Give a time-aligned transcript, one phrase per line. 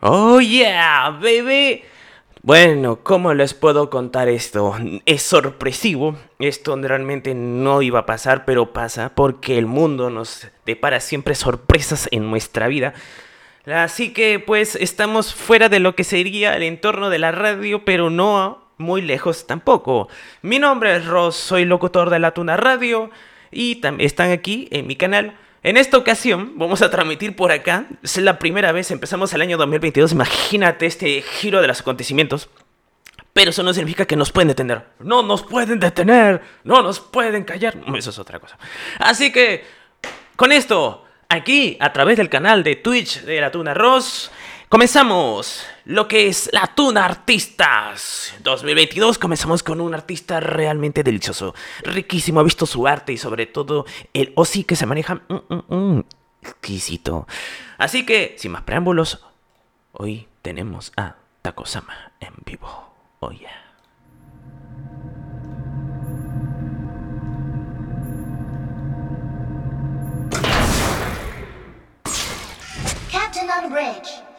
[0.00, 1.82] Oh yeah, baby.
[2.42, 4.74] Bueno, ¿cómo les puedo contar esto?
[5.06, 6.16] Es sorpresivo.
[6.38, 12.08] Esto realmente no iba a pasar, pero pasa porque el mundo nos depara siempre sorpresas
[12.10, 12.92] en nuestra vida.
[13.64, 18.10] Así que pues estamos fuera de lo que sería el entorno de la radio, pero
[18.10, 20.08] no muy lejos tampoco.
[20.42, 23.10] Mi nombre es Ross, soy locutor de la Tuna Radio
[23.50, 25.38] y están aquí en mi canal.
[25.64, 27.86] En esta ocasión vamos a transmitir por acá.
[28.02, 30.12] Es la primera vez, empezamos el año 2022.
[30.12, 32.48] Imagínate este giro de los acontecimientos.
[33.32, 34.84] Pero eso no significa que nos pueden detener.
[35.00, 36.40] No nos pueden detener.
[36.62, 37.76] No nos pueden callar.
[37.96, 38.56] Eso es otra cosa.
[38.98, 39.64] Así que,
[40.36, 44.30] con esto, aquí, a través del canal de Twitch de la Tuna Ross,
[44.74, 49.18] Comenzamos lo que es la Tuna Artistas 2022.
[49.18, 52.40] Comenzamos con un artista realmente delicioso, riquísimo.
[52.40, 56.04] Ha visto su arte y sobre todo el OSI que se maneja mm, mm, mm,
[56.42, 57.26] exquisito.
[57.78, 59.24] Así que, sin más preámbulos,
[59.92, 62.94] hoy tenemos a Takosama en vivo.
[63.20, 63.60] Oh yeah.
[73.10, 74.33] Captain on bridge.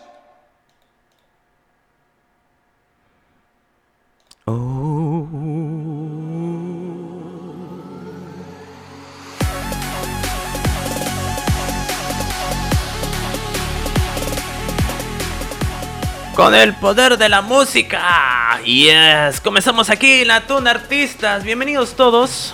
[4.47, 5.27] Oh.
[16.35, 18.59] Con el poder de la música.
[18.63, 21.43] Yes, comenzamos aquí la Tuna Artistas.
[21.43, 22.53] Bienvenidos todos.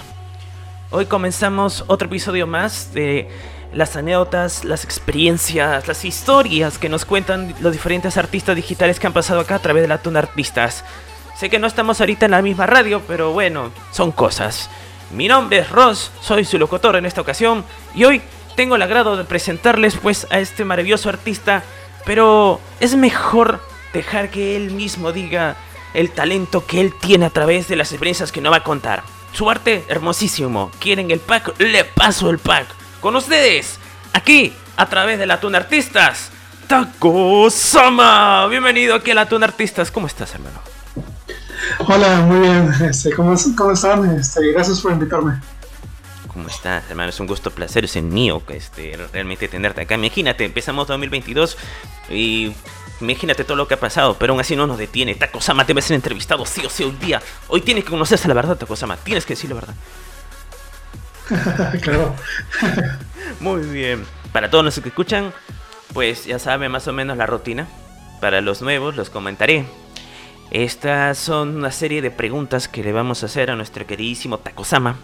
[0.92, 3.28] Hoy comenzamos otro episodio más de
[3.74, 9.14] las anécdotas, las experiencias, las historias que nos cuentan los diferentes artistas digitales que han
[9.14, 10.86] pasado acá a través de la Tuna Artistas.
[11.38, 14.70] Sé que no estamos ahorita en la misma radio, pero bueno, son cosas.
[15.12, 18.22] Mi nombre es Ross, soy su locutor en esta ocasión y hoy
[18.56, 21.64] tengo el agrado de presentarles pues a este maravilloso artista,
[22.06, 23.60] pero es mejor
[23.94, 25.56] dejar que él mismo diga
[25.94, 29.04] el talento que él tiene a través de las experiencias que nos va a contar.
[29.34, 30.72] Su arte hermosísimo.
[30.80, 31.60] ¿Quieren el pack?
[31.60, 32.68] Le paso el pack.
[33.02, 33.80] Con ustedes,
[34.14, 36.32] aquí, a través de la Tuna Artistas,
[36.68, 38.48] Taco Sama.
[38.48, 39.92] Bienvenido aquí a la Tuna Artistas.
[39.92, 40.71] ¿Cómo estás, hermano?
[41.80, 42.72] Hola, muy bien.
[42.90, 44.20] Este, ¿cómo, ¿Cómo están?
[44.20, 45.40] Este, gracias por invitarme.
[46.28, 47.10] ¿Cómo estás, hermano?
[47.10, 49.96] Es un gusto, placer, es mío este, realmente tenerte acá.
[49.96, 51.58] Imagínate, empezamos 2022
[52.10, 52.54] y
[53.02, 55.16] imagínate todo lo que ha pasado, pero aún así no nos detiene.
[55.16, 57.22] Takosama debe ser entrevistado sí o sí hoy día.
[57.50, 58.96] Hoy tienes que conocerse la verdad, Takosama.
[58.98, 59.76] Tienes que decir la verdad.
[61.82, 62.16] claro.
[63.42, 64.06] Muy bien.
[64.32, 65.34] Para todos los que escuchan,
[65.94, 67.68] pues ya saben más o menos la rutina.
[68.22, 69.66] Para los nuevos los comentaré.
[70.52, 74.98] Estas son una serie de preguntas que le vamos a hacer a nuestro queridísimo Takosama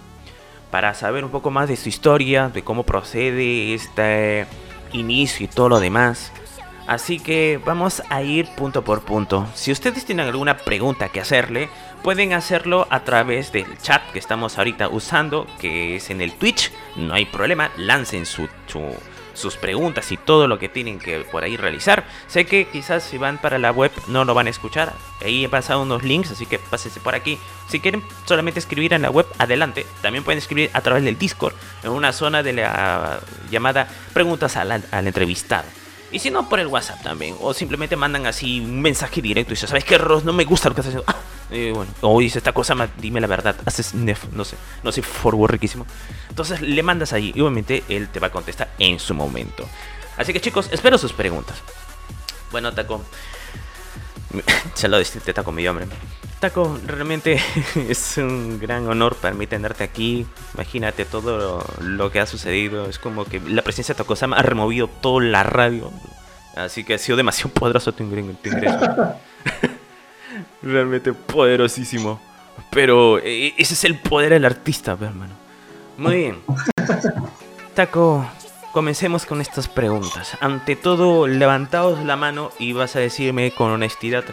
[0.72, 4.46] para saber un poco más de su historia, de cómo procede este
[4.92, 6.34] inicio y todo lo demás.
[6.86, 9.48] Así que vamos a ir punto por punto.
[9.54, 11.70] Si ustedes tienen alguna pregunta que hacerle,
[12.04, 16.74] pueden hacerlo a través del chat que estamos ahorita usando, que es en el Twitch.
[16.98, 18.82] No hay problema, lancen su, su
[19.38, 22.06] sus preguntas y todo lo que tienen que por ahí realizar.
[22.28, 24.94] Sé que quizás si van para la web no lo van a escuchar.
[25.22, 27.38] Ahí he pasado unos links, así que pásense por aquí.
[27.68, 29.86] Si quieren solamente escribir en la web, adelante.
[30.02, 31.54] También pueden escribir a través del Discord,
[31.84, 33.20] en una zona de la
[33.52, 35.66] llamada preguntas al, entrevistado.
[36.12, 37.36] Y si no, por el WhatsApp también.
[37.42, 40.24] O simplemente mandan así un mensaje directo y dicen, ¿sabes qué, Ross?
[40.24, 41.12] No me gusta lo que estás haciendo.
[41.12, 45.02] Ah, bueno, o dice esta cosa, dime la verdad, haces nef, no sé, no sé,
[45.02, 45.86] forward riquísimo.
[46.30, 49.68] Entonces le mandas ahí y obviamente él te va a contestar en su momento.
[50.18, 51.58] Así que chicos, espero sus preguntas.
[52.52, 53.04] Bueno, Taco.
[54.74, 55.88] Se lo te Taco, mi hombre.
[56.40, 57.40] Taco, realmente
[57.90, 60.28] es un gran honor para mí tenerte aquí.
[60.54, 62.88] Imagínate todo lo, que ha sucedido.
[62.88, 65.92] Es como que la presencia de Taco Sama ha removido toda la radio.
[66.56, 69.16] Así que ha sido demasiado poderoso tu ingreso.
[70.62, 72.20] realmente poderosísimo.
[72.72, 75.34] Pero eh, ese es el poder del artista, hermano.
[75.98, 76.38] Muy bien.
[77.74, 78.28] Taco,
[78.74, 80.38] comencemos con estas preguntas.
[80.40, 84.24] Ante todo, levantaos la mano y vas a decirme con honestidad.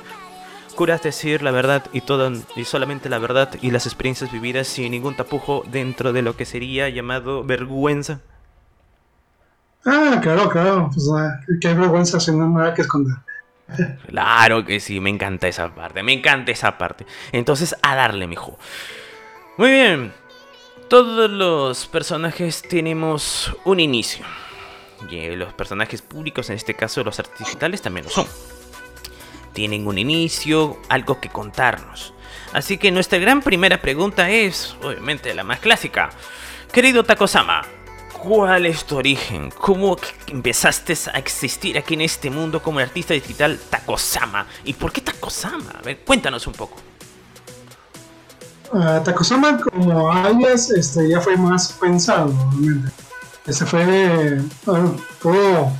[0.74, 4.90] ¿Curas decir la verdad y, todo, y solamente la verdad y las experiencias vividas sin
[4.90, 8.20] ningún tapujo dentro de lo que sería llamado vergüenza?
[9.86, 10.90] Ah, claro, claro.
[10.92, 13.14] Pues, ah, ¿Qué vergüenza sin nada que esconder?
[14.08, 17.06] Claro que sí, me encanta esa parte, me encanta esa parte.
[17.32, 18.58] Entonces, a darle, mijo.
[19.56, 20.12] Muy bien.
[20.88, 24.24] Todos los personajes tenemos un inicio.
[25.10, 28.26] Y los personajes públicos, en este caso los artificiales, también lo son.
[29.54, 32.12] Tienen un inicio, algo que contarnos.
[32.52, 36.10] Así que nuestra gran primera pregunta es, obviamente, la más clásica.
[36.70, 37.62] Querido Takosama,
[38.24, 39.50] ¿Cuál es tu origen?
[39.50, 39.98] ¿Cómo
[40.28, 44.46] empezaste a existir aquí en este mundo como artista digital Takosama?
[44.64, 45.72] ¿Y por qué Takosama?
[45.78, 46.76] A ver, cuéntanos un poco.
[48.72, 52.90] Uh, Takosama como alias este, ya fue más pensado, obviamente.
[53.46, 55.70] Ese fue, bueno, puedo,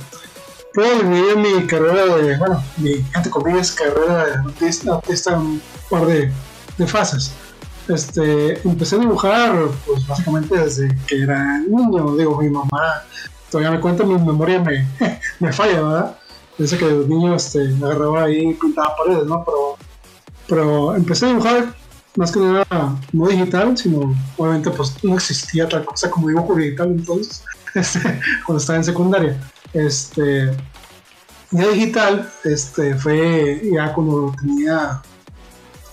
[0.75, 6.05] puedo dividir mi carrera de, bueno, mi, entre comillas, carrera de artista, artista un par
[6.05, 6.31] de,
[6.77, 7.33] de fases
[7.87, 12.15] este, empecé a dibujar, pues básicamente desde que era niño.
[12.15, 13.03] Digo, mi mamá
[13.51, 14.87] todavía me cuenta, mi memoria me,
[15.39, 16.17] me falla, ¿verdad?
[16.57, 19.43] Dice que de niño este, me agarraba ahí y pintaba paredes, ¿no?
[19.43, 19.77] Pero,
[20.47, 21.75] pero empecé a dibujar
[22.15, 22.65] más que nada
[23.11, 27.43] no digital, sino obviamente pues no existía tal cosa como dibujo digital entonces,
[27.75, 29.37] este, cuando estaba en secundaria.
[29.73, 30.55] Este,
[31.51, 35.01] ya digital este, fue ya cuando tenía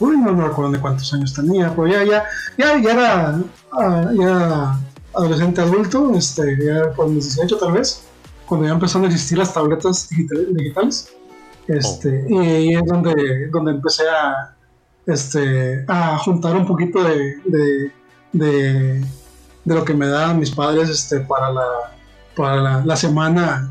[0.03, 2.25] Uy, no, me recuerdo de cuántos años tenía, pero ya, ya,
[2.59, 3.41] ya, ya era
[3.71, 4.81] ah, ya
[5.15, 8.03] adolescente adulto, este, ya por mis 18 tal vez,
[8.47, 11.15] cuando ya empezaron a existir las tabletas digitales.
[11.69, 14.57] Este, Y ahí es donde, donde empecé a,
[15.07, 17.93] este, a juntar un poquito de, de,
[18.33, 19.07] de,
[19.67, 21.95] lo que me daban mis padres este, para, la,
[22.37, 23.71] para la, semana,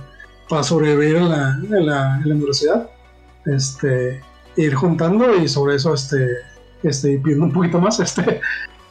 [0.50, 2.90] para sobrevivir en la, en la, en la universidad.
[3.46, 4.22] Este,
[4.56, 6.28] ir juntando y sobre eso este,
[6.84, 8.00] este pidiendo un poquito más.
[8.02, 8.42] Este,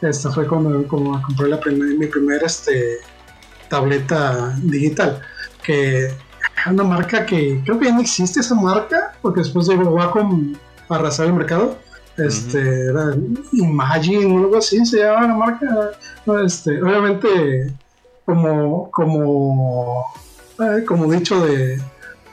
[0.00, 2.98] este fue cuando, como compré la mi primera este,
[3.68, 5.20] tableta digital,
[5.62, 6.10] que
[6.68, 10.54] una marca que creo que ya no existe esa marca, porque después llegó Wacom
[10.88, 11.76] a arrasar el mercado.
[12.16, 13.14] Este, era
[13.52, 15.90] Imagine o algo así se llama la marca.
[16.44, 17.72] Este, obviamente,
[18.30, 20.06] como, como,
[20.60, 21.80] eh, como dicho de,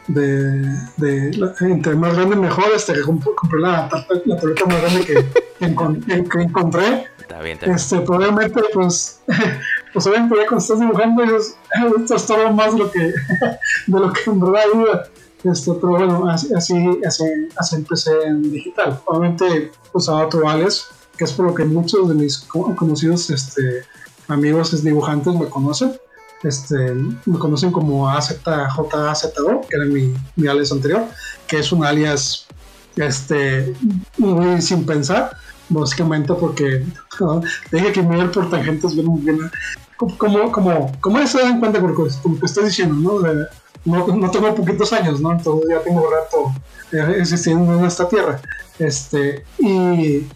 [0.07, 0.61] de,
[0.97, 3.89] de entre más grande mejor, este, que compré la,
[4.25, 5.13] la tableta más grande que,
[6.29, 7.07] que, encontré.
[7.19, 9.21] Está bien, está Este, probablemente, pues,
[9.93, 12.99] pues obviamente cuando estás dibujando, esto es todo más de lo que,
[13.87, 15.03] de lo que en verdad ayuda.
[15.43, 18.99] Este, pero bueno, así, así, así, empecé en digital.
[19.05, 23.83] Obviamente usaba otro alias, que es por lo que muchos de mis conocidos este,
[24.27, 25.97] amigos dibujantes me conocen
[26.43, 26.93] este,
[27.25, 31.05] me conocen como AZJAZO, que era mi, mi alias anterior,
[31.47, 32.47] que es un alias
[32.95, 33.73] este,
[34.17, 35.35] muy sin pensar,
[35.69, 36.85] básicamente porque
[37.71, 39.51] dije que me por tangentes bien, bien
[39.95, 43.47] como, como, como se dan cuenta con lo que estoy diciendo, ¿no?
[43.85, 45.31] no, no, tengo poquitos años, ¿no?
[45.31, 46.53] Entonces ya tengo rato
[46.91, 48.39] eh, existiendo en esta tierra.
[48.77, 50.27] Este, y,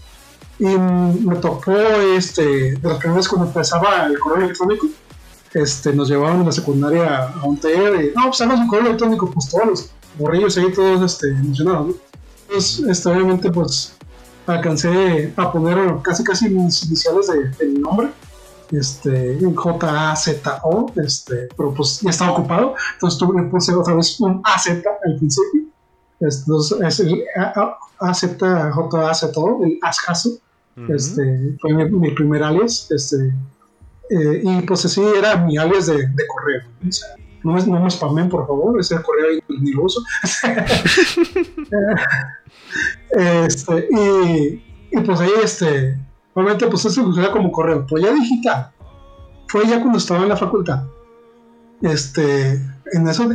[0.61, 1.71] y me tocó
[2.15, 4.85] este, de las primeras cuando empezaba el correo electrónico,
[5.55, 8.85] este, nos llevaban en la secundaria a un taller y, no, pues hagas un correo
[8.85, 11.93] electrónico, pues todos los borrillos ahí todos este, emocionados, ¿no?
[12.47, 13.95] Entonces, este, obviamente, pues
[14.45, 18.11] alcancé a poner casi casi mis iniciales de, mi nombre,
[18.71, 24.87] este, J-A-Z-O, este, pero pues ya estaba ocupado, entonces tuve puse otra vez un A-Z
[25.05, 25.61] al principio,
[26.19, 27.23] entonces es el
[27.99, 30.37] A-Z-J-A-Z-O, el Ascaso,
[30.89, 33.33] este, fue mi, mi, primer alias, este,
[34.09, 36.61] eh, y pues así era mi alias de, de correo.
[37.43, 40.01] no, me, no me spamen, por favor, ese correo ni lo uso.
[43.11, 45.97] este, y, y, pues ahí, este,
[46.33, 48.71] obviamente, pues eso era como correo, pues ya digital.
[49.47, 50.83] Fue ya cuando estaba en la facultad.
[51.81, 52.61] Este,
[52.93, 53.27] en eso,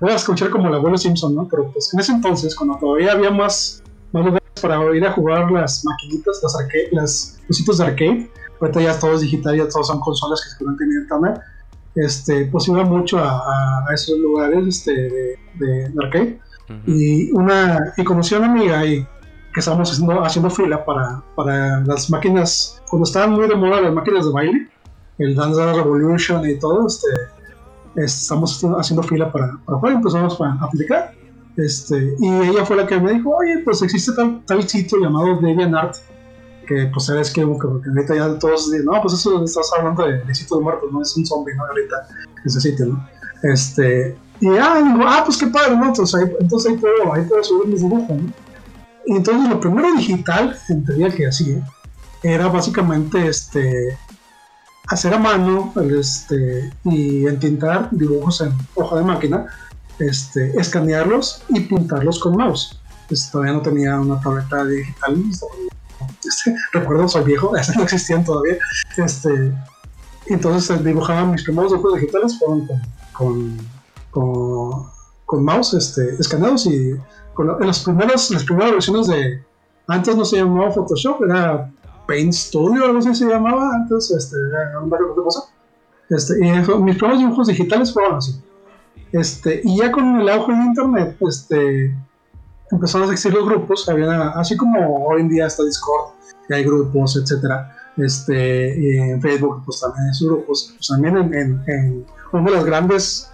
[0.00, 1.46] voy a escuchar como el abuelo Simpson, ¿no?
[1.48, 5.50] Pero pues en ese entonces, cuando todavía había más, más lugares para ir a jugar
[5.50, 9.86] las maquinitas, las, arcade, las cositos de arcade, ahorita ya todo es digital, ya todos
[9.88, 11.40] son consolas que se pueden tener internet,
[11.94, 16.40] este, pues iba mucho a, a esos lugares este, de, de, arcade.
[16.86, 19.06] Y, una, y conocí a una amiga ahí
[19.54, 23.94] que estábamos haciendo, haciendo fila para, para las máquinas, cuando estaban muy de moda las
[23.94, 24.68] máquinas de baile,
[25.18, 27.08] el Dance Revolution y todo, este,
[27.96, 29.92] estamos haciendo fila para, para jugar.
[29.92, 31.14] Y empezamos a aplicar.
[31.56, 35.40] Este, y ella fue la que me dijo, oye, pues existe tal, tal sitio llamado
[35.40, 35.96] DeviantArt
[36.66, 40.58] que pues sabes que, ahorita ya todos dicen, no, pues eso estás hablando de, sitio
[40.58, 41.64] de muertos, no es un zombie, ¿no?
[41.64, 42.08] Ahorita
[42.44, 43.08] ese sitio, ¿no?
[43.42, 45.86] Este, y ah, ah, pues qué padre, ¿no?
[45.86, 46.78] Entonces ahí, entonces ahí
[47.28, 48.32] puedo subir mis dibujos, ¿no?
[49.06, 51.64] Y entonces lo primero digital, en que hacía,
[52.22, 53.96] era básicamente este,
[54.88, 59.46] hacer a mano este, y entintar dibujos en hoja de máquina,
[59.98, 62.78] este, escanearlos y pintarlos con mouse.
[63.08, 65.22] Pues, todavía no tenía una tableta digital,
[66.26, 68.58] este, recuerdo, soy viejo, no existían todavía.
[68.96, 69.52] Este,
[70.26, 72.68] entonces eh, dibujaba mis primeros dibujos digitales fueron
[73.12, 73.56] con,
[74.10, 74.86] con,
[75.24, 79.42] con, mouse este, escaneados y en las primeras, las primeras versiones de.
[79.88, 81.70] Antes no se llamaba Photoshop, era
[82.08, 83.72] Paint Studio, algo así se llamaba.
[83.72, 84.36] Antes, este,
[84.82, 84.90] un
[85.22, 85.44] cosa.
[86.08, 88.40] Este, mis primeros dibujos digitales fueron así.
[89.12, 91.96] Este, y ya con el auge de internet, este,
[92.70, 96.12] empezaron a existir los grupos, había, así como hoy en día está Discord,
[96.48, 97.72] y hay grupos, etcétera.
[97.96, 103.30] Este, en Facebook, pues también hay grupos, pues también en, en, una de las grandes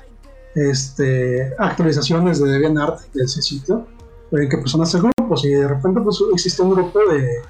[0.55, 3.87] este, actualizaciones de DeviantArt de ese sitio,
[4.31, 7.41] en que empezaron a hacer grupos, y de repente pues existe un grupo de,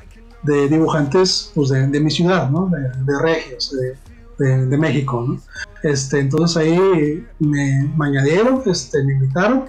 [0.42, 2.68] de dibujantes pues, de, de, mi ciudad, ¿no?
[2.68, 3.96] de, de Regios, de,
[4.42, 5.24] de, México.
[5.26, 5.40] ¿no?
[5.82, 9.64] Este, entonces ahí me, me añadieron, este, me invitaron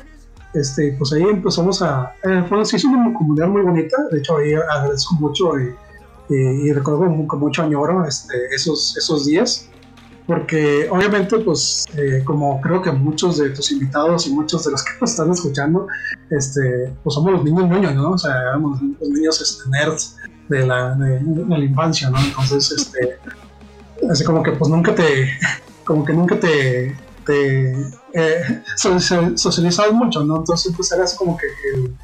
[0.54, 2.14] este, pues ahí empezamos a...
[2.24, 5.74] Eh, fue, se hizo una comunidad muy bonita, de hecho ahí agradezco mucho y,
[6.30, 9.70] y, recuerdo con, mucho añoro este, esos, esos días,
[10.28, 14.84] porque obviamente pues eh, como creo que muchos de tus invitados y muchos de los
[14.84, 15.88] que nos están escuchando,
[16.30, 18.12] este, pues somos los niños niños, ¿no?
[18.12, 20.18] O sea, éramos los niños este, nerds
[20.50, 22.20] de la, de, la infancia, ¿no?
[22.20, 23.18] Entonces, este,
[24.10, 25.32] así como que pues nunca te,
[25.84, 26.96] como que nunca te
[27.26, 27.72] te
[28.14, 30.38] eh, socializabas mucho, ¿no?
[30.38, 31.96] Entonces pues eras como que el,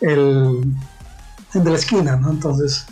[0.00, 0.74] el,
[1.54, 2.30] de la esquina, ¿no?
[2.30, 2.86] Entonces,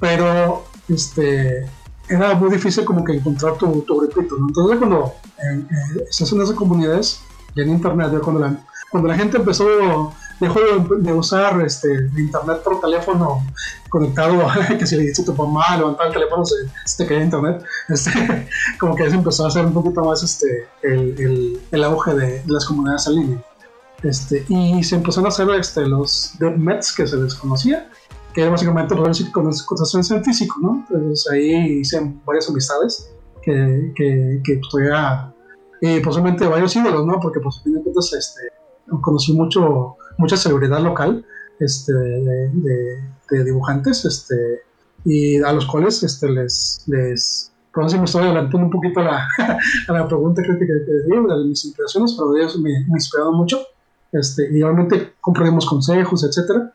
[0.00, 1.68] pero este
[2.08, 4.48] era muy difícil como que encontrar tu, tu grupito, ¿no?
[4.48, 5.64] Entonces cuando eh,
[6.08, 7.20] estás en esas comunidades
[7.54, 8.56] y en internet, cuando
[8.90, 10.60] cuando la gente empezó dejó
[10.98, 13.44] de, usar este, internet por teléfono
[13.88, 14.46] conectado,
[14.78, 18.48] que si le dice tu mamá levantar el teléfono se, se te caía internet, este,
[18.78, 22.42] como que se empezó a hacer un poquito más este, el, el, el auge de,
[22.46, 23.44] las comunidades en línea.
[24.02, 27.88] Este, y se empezaron a hacer este, los mets que se les conocía,
[28.34, 30.84] que era básicamente con en físico, ¿no?
[30.90, 33.10] Entonces ahí hice varias amistades
[33.42, 35.32] que, que, que todavía,
[35.80, 37.18] y posiblemente varios ídolos, ¿no?
[37.18, 38.42] Porque pues a fin de cuentas este,
[39.00, 41.24] conocí mucho mucha celebridad local
[41.60, 44.62] este, de, dibujantes este,
[45.04, 49.04] y a los cuales este, les, les por si me estoy adelantando un poquito a
[49.04, 49.28] la,
[49.88, 53.60] la pregunta que, de mis inspiraciones, pero ellos me, me inspiraron mucho
[54.12, 56.72] este, y obviamente compartimos consejos, etcétera.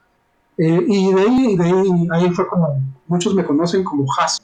[0.57, 4.43] Eh, y de ahí, de ahí, ahí, fue como, muchos me conocen como Jaso,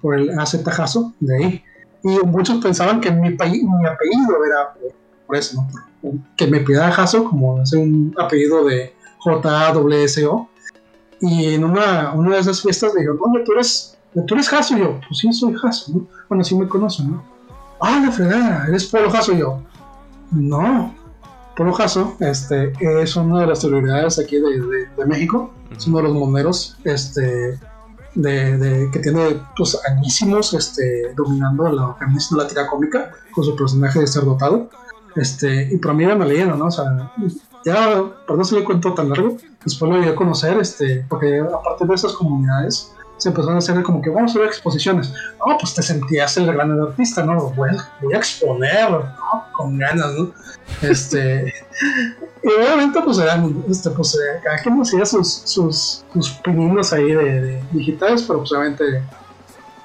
[0.00, 1.64] por el AZ Jaso, de ahí.
[2.02, 4.74] Y muchos pensaban que mi, mi apellido era
[5.26, 5.87] por, eso, ¿no?
[6.36, 10.48] Que me pida Jaso, como es un apellido de J-A-W-S-O.
[11.20, 14.76] Y en una, una de esas fiestas le dijeron, oye, tú eres, tú eres Jaso.
[14.76, 16.06] Y yo, pues sí, soy Jaso, ¿no?
[16.28, 17.24] Bueno, sí me conocen, ¿no?
[17.80, 19.08] Ah, la fregada, eres Polo.
[19.32, 19.62] Y yo,
[20.32, 20.94] no.
[21.56, 24.60] Polo Jaso este, es una de las celebridades aquí de,
[24.96, 25.52] de, México.
[25.76, 27.58] Es uno de los moneros este,
[28.14, 31.96] de, de, que tiene pues, añísimos este, dominando la,
[32.36, 34.70] la tira cómica con su personaje de ser dotado.
[35.18, 36.66] Este, y para mí era una ¿no?
[36.66, 37.12] O sea,
[37.64, 41.86] ya, perdón si le cuento tan largo, después lo llegué a conocer, este, porque aparte
[41.86, 45.12] de esas comunidades, se empezaron a hacer como que vamos a ver exposiciones.
[45.44, 47.50] No, pues te sentías el gran artista, ¿no?
[47.50, 49.44] Bueno, voy a exponer, ¿no?
[49.52, 50.30] Con ganas, ¿no?
[50.82, 51.52] Este,
[52.44, 57.12] y obviamente, pues eran, este, pues eh, cada quien hacía sus, sus, sus pininos ahí
[57.12, 59.02] de, digitales, pero pues obviamente,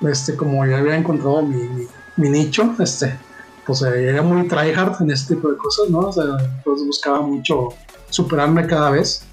[0.02, 1.88] este, como ya había encontrado mi,
[2.18, 3.18] mi nicho, este,
[3.66, 6.00] pues era muy tryhard en este tipo de cosas, ¿no?
[6.00, 7.70] O sea, pues buscaba mucho
[8.10, 9.24] superarme cada vez.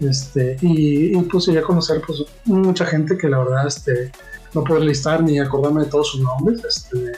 [0.00, 4.12] Este, y, y pues llegué a conocer pues mucha gente que la verdad este,
[4.54, 7.12] no puedo listar ni acordarme de todos sus nombres este,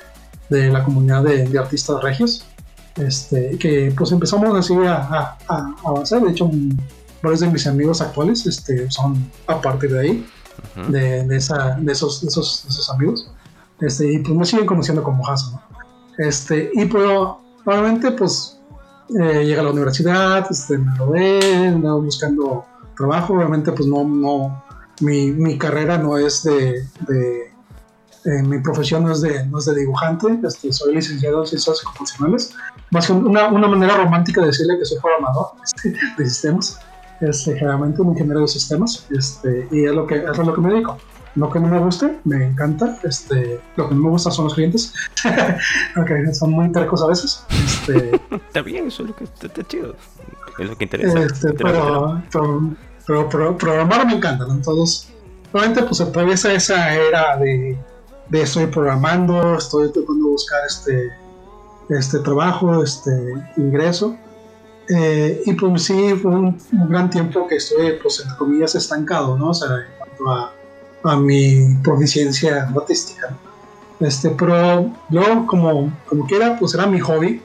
[0.48, 2.44] de la comunidad de, artistas regios.
[2.96, 6.22] Este, que pues empezamos así a, a, avanzar.
[6.22, 6.50] De hecho,
[7.22, 10.26] varios de mis amigos actuales este, son a partir de ahí,
[10.88, 13.30] de, de, esa, de, esos, de, esos, esos amigos.
[13.80, 15.69] Este, y pues me siguen conociendo como Hasan, ¿no?
[16.20, 18.60] Este, y pero probablemente pues
[19.18, 24.04] eh, llega a la universidad, este, me lo ven, ando buscando trabajo, obviamente pues no,
[24.04, 24.62] no,
[25.00, 27.50] mi, mi carrera no es de, de
[28.26, 31.80] eh, mi profesión no es de, no es de dibujante, este, soy licenciado en ciencias
[31.80, 32.52] computacionales,
[32.90, 36.78] más que una, una manera romántica de decirle que soy programador este, de sistemas,
[37.22, 40.68] este, generalmente un ingeniero de sistemas, este, y es lo que, es lo que me
[40.68, 40.98] dedico
[41.36, 42.98] lo que no me guste, me encanta.
[43.04, 44.92] Este, lo que no me gusta son los clientes.
[46.00, 47.44] okay, son muy tercos a veces.
[47.50, 49.94] Este, está bien, eso es lo que está, chido.
[50.58, 51.20] Es lo que interesa.
[51.20, 52.22] Este, pero,
[53.06, 54.54] pero, pero, programar me encanta, ¿no?
[54.54, 55.12] Entonces,
[55.52, 57.78] obviamente, pues atraviesa esa era de,
[58.28, 61.10] de estoy programando, estoy tratando de buscar este,
[61.90, 63.12] este trabajo, este
[63.56, 64.16] ingreso.
[64.92, 69.38] Eh, y pues sí, fue un, un, gran tiempo que estoy, pues, entre comillas, estancado,
[69.38, 69.50] ¿no?
[69.50, 70.59] O sea, en cuanto a
[71.04, 73.36] a mi proficiencia artística.
[74.00, 77.42] Este, pero yo, como, como quiera, pues era mi hobby.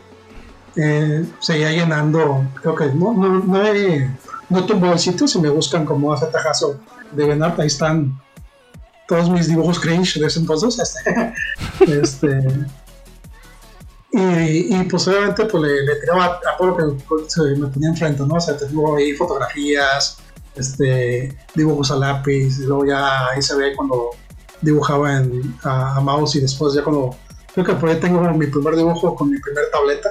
[0.78, 4.10] Eh, seguía llenando, creo que no, no, no, he,
[4.50, 6.78] no tumbo el sitio, si me buscan como hace tajazo
[7.14, 8.20] de Benart, ahí están
[9.08, 10.78] todos mis dibujos cringe de ese entonces.
[10.80, 11.34] Este,
[12.02, 12.68] este
[14.12, 18.36] y, y pues obviamente pues le, tiraba a todo lo que me ponía enfrente, ¿no?
[18.36, 20.18] O sea, tengo ahí fotografías,
[20.56, 24.12] este, dibujos a lápiz, y luego ya ahí se ve cuando
[24.62, 27.16] dibujaba en, a, mouse y después ya cuando
[27.54, 30.10] creo que por ahí tengo mi primer dibujo con mi primer tableta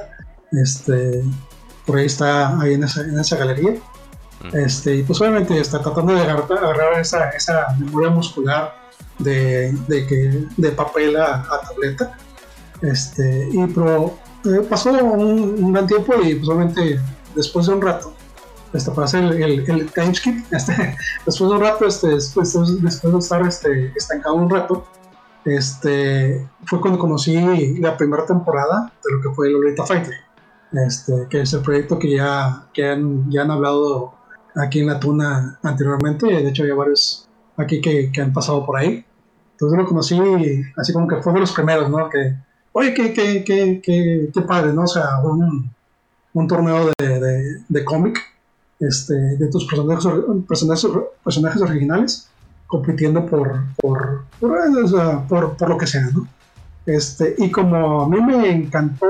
[0.53, 1.23] este
[1.87, 3.75] por ahí está ahí en esa, en esa galería.
[4.53, 8.75] Este y pues obviamente está tratando de agarrar, esa, esa, memoria muscular
[9.19, 12.17] de, de, que, de papel a, tableta.
[12.83, 17.01] Este y pero eh, pasó un, un, gran tiempo y pues obviamente
[17.35, 18.15] después de un rato
[18.75, 20.45] este, para hacer el, el, el time skip.
[20.51, 22.53] Este, después de un rato, este, después,
[22.83, 24.85] después de estar este, estancado un rato,
[25.45, 30.15] este, fue cuando conocí la primera temporada de lo que fue Lolita Fighter,
[30.73, 34.15] este, que es el proyecto que ya, que han, ya han hablado
[34.57, 36.27] aquí en la Tuna anteriormente.
[36.27, 39.05] De hecho, hay varios aquí que, que han pasado por ahí.
[39.53, 40.19] Entonces lo conocí
[40.77, 42.09] así como que fue de los primeros, ¿no?
[42.09, 42.37] Que,
[42.73, 44.83] oye, qué, qué, qué, qué padre, ¿no?
[44.83, 45.71] O sea, un,
[46.33, 48.34] un torneo de, de, de cómic
[48.81, 50.07] este, de tus personajes,
[50.49, 50.87] personajes,
[51.23, 52.29] personajes originales
[52.67, 54.25] compitiendo por por
[55.29, 56.27] por, por, lo que sea, ¿no?
[56.87, 59.07] Este, y como a mí me encantó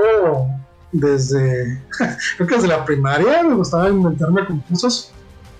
[0.91, 1.81] desde,
[2.37, 5.11] creo que desde la primaria, me gustaba inventarme concursos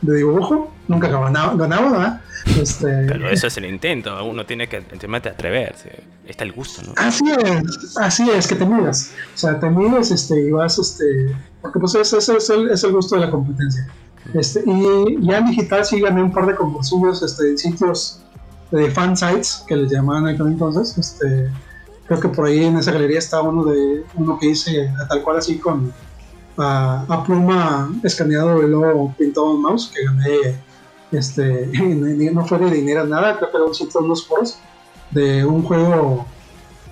[0.01, 2.21] de dibujo, nunca ganaba, ganaba.
[2.59, 6.93] Este, Pero eso es el intento, uno tiene que de atreverse, está el gusto, ¿no?
[6.95, 11.35] Así es, así es, que te miras, o sea, te miras este, y vas, este,
[11.61, 13.87] porque pues ese, es, el, es el gusto de la competencia.
[14.33, 18.21] Este, y ya en digital sí gané un par de concursos este, en sitios
[18.71, 20.97] de fan sites que les llamaban aquel entonces.
[20.97, 21.49] Este,
[22.07, 25.37] creo que por ahí en esa galería está uno de uno que hice tal cual
[25.37, 25.93] así con
[26.57, 30.59] a, pluma escaneado y luego pintado en mouse que gané
[31.17, 31.67] este
[32.33, 34.57] no fue de dinero nada creo que era un sitio de unos foros
[35.11, 36.25] de un juego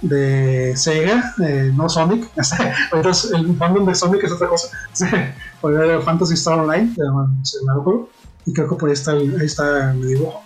[0.04, 1.34] de Sega,
[1.74, 2.30] no Sonic.
[2.94, 4.68] el fandom de Sonic es otra cosa.
[5.64, 6.94] el Fantasy Star Online,
[7.44, 8.10] se el juego.
[8.46, 10.42] Y creo que por ahí está, ahí está mi dibujo.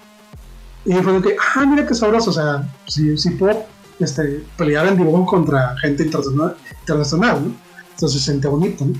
[0.86, 2.30] Y fue que, ah, mira qué sabroso.
[2.30, 3.66] O sea, si, si puedo
[4.00, 7.56] este, pelear en dibujo contra gente internacional, internacional ¿no?
[7.92, 8.94] Entonces se siente bonito, ¿no?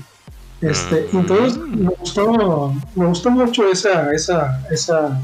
[0.60, 1.18] Este, mm.
[1.18, 5.20] entonces me gustó, me gustó mucho esa, esa, esa,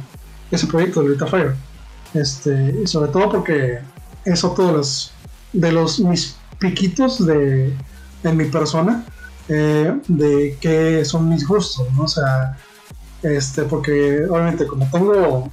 [0.50, 1.54] ese proyecto de Lita Fire.
[2.14, 3.80] Este, y sobre todo porque
[4.24, 5.12] es otro de los
[5.52, 7.72] de los mis piquitos de
[8.22, 9.04] en mi persona
[9.48, 12.04] eh, de qué son mis gustos, ¿no?
[12.04, 12.56] O sea,
[13.22, 15.50] este, porque obviamente como tengo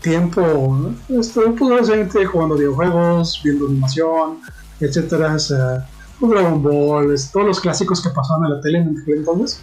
[0.00, 1.90] tiempo, estoy pues,
[2.30, 4.38] jugando videojuegos, viendo animación,
[4.80, 8.98] etcétera, o sea, pues, Dragon Ball, todos los clásicos que pasaban en la tele en
[9.00, 9.60] aquel entonces,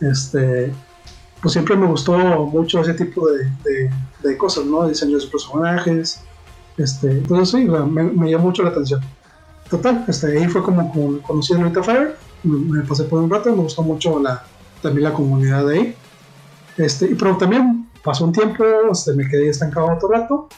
[0.00, 0.72] este,
[1.40, 3.90] pues siempre me gustó mucho ese tipo de,
[4.22, 4.88] de, cosas, ¿no?
[4.88, 6.20] Diseños de personajes,
[6.76, 9.00] este, entonces sí, me, me llamó mucho la atención
[9.72, 13.62] total, este, ahí fue como conocí a Lolita Fire, me, pasé por un rato, me
[13.62, 14.44] gustó mucho la,
[14.82, 15.96] también la comunidad de ahí.
[16.76, 20.48] Este, pero también pasó un tiempo, este, me quedé estancado otro rato.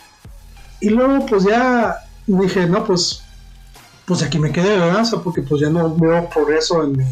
[0.80, 3.22] Y luego pues ya dije, no, pues,
[4.06, 5.04] pues aquí me quedé, ¿verdad?
[5.22, 7.04] porque pues ya no veo progreso en mi,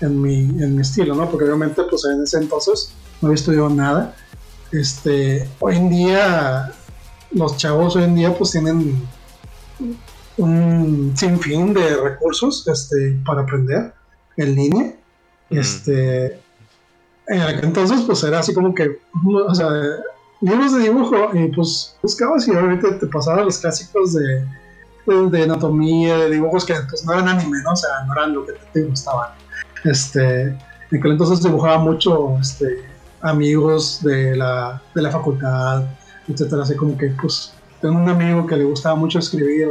[0.00, 1.28] en mi, en mi estilo, ¿no?
[1.30, 4.14] Porque obviamente pues en ese entonces no había estudiado nada.
[4.70, 6.72] Este, hoy en día,
[7.32, 9.06] los chavos hoy en día pues tienen
[10.38, 13.92] un sinfín de recursos este, para aprender
[14.36, 14.94] en línea.
[15.50, 16.40] Este,
[17.26, 18.98] entonces, pues era así como que,
[19.46, 19.68] o sea,
[20.40, 24.44] libros de dibujo, y pues buscabas y obviamente te pasaba los clásicos de,
[25.06, 27.72] de, anatomía, de dibujos que pues no eran anime, ¿no?
[27.72, 29.30] O sea, no eran lo que te, gustaban.
[29.84, 32.84] Este, en aquel entonces dibujaba mucho este,
[33.20, 35.84] amigos de la, de la facultad,
[36.28, 39.68] etcétera, así como que, pues, tengo un amigo que le gustaba mucho escribir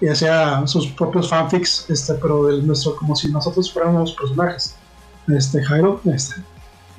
[0.00, 4.74] y hacía sus propios fanfics, este, pero del nuestro, como si nosotros fuéramos personajes.
[5.28, 6.42] Este, Jairo, este,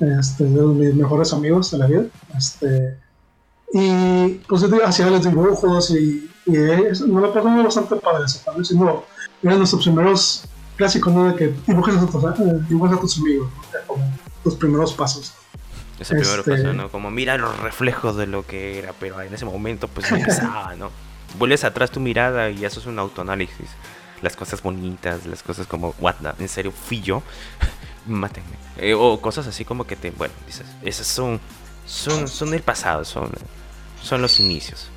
[0.00, 2.04] este, de mis mejores amigos de la vida.
[2.36, 2.98] Este,
[3.74, 9.04] y pues hacía los dibujos y, y no lo pasamos bastante para eso, también, sino
[9.42, 10.44] eran nuestros primeros
[10.76, 11.32] clásicos, ¿no?
[11.32, 12.34] De que dibujes a tus, a
[13.00, 13.48] tus amigos,
[13.86, 14.10] como
[14.44, 15.34] los primeros pasos.
[15.98, 16.88] Ese primer este, paso, ¿no?
[16.90, 20.90] Como mira los reflejos de lo que era, pero en ese momento pues empezaba, ¿no?
[21.38, 23.68] vuelves atrás tu mirada y eso es un autoanálisis.
[24.20, 27.22] Las cosas bonitas, las cosas como, what, en serio, fui yo,
[28.06, 28.56] mátenme.
[28.78, 31.40] Eh, o cosas así como que te, bueno, dices, esas son,
[31.86, 33.30] son, son del pasado, son,
[34.00, 34.90] son los inicios.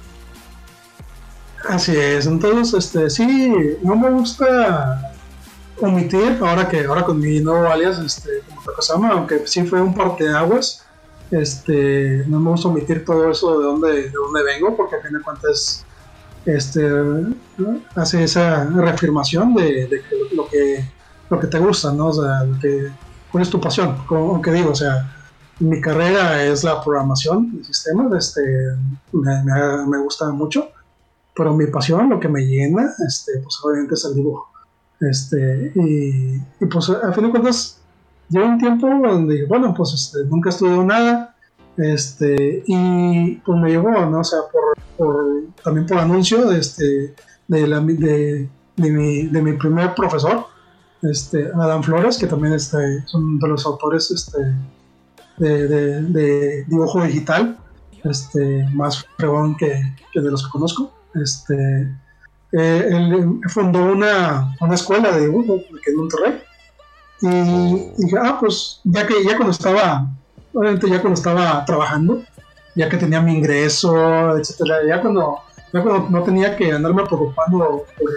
[1.68, 5.12] Así es, entonces, este, sí, no me gusta
[5.82, 9.94] omitir, ahora que, ahora con mi nuevo alias, este, como llama, aunque sí fue un
[9.94, 10.86] par de aguas,
[11.32, 15.14] este, no me gusta omitir todo eso de dónde, de dónde vengo, porque a fin
[15.14, 15.86] de cuentas
[16.46, 16.88] este,
[17.96, 20.02] hace esa reafirmación de,
[20.34, 20.88] lo, que,
[21.30, 22.08] lo que te gusta, ¿no?
[22.08, 22.92] O sea, que,
[23.32, 25.12] cuál es tu pasión, aunque digo, o sea,
[25.60, 28.42] mi carrera es la programación de sistemas, este,
[29.12, 29.44] me,
[29.88, 30.70] me, gusta mucho,
[31.36, 34.50] pero mi pasión, lo que me llena, este, pues obviamente es el dibujo.
[35.02, 37.82] Este, y, pues a fin de cuentas,
[38.30, 41.36] llevo un tiempo donde, bueno, pues este, nunca he estudiado nada,
[41.78, 44.20] este, y pues me llevó, ¿no?
[44.20, 44.40] O sea,
[44.98, 47.14] por, también por anuncio este,
[47.48, 50.46] de, la, de, de, mi, de mi primer profesor,
[51.02, 54.38] este, Adam Flores, que también este, son de los autores este,
[55.38, 57.58] de, de, dibujo digital,
[58.04, 59.82] este, más fregón que,
[60.14, 60.94] que, de los que conozco.
[61.22, 61.90] Este,
[62.52, 66.44] eh, él fundó una, una, escuela de dibujo aquí en Monterrey.
[67.22, 70.08] Y, dije, ah, pues ya que ya cuando estaba,
[70.54, 72.24] obviamente ya cuando estaba trabajando,
[72.76, 75.40] ya que tenía mi ingreso, etcétera, ya cuando,
[75.74, 78.12] ya cuando no tenía que andarme preocupando por,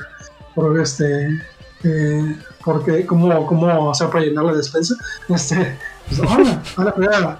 [0.54, 1.28] por este,
[1.84, 4.94] eh, porque cómo, cómo hacer para llenar la despensa,
[5.28, 7.38] este, pues, ahora, ahora,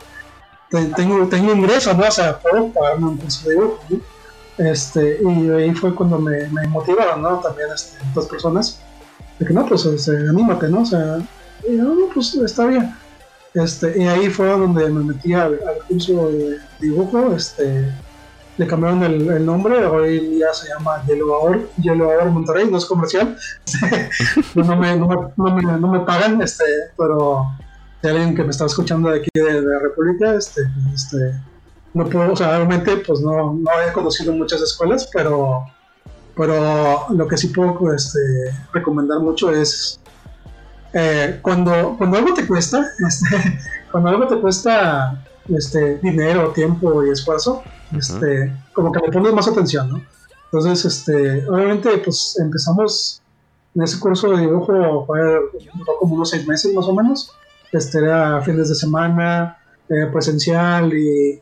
[0.71, 2.07] tengo, tengo ingreso, ¿no?
[2.07, 3.81] O sea, puedo pagarme un curso de dibujo,
[4.59, 7.38] Este, y ahí fue cuando me, me motivaron, ¿no?
[7.38, 8.81] También este, personas,
[9.38, 10.83] de que no, pues este, anímate, ¿no?
[10.83, 11.18] O sea,
[11.68, 12.94] y no, pues está bien.
[13.55, 17.92] Este, y ahí fue donde me metí al, curso de dibujo, este,
[18.57, 23.37] le cambiaron el, nombre, hoy ya se llama Yellow Hour, Yellow Monterrey, no es comercial,
[24.55, 26.64] no, me, no, me, no, me, pagan, este,
[26.97, 27.47] pero
[28.03, 30.62] si alguien que me está escuchando de aquí de, la República, este,
[30.94, 31.35] este,
[31.94, 35.64] no puedo, o sea, realmente pues no, no he conocido muchas escuelas, pero,
[36.37, 38.18] pero lo que sí puedo este,
[38.72, 40.01] recomendar mucho es
[40.92, 43.59] eh, cuando, cuando algo te cuesta, este,
[43.90, 47.62] cuando algo te cuesta este, dinero, tiempo y esfuerzo,
[47.96, 50.03] este, como que le pones más atención, ¿no?
[50.51, 53.20] Entonces, este, obviamente, pues empezamos
[53.74, 55.20] en ese curso de dibujo, fue
[56.01, 57.33] como unos seis meses más o menos,
[57.72, 61.40] este, era fines de semana, eh, presencial y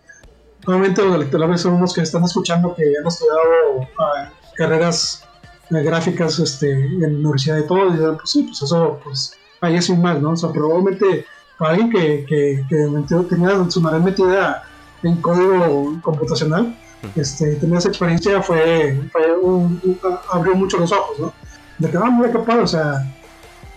[0.66, 5.24] obviamente tal vez son unos que están escuchando que han estudiado ah, carreras
[5.70, 9.76] eh, gráficas este, en la universidad y todo, y pues sí, pues eso, pues ahí
[9.76, 10.30] es un mal, ¿no?
[10.30, 11.24] O sea, probablemente
[11.58, 14.62] para alguien que, que, que tenía su manera metida
[15.02, 16.76] en código computacional,
[17.14, 19.98] este, tenía esa experiencia, fue, fue un,
[20.32, 21.32] abrió mucho los ojos, ¿no?
[21.78, 23.14] De que, ah, muy capaz, o sea,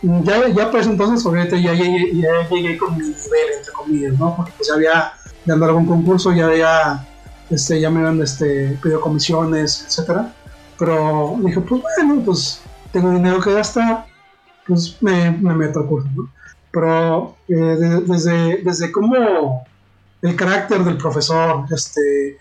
[0.02, 4.36] ya, ya pues entonces, obviamente, ya, ya, ya, llegué con mi nivel, entre comillas, ¿no?
[4.36, 5.14] Porque pues ya había
[5.50, 7.06] ganado algún concurso, ya había,
[7.50, 10.34] este, ya me habían este, pedido comisiones, etcétera.
[10.78, 14.06] Pero dije, pues bueno, pues tengo dinero que gastar,
[14.66, 16.30] pues me, me meto al curso, ¿no?
[16.72, 19.66] Pero eh, desde, desde cómo
[20.22, 22.38] el carácter del profesor, este,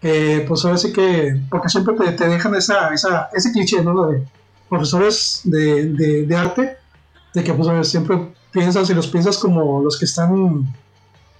[0.00, 4.08] que pues ahora sí que, porque siempre te, dejan esa, esa, ese cliché, ¿no?
[4.08, 4.26] De
[4.68, 6.76] profesores de, de, de arte,
[7.34, 10.66] de que pues siempre piensas y los piensas como los que están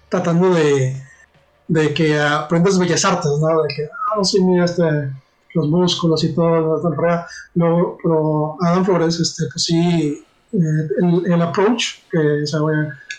[0.09, 0.97] tratando de,
[1.69, 3.63] de que aprendas bellas artes, ¿no?
[3.63, 4.83] De que, ah, sí, mira, este,
[5.55, 6.83] los músculos y todo,
[7.55, 10.89] no, pero Adam Flores, este, pues sí, eh,
[11.27, 12.61] el, approach, que, o sea,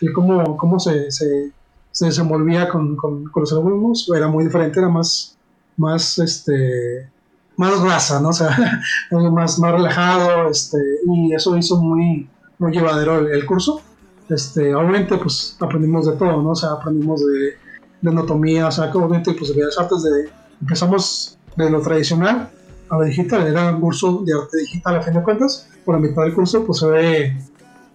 [0.01, 1.51] el cómo, se, se,
[1.91, 5.37] se desenvolvía con, con, los alumnos era muy diferente, era más,
[5.77, 7.09] más, este,
[7.55, 8.33] más raza, ¿no?
[8.33, 8.81] Sea,
[9.11, 13.81] más, más relajado, este, y eso hizo muy, muy llevadero el, curso.
[14.27, 16.55] Este, obviamente, pues aprendimos de todo, ¿no?
[16.55, 17.57] Sea, aprendimos de,
[18.01, 20.29] de anatomía, o sea, obviamente, pues de artes de,
[20.61, 22.49] empezamos de lo tradicional
[22.89, 26.01] a lo digital, era un curso de arte digital a fin de cuentas, por la
[26.01, 27.37] mitad del curso pues se ve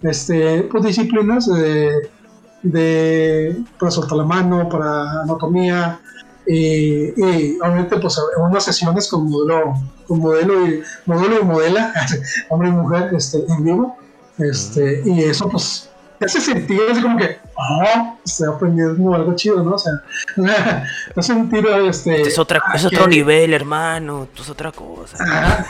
[0.02, 2.10] este, pues, disciplinas de,
[2.62, 6.00] de para soltar la mano, para anatomía,
[6.46, 9.74] y, obviamente pues unas sesiones con modelo,
[10.06, 11.92] con modelo y modelo y modela,
[12.50, 13.96] hombre y mujer este, en vivo,
[14.38, 19.74] este, y eso pues hace sentir así como que, oh, estoy aprendiendo algo chido, ¿no?
[19.74, 19.92] O sea,
[21.16, 22.22] hace sentir este...
[22.22, 25.66] Es, otra, es otro nivel, hermano, es otra cosa.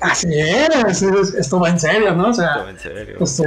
[0.00, 2.28] así es, esto va en serio, ¿no?
[2.28, 3.16] O sea, en serio.
[3.20, 3.44] Este,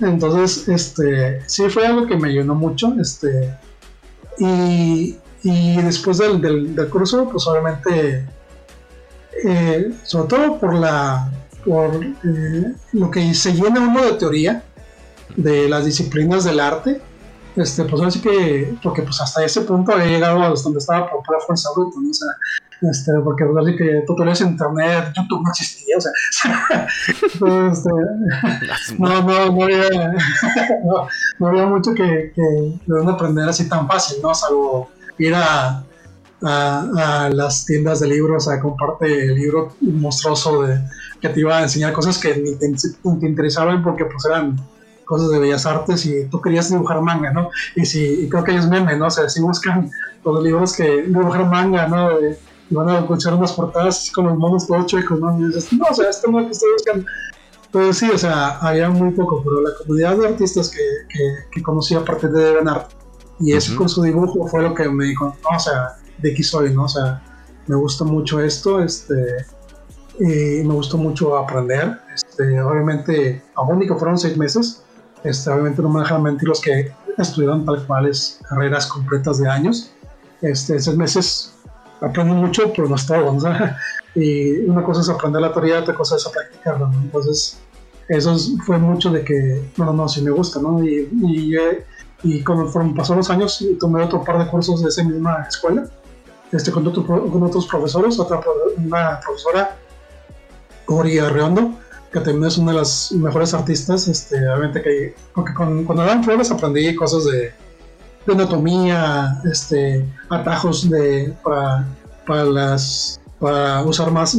[0.00, 3.54] entonces, este, sí fue algo que me llenó mucho, este,
[4.38, 8.24] y, y después del, del, curso, pues obviamente,
[9.44, 11.30] eh, sobre todo por la,
[11.64, 14.62] por eh, lo que se llena uno de teoría,
[15.36, 17.00] de las disciplinas del arte,
[17.56, 21.22] este, pues así que, porque pues hasta ese punto había llegado a donde estaba por
[21.22, 22.10] pura fuerza bruta, ¿no?
[22.10, 22.28] O sea,
[22.90, 26.86] este, porque pues, así que tutoriales en internet, YouTube no existía, o sea,
[27.70, 27.90] este,
[28.98, 30.14] no, no, no, había,
[31.38, 32.42] no, había mucho que, que
[32.86, 34.34] de aprender así tan fácil, ¿no?
[34.34, 35.84] Salvo ir a,
[36.42, 40.80] a, las tiendas de libros a comprarte el libro monstruoso de,
[41.20, 44.56] que te iba a enseñar cosas que ni te, te interesaban porque pues eran
[45.10, 47.50] cosas de bellas artes y tú querías dibujar manga, ¿no?
[47.74, 49.08] Y si creo que ellos meme, ¿no?
[49.08, 49.90] O sea, si buscan
[50.24, 52.12] los libros que dibujan manga, ¿no?
[52.70, 55.36] y van a encontrar unas portadas así con los monos todos chuecos, ¿no?
[55.40, 57.06] Y dices, no, o sea, esto no es que estoy buscando.
[57.72, 60.84] Pero sí, o sea, había muy poco, pero la comunidad de artistas que,
[61.52, 62.92] que, conocí a partir de Art
[63.40, 66.44] y eso con su dibujo fue lo que me dijo, no, o sea, de aquí
[66.44, 66.84] soy, ¿no?
[66.84, 67.20] O sea,
[67.66, 69.14] me gusta mucho esto, este,
[70.20, 71.98] y me gustó mucho aprender.
[72.14, 74.84] Este, obviamente, aún que fueron seis meses,
[75.24, 79.92] este, obviamente no me dejan mentir los que estudiaron tal cuales carreras completas de años.
[80.42, 81.54] Este, seis meses
[82.00, 83.36] aprendo mucho, pero no es todo.
[84.12, 86.90] Y una cosa es aprender la teoría, otra cosa es practicarla.
[87.00, 87.60] Entonces,
[88.08, 90.82] eso fue mucho de que, no, no, sí me gusta, ¿no?
[90.82, 91.56] Y, y,
[92.24, 95.84] y conforme pasó los años, tomé otro par de cursos de esa misma escuela,
[96.50, 98.40] este, con, con otros profesores, otra
[98.76, 99.76] una profesora,
[100.86, 101.70] Ori Arreondo,
[102.12, 106.24] que también es una de las mejores artistas, este, obviamente que, porque con, cuando daban
[106.24, 107.52] flores aprendí cosas de,
[108.26, 111.86] de anatomía, este, atajos de, para,
[112.26, 114.36] para, las, para usar más,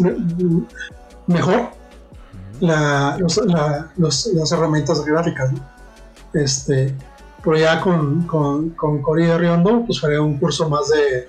[1.28, 1.70] mejor
[2.60, 3.18] la,
[3.98, 5.52] las herramientas gráficas.
[6.34, 6.96] Este,
[7.44, 11.28] pero ya con, con, con Cori de Riondo, pues fue un curso más de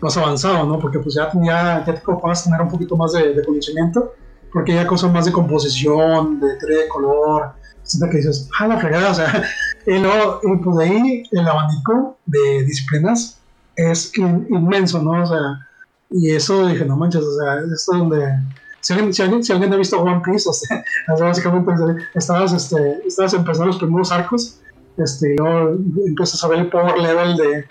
[0.00, 0.80] más avanzado, ¿no?
[0.80, 2.02] Porque pues ya, ya, ya te
[2.44, 4.14] tener un poquito más de, de conocimiento
[4.52, 8.78] porque ya cosas más de composición, de teoría de color, siento que dices, ah, la
[8.78, 9.44] fregada, o sea,
[9.86, 13.38] y luego, y pues ahí el abanico de disciplinas
[13.76, 15.22] es inmenso, ¿no?
[15.22, 15.66] O sea,
[16.10, 18.38] y eso dije, no manches, o sea, esto es donde,
[18.80, 20.84] si alguien, si alguien, si alguien ha visto One Piece, o sea,
[21.18, 21.72] básicamente
[22.14, 24.60] estabas, este, estabas empezando los primeros arcos,
[24.98, 25.70] este, y luego
[26.06, 27.66] empiezas a ver el power level de,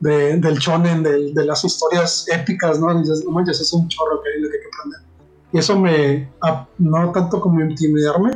[0.00, 2.96] de del shonen, de, de, las historias épicas, ¿no?
[2.96, 5.13] Dices, no manches, es un chorro que hay, lo que hay que aprender.
[5.54, 6.28] Y eso me,
[6.78, 8.32] no tanto como intimidarme,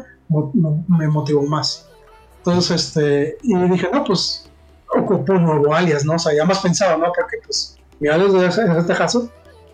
[0.87, 1.89] me motivó más.
[2.37, 4.49] Entonces, este, y dije, no, pues,
[4.97, 6.13] ocupo un nuevo alias, ¿no?
[6.15, 7.07] O sea, ya más pensado, ¿no?
[7.07, 9.29] Porque, pues, mi alias en este caso,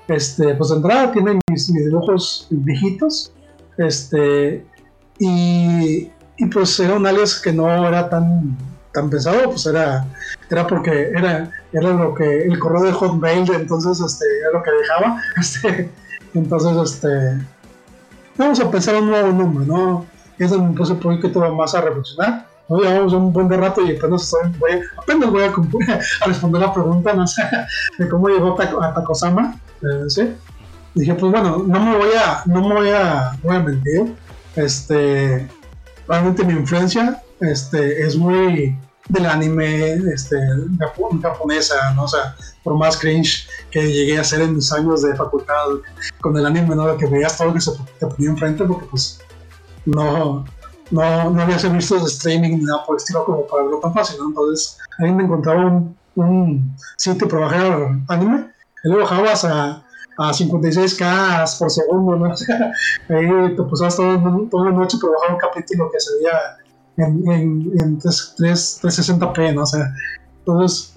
[0.09, 3.30] este, pues de entrada tiene mis, dibujos viejitos,
[3.76, 4.64] este,
[5.18, 8.57] y, y, pues era un alias que no era tan,
[8.94, 10.07] tan pesado, pues era,
[10.50, 14.70] era porque era, era lo que, el correo de Hotmail, entonces, este, era lo que
[14.70, 15.90] dejaba, este,
[16.34, 17.46] entonces, este,
[18.36, 20.06] vamos a pensar un nuevo número, ¿no?
[20.38, 22.46] Es me puse un poquito más a reflexionar.
[22.68, 22.78] ¿no?
[22.78, 25.42] Llevamos un buen de rato y apenas, voy, apenas voy
[26.22, 27.24] a, responder la pregunta, no
[27.98, 30.34] de cómo llegó a Takosama, eh, ¿sí?
[30.94, 34.14] Dije, pues bueno, no me voy a, no me voy a, voy a mentir,
[34.56, 35.48] este,
[36.06, 38.76] realmente mi influencia, este, es muy
[39.08, 40.36] del anime, este,
[41.22, 42.04] japonesa, ¿no?
[42.04, 45.66] O sea, por más cringe que llegué a hacer en mis años de facultad
[46.20, 46.96] con el anime, ¿no?
[46.96, 49.20] Que veías todo lo que se te ponía enfrente porque pues
[49.84, 50.44] no,
[50.90, 53.92] no, no había visto de streaming ni nada por el estilo como para verlo tan
[53.92, 54.28] fácil, ¿no?
[54.28, 58.50] Entonces ahí me encontraba un, un sitio para bajar anime
[58.84, 59.84] y lo bajabas a,
[60.16, 62.34] a 56k por segundo, ¿no?
[63.10, 64.18] ahí te pusabas toda,
[64.50, 66.32] toda la noche para bajar un capítulo que se veía
[66.96, 69.62] en, en, en 360p, ¿no?
[69.62, 69.92] O sea,
[70.38, 70.96] entonces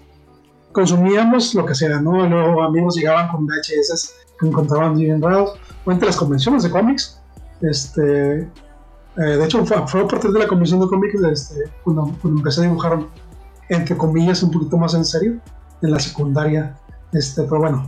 [0.71, 2.27] consumíamos lo que sea, ¿no?
[2.27, 5.53] Luego amigos llegaban con VHS que encontraban bien raros,
[5.85, 7.19] o entre las convenciones de cómics.
[7.61, 8.47] Este, eh,
[9.15, 12.99] de hecho, fue, a partir de la convención de cómics este, cuando, empecé a dibujar,
[13.69, 15.39] entre comillas, un poquito más en serio,
[15.81, 16.77] en la secundaria.
[17.13, 17.87] Este, pero bueno,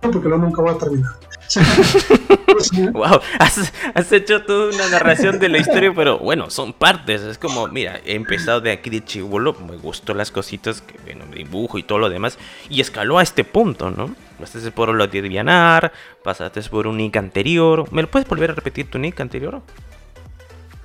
[0.00, 1.10] porque luego nunca voy a terminar.
[2.92, 7.22] wow, has, hecho toda una narración de la historia, pero bueno, son partes.
[7.22, 11.24] Es como, mira, he empezado de aquí de chivolo, me gustó las cositas, que bueno,
[11.34, 14.14] dibujo y todo lo demás, y escaló a este punto, ¿no?
[14.38, 17.92] Pasaste por lo de Dianar, pasaste por un nick anterior.
[17.92, 19.60] ¿Me lo puedes volver a repetir tu nick anterior?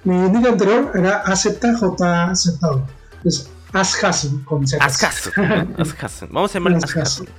[0.04, 2.46] Mi nick anterior era AZJZ.
[3.24, 3.50] Es
[4.46, 4.78] Con Z.
[6.30, 6.80] Vamos a llamarlo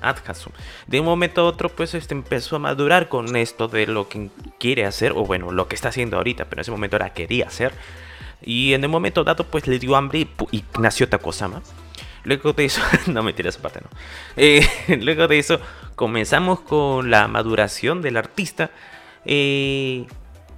[0.03, 0.53] Azhasum.
[0.87, 4.29] De un momento a otro, pues este empezó a madurar con esto de lo que
[4.59, 7.46] quiere hacer, o bueno, lo que está haciendo ahorita, pero en ese momento era quería
[7.46, 7.72] hacer.
[8.42, 11.62] Y en el momento dado, pues le dio hambre y, nació Takosama.
[12.25, 13.88] Luego de eso, no me tiras parte, no.
[14.37, 14.68] Eh,
[15.01, 15.59] luego de eso,
[15.94, 18.70] comenzamos con la maduración del artista.
[19.25, 20.07] Eh,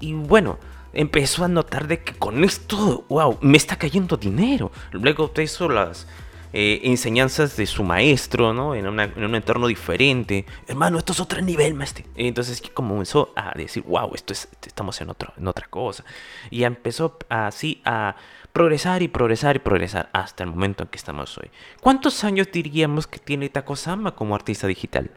[0.00, 0.58] y bueno,
[0.92, 4.70] empezó a notar de que con esto, wow, me está cayendo dinero.
[4.92, 6.06] Luego de eso, las,
[6.54, 8.74] eh, enseñanzas de su maestro, ¿no?
[8.74, 10.46] En, un entorno diferente.
[10.66, 12.06] Hermano, esto es otro nivel, maestro.
[12.14, 16.04] Entonces comenzó a decir, wow, esto es, estamos en, otro, en otra cosa.
[16.50, 18.16] Y empezó así a
[18.52, 21.50] progresar y progresar y progresar hasta el momento en que estamos hoy.
[21.82, 25.10] ¿Cuántos años diríamos que tiene Takosama como artista digital?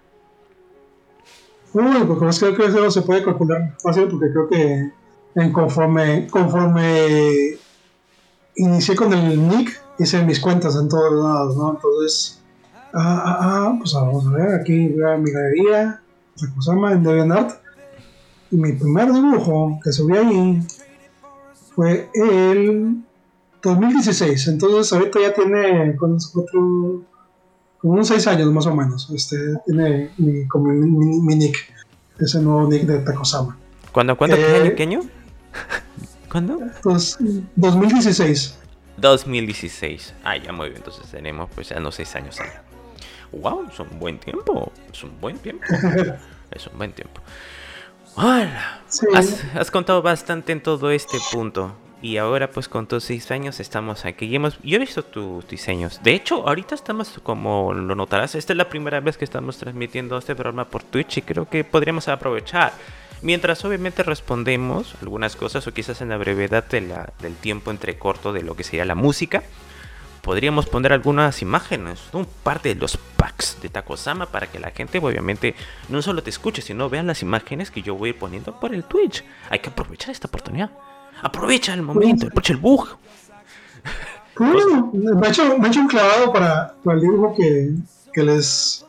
[1.71, 4.91] Bueno, pues creo que eso se puede calcular fácil porque creo que
[5.35, 7.57] en conforme, conforme
[8.55, 11.71] inicié con el nick, hice mis cuentas en todos lados, ¿no?
[11.71, 12.41] Entonces,
[12.93, 16.01] ah, ah, ah, pues vamos a ver, aquí voy a mi galería,
[16.39, 17.61] Takosama en DeviantArt.
[18.51, 20.61] Y mi primer dibujo que subí ahí
[21.73, 22.97] fue el
[23.63, 27.03] 2016, entonces ahorita ya tiene con cuatro,
[27.77, 29.09] como unos 6 años más o menos.
[29.15, 31.55] Este tiene mi, como mi, nick,
[32.19, 33.57] ese nuevo nick de Takosama.
[33.93, 34.17] ¿Cuándo?
[34.17, 34.35] ¿Cuándo?
[34.35, 35.01] Eh, ¿Qué año?
[36.31, 36.59] ¿Cuándo?
[36.81, 37.17] Pues,
[37.57, 38.57] 2016.
[38.95, 40.13] 2016.
[40.23, 42.63] Ah, ya muy bien, entonces tenemos pues ya no 6 años allá.
[43.33, 44.71] Wow, es un buen tiempo.
[44.93, 45.65] Es un buen tiempo.
[46.51, 47.19] es un buen tiempo.
[48.15, 48.81] Hola.
[49.13, 51.75] Has, has, contado bastante en todo este punto.
[52.01, 54.25] Y ahora pues con tus seis años estamos aquí.
[54.25, 55.99] Y hemos, yo he visto tus diseños.
[56.01, 60.17] De hecho, ahorita estamos, como lo notarás, esta es la primera vez que estamos transmitiendo
[60.17, 62.71] este programa por Twitch y creo que podríamos aprovechar.
[63.21, 68.41] Mientras obviamente respondemos algunas cosas o quizás en la brevedad del tiempo entre corto de
[68.41, 69.43] lo que sería la música,
[70.21, 74.99] podríamos poner algunas imágenes, un par de los packs de Takosama para que la gente
[74.99, 75.55] obviamente
[75.89, 78.73] no solo te escuche, sino vean las imágenes que yo voy a ir poniendo por
[78.73, 79.23] el Twitch.
[79.49, 80.71] Hay que aprovechar esta oportunidad.
[81.21, 82.87] Aprovecha el momento, aprovecha el bug.
[84.39, 88.85] me, ha hecho, un clavado para, el dibujo que, les,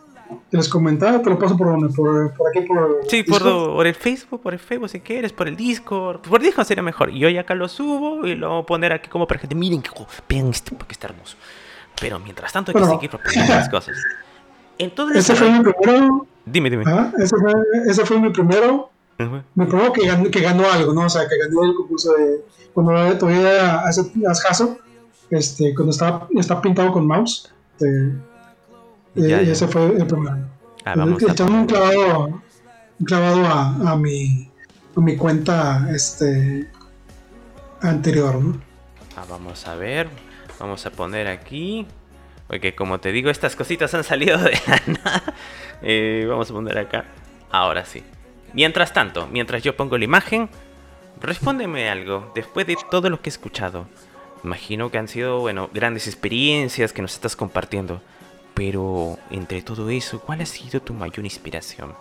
[0.51, 4.41] les comentaba, te lo paso por donde, por, por aquí por Sí, por, el Facebook,
[4.43, 6.21] por el Facebook si quieres, por el Discord.
[6.21, 7.11] Por el Discord sería mejor.
[7.11, 9.49] Y yo ya acá lo subo y lo voy a poner aquí como para que
[9.49, 9.83] te miren,
[10.29, 11.37] vean este está hermoso.
[12.01, 13.97] Pero mientras tanto hay que seguir proponiendo las cosas.
[14.79, 16.27] Entonces, ese fue mi primero.
[16.45, 16.85] Dime, dime.
[17.19, 17.53] ese, fue,
[17.87, 18.93] ese fue mi primero
[19.55, 21.07] me probó que ganó, que ganó algo, ¿no?
[21.07, 22.45] O sea, que ganó el concurso de.
[22.73, 24.11] Cuando todavía hace
[24.43, 24.79] caso,
[25.31, 27.53] este, cuando estaba, estaba pintado con mouse.
[29.15, 30.37] Este, eh, ese fue el primero.
[30.85, 32.43] Ah, vamos Echando un clavado,
[32.99, 34.51] un clavado a, a, mi,
[34.97, 36.69] a mi cuenta este,
[37.81, 38.61] anterior, ¿no?
[39.17, 40.09] Ah, vamos a ver.
[40.59, 41.87] Vamos a poner aquí.
[42.47, 45.35] Porque como te digo, estas cositas han salido de la nada.
[45.83, 47.05] Eh, vamos a poner acá.
[47.51, 48.03] Ahora sí.
[48.53, 50.49] Mientras tanto, mientras yo pongo la imagen,
[51.21, 53.87] respóndeme algo después de todo lo que he escuchado.
[54.45, 58.03] Imagino que han sido, bueno, grandes experiencias que nos estás compartiendo.
[58.65, 61.95] Pero entre todo eso, ¿cuál ha sido tu mayor inspiración?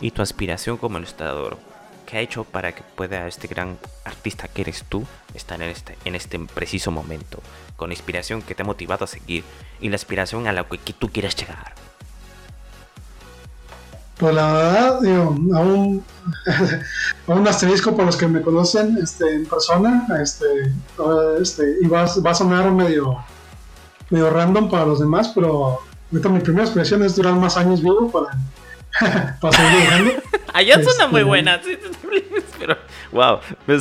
[0.00, 1.56] Y tu aspiración como ilustrador.
[2.04, 5.96] ¿Qué ha hecho para que pueda este gran artista que eres tú estar en este,
[6.04, 7.40] en este preciso momento?
[7.76, 9.44] Con inspiración que te ha motivado a seguir
[9.80, 11.74] y la aspiración a la que tú quieras llegar.
[14.18, 16.04] Pues la verdad, digo, aún,
[17.28, 20.74] un asterisco por los que me conocen este, en persona, este,
[21.40, 23.18] este, y va, va, a sonar medio,
[24.10, 28.10] medio random para los demás, pero ahorita mi primera expresión es durar más años vivo
[28.10, 30.12] para, para seguir dibujando.
[30.52, 31.78] Allá suena este, muy buena, sí,
[32.58, 32.76] pero
[33.12, 33.80] wow, pero,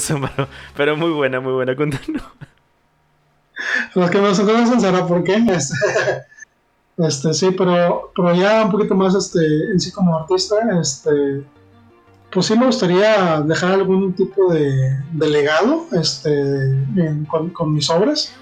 [0.76, 2.24] pero muy buena, muy buena, contanos.
[3.96, 5.36] Los que me conocen sabrán por qué.
[5.48, 5.76] Este,
[6.98, 9.40] este, sí, pero, pero ya un poquito más este,
[9.72, 11.44] en sí como artista, este,
[12.32, 16.86] pues sí me gustaría dejar algún tipo de, legado este,
[17.28, 18.34] con, mis obras,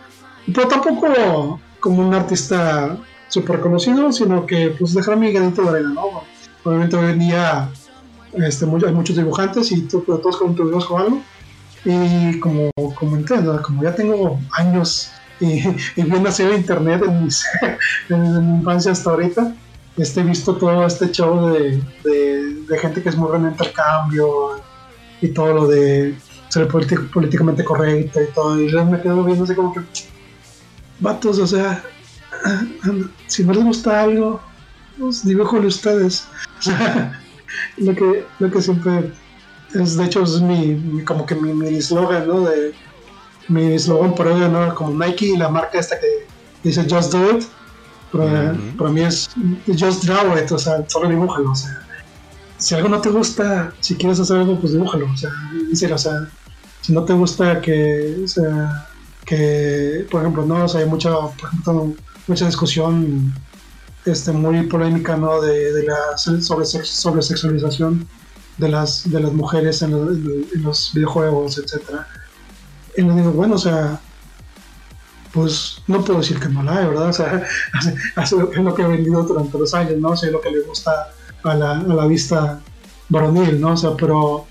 [0.54, 2.98] pero tampoco como un artista
[3.28, 6.24] súper conocido, sino que pues dejar mi granito de arena, ¿no?
[6.64, 7.70] Obviamente hoy en día
[8.34, 11.22] este, hay muchos dibujantes y todos contribuimos con algo.
[11.86, 15.60] Y como comenté, como ya tengo años y,
[15.96, 17.46] y bien nacido internet en, mis,
[18.10, 19.56] en, mi infancia hasta ahorita,
[19.96, 24.62] este, he visto todo este show de, de, gente que es muy buena en intercambio
[25.22, 26.16] y todo lo de
[26.50, 29.82] ser políticamente correcto y todo, y yo me quedo viendo así como que,
[31.00, 31.84] vatos, o sea,
[33.28, 34.42] si no les gusta algo,
[35.00, 36.28] pues dibújalo ustedes.
[37.78, 39.12] lo que, lo que siempre
[39.74, 42.42] es, de hecho, es mi, como que mi eslogan, ¿no?
[42.42, 42.74] De
[43.48, 44.74] mi eslogan por ello, ¿no?
[44.76, 46.08] Como Nike y la marca esta que
[46.64, 47.44] dice Just Do It,
[48.12, 49.30] para, mí es
[49.68, 51.86] Just Draw It, o sea, solo dibújalo, o sea,
[52.58, 55.98] si algo no te gusta, si quieres hacer algo, pues dibújalo, o sea, en o
[55.98, 56.28] sea,
[56.82, 58.88] si no te gusta que, o sea,
[59.26, 61.94] que, por ejemplo, no, o sea, hay mucha, por ejemplo,
[62.28, 63.34] mucha discusión
[64.06, 65.42] este, muy polémica, ¿no?
[65.42, 68.08] De, de la sobre, sobre sexualización
[68.58, 72.08] de las, de las mujeres en, en los videojuegos, etcétera
[72.98, 74.02] y le digo, bueno, o sea,
[75.32, 77.10] pues no puedo decir que no la hay, ¿verdad?
[77.10, 77.48] O sea,
[78.24, 80.10] es lo que he vendido durante los años, ¿no?
[80.10, 81.10] O sea, es lo que le gusta
[81.44, 82.60] a la, a la vista
[83.10, 83.74] varonil, ¿no?
[83.74, 84.48] O sea, pero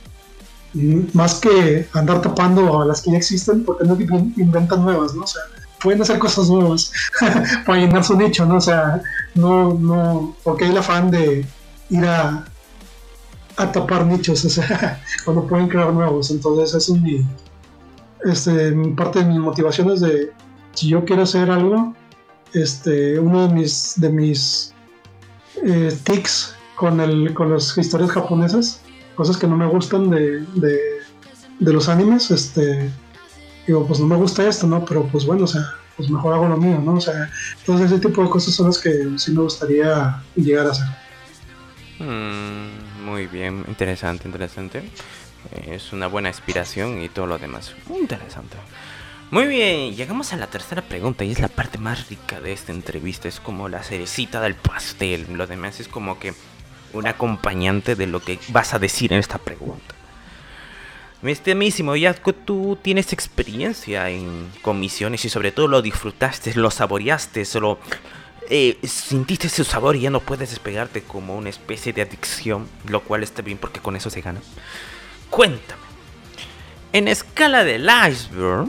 [0.75, 5.25] mm, más que andar tapando a las que ya existen, porque no inventan nuevas, ¿no?
[5.25, 5.43] O sea,
[5.83, 6.93] pueden hacer cosas nuevas
[7.67, 8.57] para llenar su nicho, ¿no?
[8.57, 9.03] O sea,
[9.35, 11.47] no, no, porque el afán de
[11.91, 12.45] ir a,
[13.57, 16.31] a tapar nichos, o sea, cuando pueden crear nuevos.
[16.31, 17.25] Entonces, eso es mi,
[18.25, 20.33] este, parte de mis motivaciones de
[20.75, 21.95] si yo quiero hacer algo,
[22.53, 24.75] este, uno de mis, de mis
[25.65, 28.81] eh, tics con, el, con las historias japonesas,
[29.15, 30.79] cosas que no me gustan de, de,
[31.59, 32.91] de, los animes, este,
[33.67, 34.85] digo, pues no me gusta esto, ¿no?
[34.85, 35.63] Pero pues bueno, o sea,
[35.97, 36.95] pues mejor hago lo mío, ¿no?
[36.95, 40.71] O sea, entonces ese tipo de cosas son las que sí me gustaría llegar a
[40.71, 40.87] hacer.
[41.99, 44.83] Mm, muy bien, interesante, interesante.
[45.67, 47.75] Es una buena inspiración y todo lo demás.
[47.89, 48.57] Interesante.
[49.31, 52.73] Muy bien, llegamos a la tercera pregunta y es la parte más rica de esta
[52.73, 53.29] entrevista.
[53.29, 55.27] Es como la cerecita del pastel.
[55.33, 56.35] Lo demás es como que
[56.93, 59.95] un acompañante de lo que vas a decir en esta pregunta.
[61.23, 67.47] Mi estimísimo Yatko, tú tienes experiencia en comisiones y sobre todo lo disfrutaste, lo saboreaste,
[67.47, 67.79] solo
[68.51, 73.01] eh, sintiste su sabor y ya no puedes despegarte como una especie de adicción, lo
[73.01, 74.41] cual está bien porque con eso se gana.
[75.31, 75.83] Cuéntame,
[76.93, 78.69] en escala del iceberg,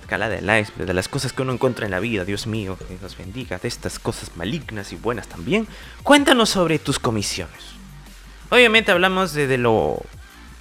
[0.00, 2.98] escala del iceberg, de las cosas que uno encuentra en la vida, Dios mío, que
[3.02, 5.68] nos bendiga, de estas cosas malignas y buenas también,
[6.02, 7.74] cuéntanos sobre tus comisiones.
[8.48, 10.02] Obviamente hablamos de lo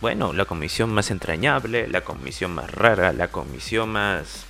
[0.02, 4.45] bueno, la comisión más entrañable, la comisión más rara, la comisión más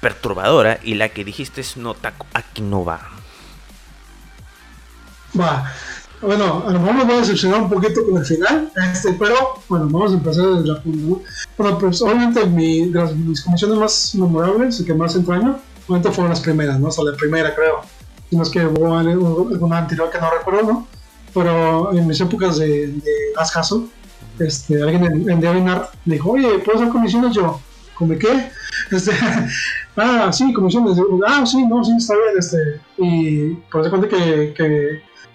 [0.00, 1.96] perturbadora y la que dijiste es no,
[2.34, 3.00] aquí no va.
[5.38, 5.72] Va.
[6.20, 9.60] Bueno, a lo mejor me voy a decepcionar un poquito con el final, este, pero
[9.68, 11.28] bueno, vamos a empezar desde la punta.
[11.58, 15.58] Bueno, pues obviamente mi, mis comisiones más memorables y que más entraño,
[15.88, 16.88] obviamente fueron las primeras, ¿no?
[16.88, 17.82] O sea, la primera creo.
[18.30, 20.86] Si no es que hubo alguna anterior que no recuerdo, ¿no?
[21.34, 23.88] Pero en mis épocas de, de Ascaso,
[24.38, 25.64] este, alguien en, en
[26.04, 27.34] me dijo, oye, ¿puedo hacer comisiones?
[27.34, 27.60] Yo,
[27.94, 28.50] ¿come qué?
[28.90, 29.12] Este,
[29.96, 30.98] ah, sí, comisiones.
[31.26, 32.38] Ah, sí, no, sí, está bien.
[32.38, 34.54] Este, y por eso cuenta que,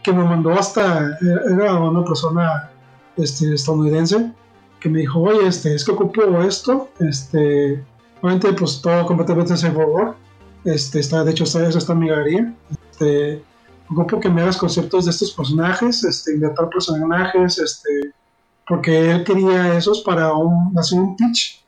[0.03, 2.69] que, me mandó hasta, era una persona
[3.15, 4.31] este, estadounidense,
[4.79, 7.83] que me dijo, oye, este, es que ocupo esto, este,
[8.21, 10.15] obviamente, pues todo completamente en favor.
[10.65, 12.53] Este, está, de hecho, está, está en mi galería.
[12.91, 13.43] Este,
[13.89, 18.13] ocupo que me hagas conceptos de estos personajes, este, inventar personajes, este,
[18.67, 21.63] porque él quería esos para un, hacer un pitch,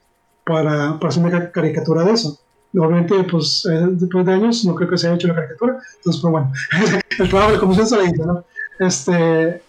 [0.46, 2.40] para, hacer una caricatura de eso.
[2.76, 6.22] Obviamente, pues eh, después de años no creo que se haya hecho la caricatura, entonces,
[6.22, 6.52] pues bueno,
[7.20, 8.44] el trabajo de comisión se ¿no?
[8.80, 9.62] Este,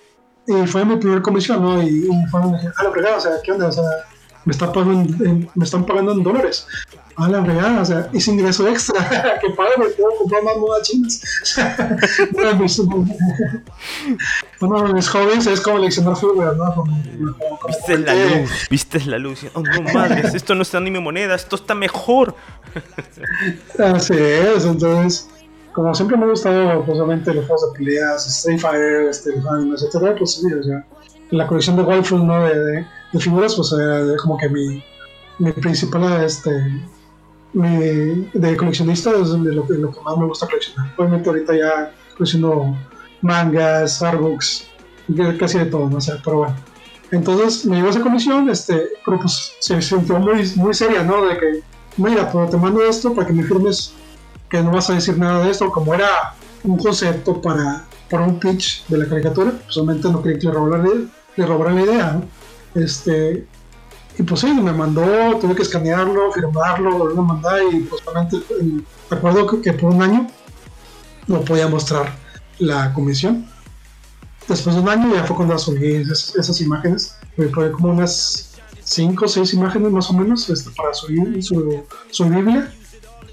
[0.46, 1.82] y fue mi primer comisión, ¿no?
[1.82, 3.68] Y, y fue, a la fregada, o sea, ¿qué onda?
[3.68, 3.84] O sea,
[4.44, 5.16] me, está pagando
[5.54, 6.66] me están pagando en dólares
[7.24, 11.22] a la o sea, es ingreso extra, que padre, me puedo comprar más modas chinas.
[14.60, 16.84] de mis hobbies es coleccionar figuras, ¿no?
[17.66, 19.46] Viste la luz, viste la luz.
[19.54, 22.34] Oh, no madres, esto no está ni mi moneda, esto está mejor.
[23.78, 25.28] Así es, entonces,
[25.72, 29.46] como siempre me ha gustado, pues obviamente los juegos de peleas, Street Fighter, este, los
[29.46, 30.86] animes, etcétera, pues sí, o sea,
[31.30, 32.44] la colección de waifus, ¿no?
[32.44, 34.82] De, de, de figuras, pues era como que mi,
[35.38, 36.50] mi principal, este,
[37.52, 40.92] de coleccionista es lo, lo, que más me gusta coleccionar.
[40.96, 42.76] Obviamente ahorita ya colecciono
[43.22, 44.68] mangas, artbooks,
[45.38, 46.56] casi de todo, no sé, pero bueno.
[47.10, 51.26] Entonces me llevó esa comisión, este, pero pues se sintió muy, muy seria, ¿no?
[51.26, 51.62] De que,
[51.96, 53.94] mira, pero te mando esto para que me firmes
[54.48, 58.38] que no vas a decir nada de esto, como era un concepto para, para un
[58.38, 60.90] pitch de la caricatura, pues obviamente no quería que le robara la,
[61.36, 62.80] le robara la idea, ¿no?
[62.80, 63.46] Este,
[64.20, 68.02] y pues sí, me mandó, tuve que escanearlo, firmarlo, volverlo a mandar y pues
[69.08, 70.26] recuerdo que, por un año
[71.26, 72.14] no podía mostrar
[72.58, 73.46] la comisión.
[74.46, 79.24] Después de un año ya fue cuando subí esas, imágenes, me fue como unas 5
[79.24, 82.70] o 6 imágenes más o menos este, para subir su, su Biblia.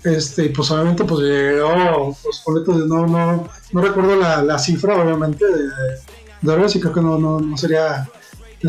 [0.06, 2.42] Este, y pues obviamente pues llegó, pues
[2.88, 7.18] no, no, no recuerdo la, la cifra obviamente de, de, de y creo que no,
[7.18, 8.08] no, no sería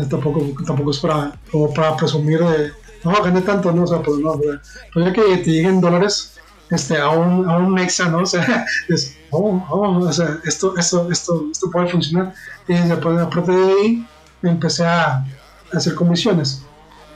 [0.09, 2.71] tampoco, tampoco es para, como para presumir de,
[3.03, 3.83] no, gané tanto, ¿no?
[3.83, 7.73] O sea, pues no, pues ya que te lleguen dólares este, a un, a un
[7.73, 8.19] mexa, ¿no?
[8.23, 12.33] O sea, es, oh, oh, o sea, esto, esto, esto, esto puede funcionar.
[12.67, 14.07] Y después, aparte de ahí,
[14.43, 15.25] empecé a,
[15.73, 16.63] hacer comisiones.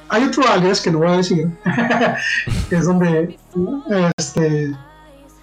[0.10, 1.50] Hay otro alias que no voy a decir,
[2.70, 3.40] que es donde,
[4.18, 4.76] este,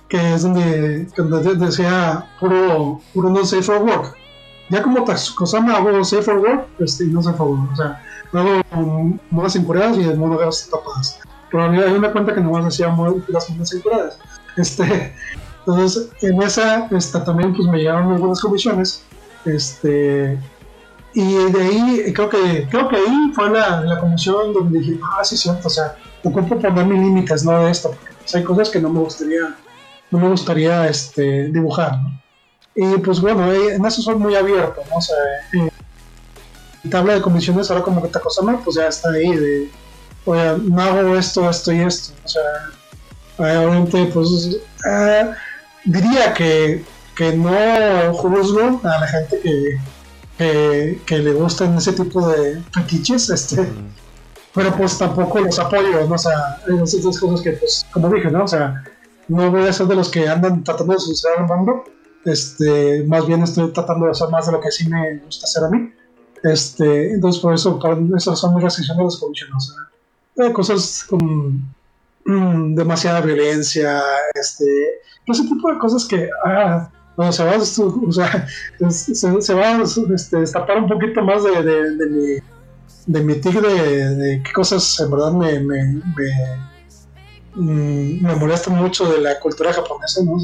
[0.09, 4.20] que es donde, donde decía puro, puro no safe for work
[4.71, 8.01] ya como Takusama hago Safe for Work, este, no Safe for o sea,
[8.33, 11.19] hago modas encuradas y modas tapadas.
[11.51, 12.95] pero hay una cuenta que nomás hacía
[13.29, 14.19] las primeras temporadas.
[14.57, 15.15] Este,
[15.67, 19.05] entonces, en esa esta, también pues me llegaron algunas comisiones.
[19.45, 20.39] Este,
[21.15, 25.25] y de ahí, creo que, creo que ahí fue la, la comisión donde dije, ah,
[25.25, 27.65] sí, cierto, o sea, ocupo poner mis límites, ¿no?
[27.65, 29.57] De esto, porque pues, hay cosas que no me gustaría,
[30.11, 31.99] no me gustaría este, dibujar.
[32.83, 34.97] Y pues bueno, eh, en eso soy muy abierto, ¿no?
[34.97, 35.17] O sea,
[35.53, 35.71] eh,
[36.89, 39.71] tabla de comisiones ahora como que te cosa pues ya está ahí de,
[40.25, 42.41] oye, no hago esto, esto y esto, o sea,
[43.37, 44.57] obviamente pues
[44.91, 45.31] eh,
[45.85, 46.83] diría que,
[47.15, 49.79] que no juzgo a la gente que
[51.05, 53.69] que, le gustan ese tipo de fetiches, este,
[54.55, 56.15] pero pues tampoco los apoyo, ¿no?
[56.15, 58.45] O sea, hay cosas que, pues, como dije, ¿no?
[58.45, 58.83] O sea,
[59.29, 61.85] no voy a ser de los que andan tratando de solucionar el mundo,
[62.25, 65.65] este, más bien estoy tratando de hacer más de lo que sí me gusta hacer
[65.65, 65.93] a mí.
[66.43, 67.79] Este, entonces por eso,
[68.17, 69.75] eso son muy restricciones los comisiones,
[70.39, 71.75] hay cosas con
[72.25, 74.03] mm, demasiada violencia,
[74.35, 74.65] este,
[75.27, 76.91] ese tipo de cosas que, ah,
[77.31, 79.83] se va, se, va a
[80.15, 82.39] este, destapar un poquito más de, de, de mi,
[83.07, 86.31] de mi tic de, de, qué cosas en verdad me, me, me,
[87.55, 90.39] mm, molestan mucho de la cultura japonesa, ¿no?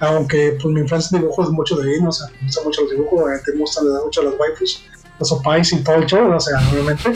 [0.00, 1.98] Aunque pues mi infancia dibujo es mucho de ahí.
[2.06, 4.84] O sea, me gustan mucho los dibujos, te gustan mucho los waifus
[5.18, 7.12] los opais y todo el show, o sea, obviamente.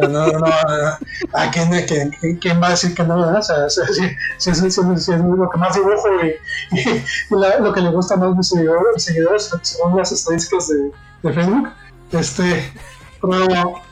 [0.00, 3.16] No, no, no, ¿a quién, quién, quién, va a decir que no?
[3.16, 3.68] O sea,
[4.38, 9.02] si, es lo que más dibujo y, lo que le gusta más a mis seguidores,
[9.02, 11.68] seguidores según las estadísticas de, de Facebook,
[12.12, 12.72] este,
[13.20, 13.82] pero,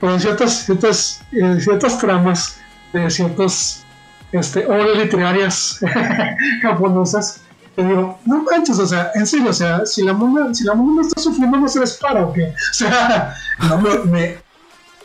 [0.00, 2.60] pero en ciertas, ciertas, en ciertas tramas
[2.92, 3.84] de ciertas
[4.32, 5.80] este, obras literarias
[6.62, 7.40] japonesas,
[7.84, 11.00] digo, no manches, o sea, en serio, o sea, si la mona, si la no
[11.00, 12.46] está sufriendo, no se les para, ¿o qué?
[12.46, 13.34] O sea,
[13.68, 14.38] no me,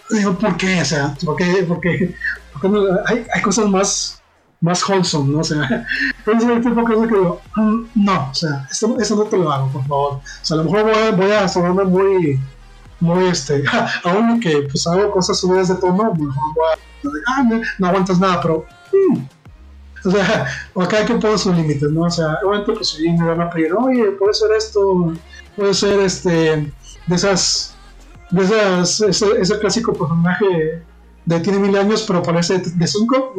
[0.09, 0.82] digo, ¿por qué?
[0.82, 1.65] O sea, ¿por qué?
[1.67, 2.15] Porque,
[2.53, 4.21] porque no, hay, hay cosas más,
[4.61, 5.39] más wholesome, ¿no?
[5.39, 5.88] O sea,
[6.19, 9.38] entonces hay tipo de cosas que digo, mm, no, o sea, eso, eso no te
[9.38, 10.13] lo hago, por favor.
[10.13, 12.39] O sea, a lo mejor voy, voy a muy,
[12.99, 13.63] muy, este,
[14.03, 18.19] aún que pues hago cosas subidas de tono, mejor voy a, ah, no, no aguantas
[18.19, 19.35] nada, pero, mm,
[20.06, 20.45] o sea,
[20.89, 22.03] cada quien pone sus límites, ¿no?
[22.03, 25.14] O sea, obviamente pues si me van a pedir, oye, puede ser esto,
[25.56, 26.72] puede ser este,
[27.08, 27.76] de esas,
[28.32, 30.84] de esas, ese, ese clásico personaje
[31.26, 33.34] de tiene mil años pero parece de cinco,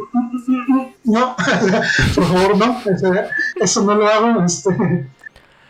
[1.04, 1.36] no,
[2.14, 2.80] por favor no,
[3.60, 5.08] eso no lo hago, este,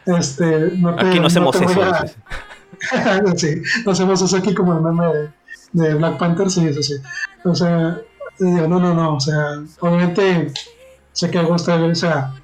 [0.07, 1.80] este, no te, aquí no hacemos eso.
[3.36, 5.30] sí, no hacemos eso aquí como el meme de,
[5.72, 6.94] de Black Panther, sí, eso sí,
[7.44, 8.01] o sea,
[8.38, 10.53] digo, no, no, no, o sea, obviamente
[11.16, 12.34] sé que gusta o sea,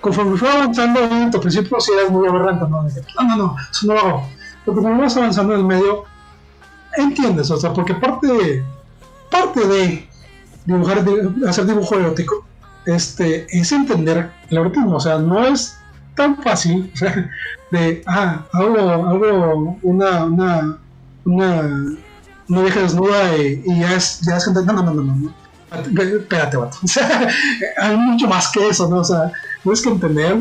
[0.00, 2.82] conforme fue avanzando en tu principio sí eras muy aberrante, ¿no?
[2.82, 2.88] no,
[3.26, 4.28] no, no, eso no lo hago.
[4.64, 6.04] Pero conforme vas avanzando en el medio,
[6.96, 8.64] entiendes, o sea, porque parte de,
[9.30, 10.08] parte de
[10.64, 12.46] dibujar, de hacer dibujo erótico,
[12.86, 15.76] este, es entender el erotismo, o sea, no es
[16.14, 17.30] tan fácil, o sea,
[17.72, 20.78] de, ah, hago, hago una, una,
[21.24, 21.96] una,
[22.48, 25.43] una vieja desnuda y, y ya es, ya es no, no, no, no, no
[25.82, 26.76] espérate, vato.
[26.84, 27.28] O sea,
[27.78, 28.98] hay mucho más que eso, ¿no?
[28.98, 30.36] O sea, tienes que entender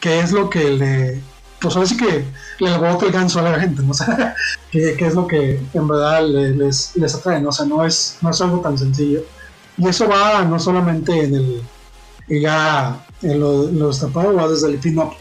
[0.00, 1.22] qué es lo que le.
[1.60, 2.24] Pues ahora sí que
[2.58, 3.90] le bota el ganso a la gente, ¿no?
[3.90, 4.34] O sea,
[4.70, 7.50] qué, qué es lo que en verdad les, les atrae, ¿no?
[7.50, 9.22] O sea, no es, no es algo tan sencillo.
[9.76, 11.62] Y eso va no solamente en el.
[12.28, 15.12] Ya en lo, lo destapado, va desde el pin-up.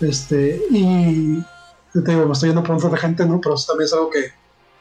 [0.00, 1.42] Este, y.
[1.92, 3.40] Te digo, me estoy yendo por otra gente, ¿no?
[3.40, 4.32] Pero eso también es algo que,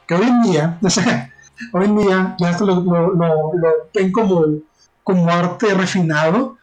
[0.06, 1.32] que hoy en día, o sea,
[1.74, 3.52] hoy en día ya esto lo, lo,
[3.94, 4.46] ven como,
[5.04, 6.58] como arte refinado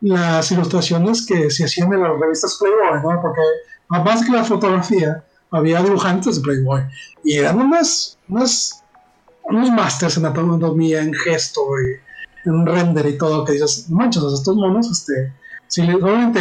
[0.00, 3.20] las ilustraciones que se hacían en las revistas Playboy, ¿no?
[3.20, 3.40] Porque
[3.88, 6.82] más que la fotografía, había dibujantes de Playboy
[7.24, 8.84] y eran unas, unas
[9.48, 14.54] unos masters en anatomía, en gesto, y en render y todo, que dices, manchos, estos
[14.54, 15.32] monos, este,
[15.66, 15.82] si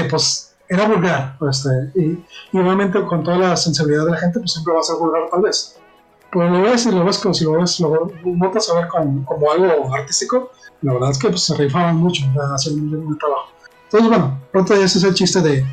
[0.09, 4.51] pues, era vulgar, este, y, y, obviamente con toda la sensibilidad de la gente, pues
[4.51, 5.76] siempre va a ser vulgar tal vez.
[6.37, 9.25] Pero lo ves y lo ves como si lo ves, lo notas a ver como,
[9.25, 10.51] como algo artístico,
[10.83, 12.23] la verdad es que pues, se rifaban mucho
[12.53, 13.49] haciendo un, trabajo.
[13.85, 15.65] Entonces, bueno, pronto ese es el chiste de,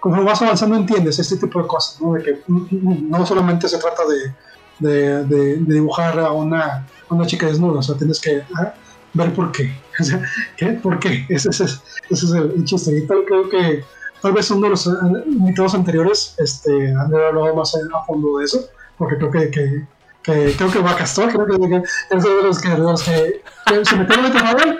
[0.00, 2.14] como vas avanzando entiendes este tipo de cosas, ¿no?
[2.14, 4.34] De que no solamente se trata de,
[4.78, 8.72] de, de, dibujar a una, una, chica desnuda, o sea, tienes que ah,
[9.12, 9.70] ver por qué.
[10.56, 10.66] ¿qué?
[10.68, 11.26] ¿Por qué?
[11.28, 12.96] Ese, ese, ese es el, chiste.
[12.96, 13.84] Y tal, creo que
[14.22, 14.86] tal vez uno de los
[15.26, 18.64] invitados anteriores este, han hablado más a fondo de eso,
[18.96, 19.86] porque creo que, que
[20.26, 23.02] que creo que va a Castor, creo que, que es de los que, de los
[23.02, 24.76] que, que se metió en el micrófono,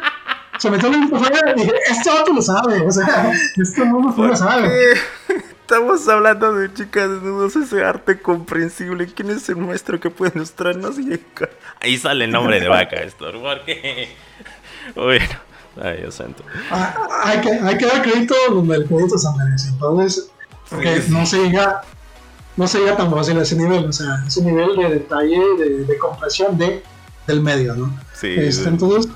[0.59, 4.27] se metió en el micrófono y dije, este vato lo sabe, o sea, este mundo
[4.27, 4.95] lo sabe.
[5.61, 9.07] Estamos hablando de chicas desnudos, ese arte comprensible.
[9.07, 10.97] ¿Quién es el maestro que puede mostrarnos?
[11.81, 14.15] Ahí sale el nombre de vaca, esto, porque.
[14.95, 15.27] Bueno,
[15.83, 16.45] ay Dios santo.
[16.71, 19.71] Ah, hay, que, hay que dar crédito donde el crédito se merece.
[19.71, 20.31] Entonces,
[20.71, 21.83] porque no se llega
[22.57, 25.85] no se llega tan fácil a ese nivel, o sea, ese nivel de detalle, de,
[25.85, 26.83] de compresión de,
[27.27, 27.99] del medio, ¿no?
[28.15, 28.29] Sí.
[28.29, 29.13] Este, entonces,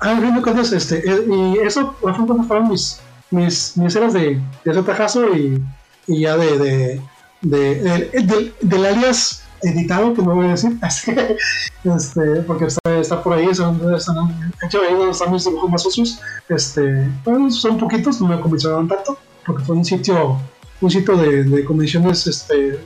[0.00, 3.00] ah, viendo cosas, este, eh, y eso, por ejemplo, fueron mis,
[3.30, 5.62] mis, mis eras de, de tajazo y,
[6.06, 7.00] y ya de, de,
[7.42, 10.78] de, del alias editado, que no voy a decir,
[11.84, 16.20] este, porque está, está por ahí, son, están, hecho ahí están mis dibujos más socios,
[16.48, 17.08] este,
[17.50, 20.38] son poquitos, no me convencieron tanto, porque fue un sitio
[20.80, 22.80] un sitio de, de condiciones este,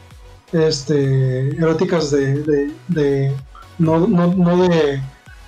[0.52, 3.32] este, eróticas de, de,
[3.78, 5.00] no, no, no, de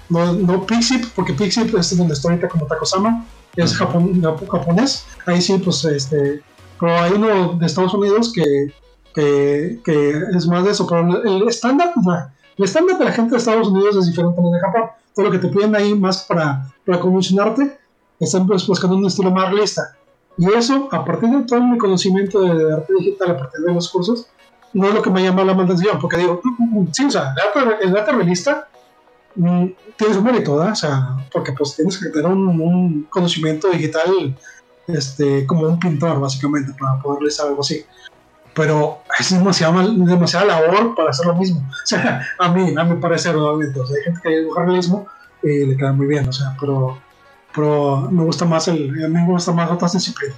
[0.08, 3.26] no, no Pixip, porque Pixip es donde estoy ahorita como Takosama,
[3.56, 6.42] es Japón, japonés, ahí sí pues este
[6.78, 8.72] pero hay uno de Estados Unidos que,
[9.14, 11.92] que, que es más de eso, pero el estándar,
[12.56, 15.30] el estándar de la gente de Estados Unidos es diferente al de Japón, todo lo
[15.30, 17.78] que te piden ahí más para, para condicionarte,
[18.18, 19.94] están pues buscando un estilo más realista
[20.36, 23.88] y eso, a partir de todo mi conocimiento de arte digital, a partir de los
[23.90, 24.26] cursos,
[24.72, 27.10] no es lo que me llama la atención, porque digo, mm, mm, mm, sí, o
[27.10, 27.34] sea,
[27.82, 28.68] el arte, realista
[29.34, 30.72] tiene su mérito, ¿verdad?
[30.72, 34.36] O sea, porque pues tienes que tener un, conocimiento digital
[34.86, 37.84] este, como un pintor, básicamente, para poder realizar algo así.
[38.54, 41.60] Pero es demasiada, demasiada labor para hacer lo mismo.
[41.84, 43.78] O sea, a mí, a mi parecer, obviamente.
[43.78, 45.06] O sea, hay gente que dibuja realismo
[45.42, 46.98] y le queda muy bien, o sea, pero
[47.54, 50.36] pero me gusta más el, a mí me gusta más otras disciplinas.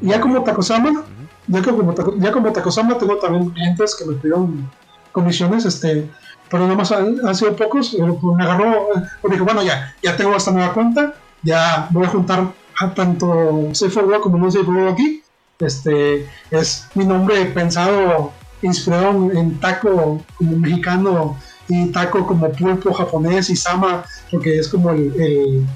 [0.00, 1.04] Ya como Takosama,
[1.46, 4.68] ya, como, ya como Takosama tengo también clientes que me pidieron
[5.12, 6.10] comisiones, este,
[6.50, 8.88] pero nada más han, sido pocos, me agarró,
[9.20, 13.68] pues dije, bueno, ya, ya tengo esta nueva cuenta, ya voy a juntar a tanto
[13.72, 15.22] Safe como no Safe aquí,
[15.60, 21.36] este, es mi nombre pensado, inspirado en taco como mexicano
[21.68, 25.66] y taco como pulpo japonés y sama, porque es como el el,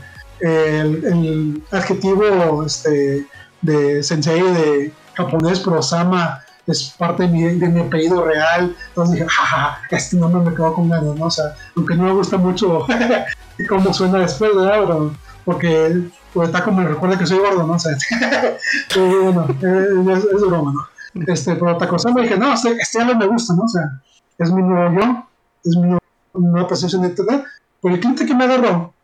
[1.71, 3.27] adjetivo este,
[3.63, 8.75] de sensei de japonés, pero Sama es parte de mi, de mi apellido real.
[8.89, 11.31] Entonces dije, jaja, este nombre me quedó con ganas, ¿no?
[11.31, 12.87] Sea, aunque no me gusta mucho
[13.69, 14.81] cómo suena después, ¿verdad?
[14.81, 15.15] Pero,
[15.45, 17.79] porque pues, está como me recuerda que soy gordo, ¿no?
[17.79, 17.97] Sea,
[18.97, 21.25] bueno, es, broma, ¿no?
[21.27, 23.69] Este, pero Taco Sama dije, no, este, este ya me gusta, ¿no?
[23.69, 24.01] Sea,
[24.39, 25.27] es mi nuevo yo,
[25.65, 25.97] es mi
[26.35, 27.45] nueva percepción de internet.
[27.81, 28.95] Pero el cliente que me agarró,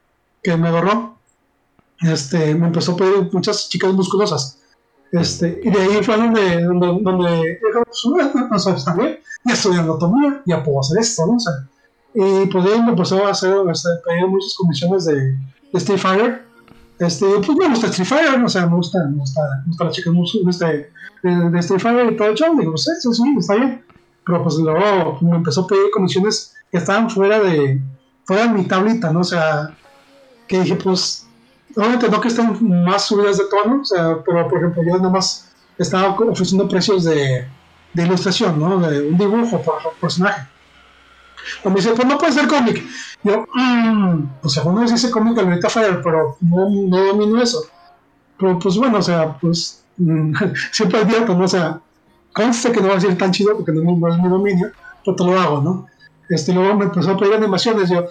[0.43, 1.17] que me agarró,
[2.03, 4.59] este, me empezó a pedir muchas chicas musculosas.
[5.13, 7.59] Este, y de ahí fue donde, donde, donde
[8.49, 11.35] pues, está bien, ya estoy anatomía, ya puedo hacer esto, ¿no?
[11.35, 11.53] O sea,
[12.15, 15.39] y pues ahí me empezó a hacer, este, pedir muchas comisiones de, de
[15.75, 16.47] Street Fighter.
[16.99, 19.95] Este, pues me gusta Street Fighter, o sea, me gusta, me gusta, me gusta las
[19.95, 20.91] chicas musculosas de,
[21.23, 22.57] de, de, Street Fighter y todo el show.
[22.59, 23.85] Digo, pues sí, está bien.
[24.27, 27.81] Pero pues luego me empezó a pedir comisiones que estaban fuera de,
[28.25, 29.21] fuera de mi tablita, ¿no?
[29.21, 29.75] O sea,
[30.47, 31.27] que dije, pues
[31.77, 35.11] obviamente no que estén más subidas de tono, o sea, pero por ejemplo yo nada
[35.11, 37.47] más estaba ofreciendo precios de,
[37.95, 38.79] de ilustración, ¿no?
[38.79, 40.47] De un dibujo por personaje.
[41.65, 42.85] O me dice, pues no puede ser cómic.
[43.23, 47.63] Yo, mmm, pues según me dice cómic de Lolita Fire, pero no, no domino eso.
[48.39, 50.35] Pero pues bueno, o sea, pues mm,
[50.73, 51.45] siempre advierto, ¿no?
[51.45, 51.81] O sea,
[52.33, 54.71] conste que no va a ser tan chido porque no, no es mi dominio,
[55.05, 55.87] pero te lo hago, ¿no?
[56.29, 58.07] Este, luego me empezó a pedir animaciones, yo,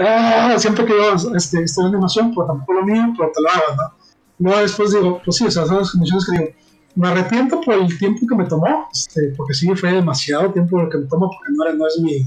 [0.00, 3.76] ah, siempre que yo este, en animación, pues tampoco lo mío, pero te lo hago,
[3.76, 4.06] ¿no?
[4.38, 6.50] Luego después digo, pues sí, o sea, son las condiciones que digo,
[6.94, 10.88] me arrepiento por el tiempo que me tomó, este, porque sí fue demasiado tiempo lo
[10.88, 12.26] que me tomó, porque no, no es mi,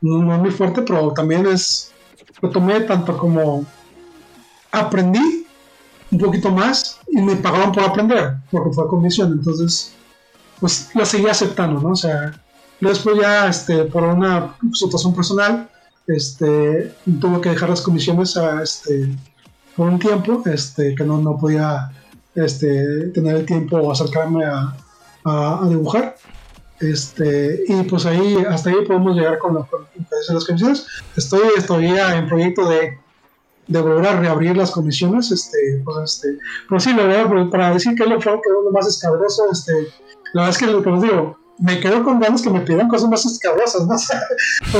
[0.00, 1.92] no, es muy fuerte, pero también es,
[2.40, 3.64] lo tomé tanto como
[4.70, 5.46] aprendí
[6.10, 9.94] un poquito más y me pagaron por aprender, porque fue condición, entonces,
[10.60, 11.90] pues lo seguí aceptando, ¿no?
[11.90, 12.32] O sea,
[12.80, 15.68] después ya, este, por una situación personal,
[16.08, 19.14] este, tuvo que dejar las comisiones a, este,
[19.76, 21.92] por un tiempo, este, que no, no podía
[22.34, 24.74] este, tener el tiempo o acercarme a,
[25.24, 26.16] a, dibujar.
[26.80, 30.86] Este, y pues ahí, hasta ahí podemos llegar con, las comisiones.
[31.16, 32.98] Estoy todavía en proyecto de,
[33.66, 35.30] de volver a reabrir las comisiones.
[35.30, 36.38] Este, pues, este,
[36.68, 39.72] pues sí, la verdad, para decir que es lo, que es lo más escabroso, este,
[40.32, 42.88] la verdad es que lo que os digo, me quedo con ganas que me pidan
[42.88, 43.96] cosas más escabrosas, ¿no?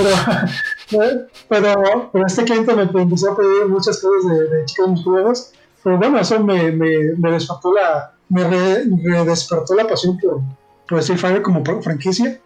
[0.91, 5.53] pero, pero, pero, este cliente me empezó a pedir muchas cosas de, de chicos musculosos,
[5.83, 10.41] pero bueno, eso me, me, me despertó la, me despertó la pasión por,
[10.89, 12.41] por Street Fighter como franquicia,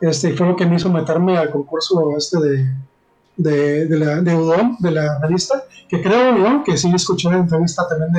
[0.00, 2.74] este, fue lo que me hizo meterme al concurso este de,
[3.36, 7.86] de, de la, de Udon, de la revista, que creo que sí escuché la entrevista
[7.88, 8.12] también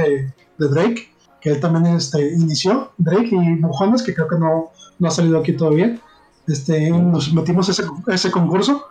[0.57, 1.12] de Drake,
[1.43, 5.39] que él también este, inició, Drake y Bujones, que creo que no, no ha salido
[5.39, 5.99] aquí todavía.
[6.47, 8.87] Este, nos metimos ese, ese concurso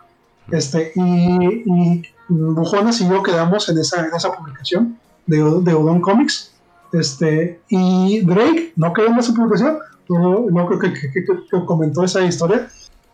[0.51, 6.01] este, y, y Bujones y yo quedamos en esa, en esa publicación de, de Udon
[6.01, 6.53] Comics.
[6.91, 9.79] Este, y Drake no quedó en esa publicación,
[10.09, 12.67] no, no creo que, que, que, comentó esa historia,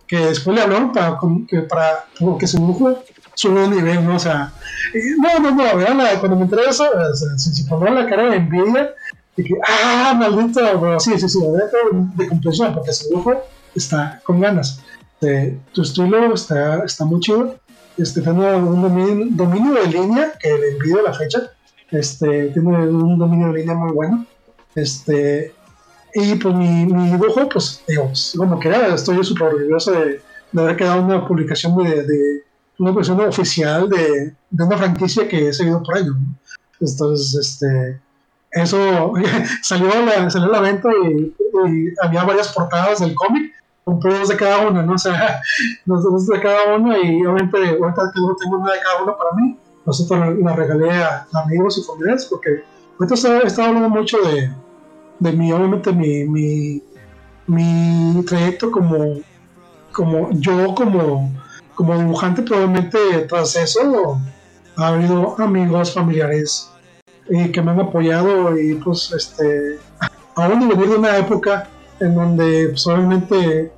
[0.05, 1.17] que después le hablaron para
[1.47, 2.05] que, para,
[2.37, 2.97] que su dibujo
[3.35, 4.17] subió de nivel, ¿no?
[4.17, 4.51] O sea,
[5.17, 8.89] no, no, no, vean, cuando me enteré eso, se, se ponía la cara de envidia,
[9.43, 11.39] que, ah, maldito, pero sí, sí, sí,
[12.15, 13.33] de comprensión, porque su dibujo
[13.75, 14.81] está con ganas.
[15.21, 17.55] Este, tu estilo está, está muy chido,
[17.97, 18.81] este, tiene un
[19.35, 21.51] dominio, de línea, que le envío la fecha,
[21.91, 24.25] este, tiene un dominio de línea muy bueno,
[24.75, 25.53] este,
[26.13, 30.21] y pues mi, dibujo, pues, digo, pues, como que estoy súper orgulloso de,
[30.53, 32.43] de, haber quedado una publicación de, de
[32.77, 36.15] una versión oficial de, de, una franquicia que he seguido por años.
[36.79, 37.99] Entonces, este,
[38.51, 39.13] eso
[39.61, 41.33] salió la, salió la venta y,
[42.01, 44.93] había varias portadas del cómic, compré dos de cada una, ¿no?
[44.93, 45.41] O sea,
[45.85, 49.57] dos de cada uno y obviamente ahorita no tengo una de cada uno para mí,
[49.85, 52.63] nosotros la regalé a amigos y familiares porque
[52.99, 54.51] ahorita he hablando mucho de
[55.19, 56.81] de mi, obviamente, mi, mi,
[57.47, 59.19] mi trayecto como,
[59.91, 61.31] como yo como,
[61.75, 62.97] como dibujante, probablemente
[63.27, 64.19] tras eso
[64.77, 66.68] ha habido amigos, familiares
[67.29, 69.79] eh, que me han apoyado y pues este,
[70.35, 71.67] aún de venir de una época
[71.99, 73.71] en donde pues, obviamente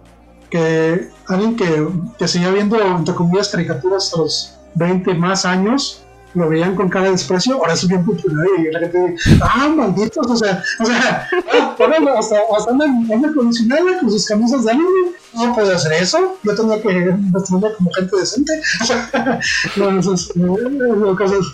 [0.50, 1.88] que alguien que,
[2.18, 7.06] que seguía viendo entre comillas caricaturas a los 20 más años lo veían con cara
[7.06, 10.86] de desprecio, ahora es bien popular y la gente dice, ah, malditos, o sea, o
[10.86, 11.76] sea, ah,
[12.18, 17.68] hasta, andan, con sus camisas de anime, no puede hacer eso, yo tenía que vestirme
[17.78, 19.40] como gente decente, o sea,
[19.76, 21.46] no, esas no, cosas.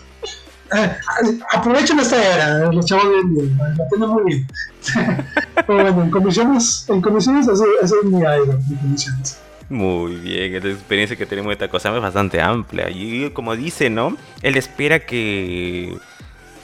[0.74, 4.48] Eh, aprovechen esta era, los chavos bien, bien la tienen muy bien.
[5.56, 9.40] Pero bueno, en comisiones, en comisiones, es mi idol, en comisiones.
[9.70, 12.90] Muy bien, la experiencia que tenemos de cosa es bastante amplia.
[12.90, 14.16] Y como dice, ¿no?
[14.42, 15.98] Él espera que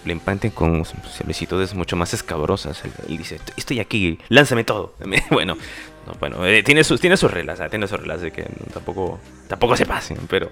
[0.05, 2.81] le empanten con solicitudes mucho más escabrosas.
[3.07, 4.95] Él, dice, estoy aquí, lánzame todo.
[5.31, 5.57] bueno,
[6.19, 7.67] bueno, eh, tiene sus, tiene sus reglas, ¿eh?
[7.69, 8.43] tiene sus reglas de que
[8.73, 10.49] tampoco, tampoco se pasen, pero...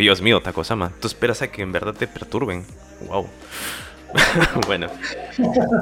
[0.00, 2.64] Dios mío, Takosama, tú esperas a que en verdad te perturben.
[3.06, 3.26] Wow.
[4.66, 4.88] bueno,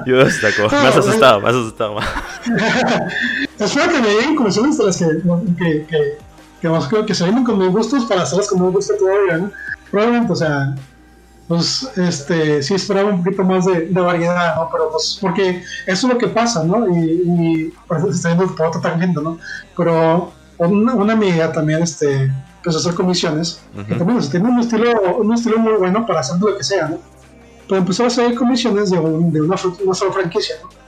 [0.04, 1.96] Dios, Taco, me has asustado, me has asustado.
[3.58, 5.06] Espero que me lleguen comisiones de las que,
[5.56, 6.18] que, que,
[6.60, 9.52] que, que se vienen con mis gustos para hacerlas como me gusta todavía, ¿no?
[9.90, 10.74] Probablemente, o sea,
[11.46, 14.68] pues este, sí esperaba un poquito más de, de, variedad, ¿no?
[14.70, 16.86] Pero pues, porque eso es lo que pasa, ¿no?
[16.88, 19.38] Y, y por eso se está yendo por otra tangente, ¿no?
[19.76, 23.94] Pero una, una, amiga también, este, empezó a hacer comisiones, uh -huh.
[23.94, 26.64] y también, o sea, tiene un estilo, un estilo muy bueno para hacer lo que
[26.64, 26.98] sea, ¿no?
[27.66, 30.78] Pero empezó a hacer comisiones de, un, de una, una sola franquicia, ¿no?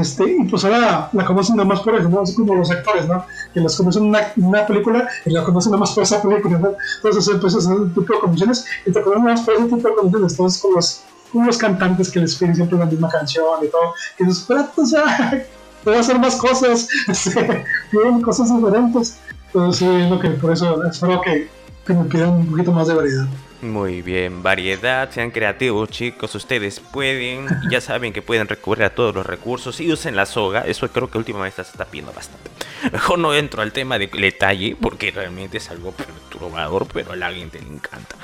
[0.00, 2.22] Este, y pues ahora la conocen nada más por eso, ¿no?
[2.22, 3.24] Así como los actores, ¿no?
[3.52, 6.70] Que las conocen una, una película y la conocen nada más por esa película, ¿no?
[6.96, 9.64] Entonces empezó a hacer un tipo de comisiones y te conocen nada más por ese
[9.64, 10.32] tipo de comisiones.
[10.32, 11.02] Entonces, con los,
[11.32, 14.80] con los cantantes que les piden siempre la misma canción y todo, que dices, espérate,
[14.80, 15.46] o sea,
[15.84, 16.88] puedo hacer más cosas,
[17.90, 19.18] piden cosas diferentes.
[19.54, 21.46] Entonces, sí, es lo que por eso espero que,
[21.86, 23.26] que me pidan un poquito más de variedad.
[23.62, 29.14] Muy bien, variedad, sean creativos chicos, ustedes pueden, ya saben que pueden recurrir a todos
[29.14, 32.50] los recursos y usen la soga, eso creo que últimamente se está pidiendo bastante.
[32.92, 37.32] Mejor no entro al tema de detalle porque realmente es algo perturbador, pero a la
[37.32, 38.16] gente le encanta.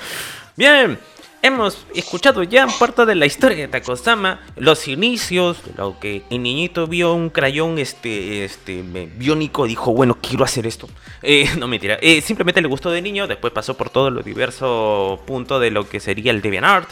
[0.57, 0.99] Bien,
[1.41, 6.87] hemos escuchado ya parte de la historia de Takosama, los inicios, lo que el niñito
[6.87, 8.83] vio un crayón este, este,
[9.15, 10.87] biónico, dijo, bueno, quiero hacer esto.
[11.21, 15.21] Eh, no mentira, eh, simplemente le gustó de niño, después pasó por todo lo diverso
[15.25, 16.89] punto de lo que sería el DeviantArt.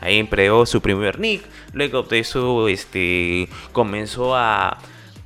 [0.00, 1.42] Ahí empleó su primer nick,
[1.72, 4.78] luego de eso este, comenzó a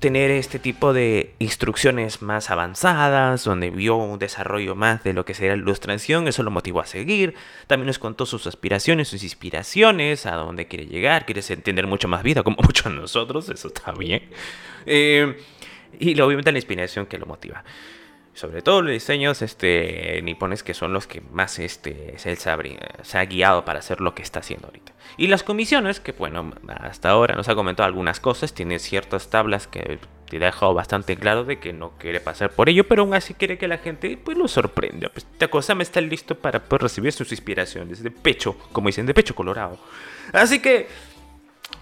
[0.03, 5.33] tener este tipo de instrucciones más avanzadas, donde vio un desarrollo más de lo que
[5.33, 7.35] sería la ilustración, eso lo motivó a seguir.
[7.69, 12.25] También nos contó sus aspiraciones, sus inspiraciones, a dónde quiere llegar, quiere entender mucho más
[12.25, 14.29] vida, como muchos de nosotros, eso está bien.
[14.87, 15.41] Eh,
[16.01, 17.63] y obviamente la inspiración que lo motiva.
[18.35, 23.65] Sobre todo los diseños este, nipones que son los que más este, se, ha guiado
[23.65, 24.93] para hacer lo que está haciendo ahorita.
[25.19, 29.67] Y las comisiones, que bueno, hasta ahora nos ha comentado algunas cosas, tiene ciertas tablas
[29.67, 29.99] que
[30.39, 33.59] te dejado bastante claro de que no quiere pasar por ello, pero aún así quiere
[33.59, 35.11] que la gente pues lo sorprenda.
[35.11, 35.27] Pues
[35.75, 39.79] me está listo para pues, recibir sus inspiraciones de pecho, como dicen, de pecho colorado.
[40.33, 40.89] Así que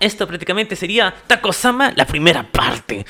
[0.00, 3.06] esto prácticamente sería Takosama, la primera parte.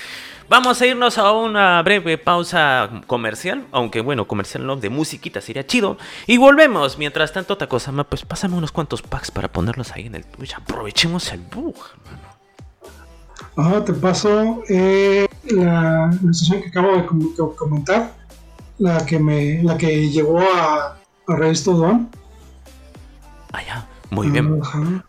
[0.50, 5.64] Vamos a irnos a una breve pausa comercial, aunque bueno, comercial no, de musiquita sería
[5.64, 5.96] chido.
[6.26, 6.98] Y volvemos.
[6.98, 10.54] Mientras tanto, Takosama, pues pásame unos cuantos packs para ponerlos ahí en el Twitch.
[10.54, 12.28] Aprovechemos el bug, hermano.
[13.54, 17.06] Ajá, te paso eh, la, situación que acabo de
[17.54, 18.12] comentar,
[18.78, 20.98] la que me, la que llegó a,
[21.28, 22.10] a Revista Don.
[23.52, 23.86] Allá.
[24.10, 24.60] Muy bien.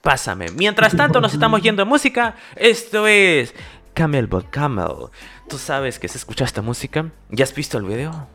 [0.04, 0.52] Pásame.
[0.52, 2.36] Mientras tanto, nos estamos yendo a música.
[2.56, 3.56] Esto es
[4.02, 5.12] Camelbot Camel.
[5.47, 7.12] ¿Tú sabes que se escucha esta música?
[7.30, 8.28] ¿Ya has visto el video?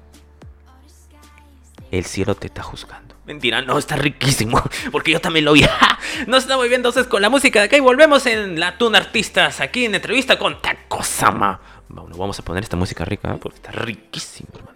[1.90, 3.16] El cielo te está juzgando.
[3.24, 4.62] Mentira, no, está riquísimo.
[4.92, 5.66] Porque yo también lo vi.
[6.28, 9.60] Nos estamos viendo entonces con la música de acá y volvemos en la Tuna Artistas.
[9.60, 11.58] Aquí en entrevista con Takosama.
[11.88, 13.38] Bueno, vamos a poner esta música rica ¿eh?
[13.42, 14.75] porque está riquísimo, hermano.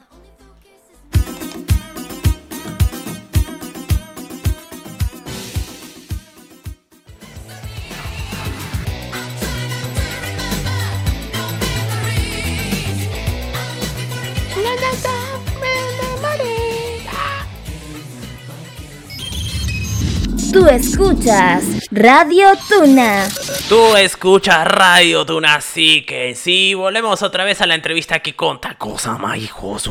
[20.53, 23.29] Tú escuchas Radio Tuna.
[23.69, 28.61] Tú escuchas Radio Tuna, así que sí, volvemos otra vez a la entrevista aquí con
[28.61, 29.89] Tacosa hijos.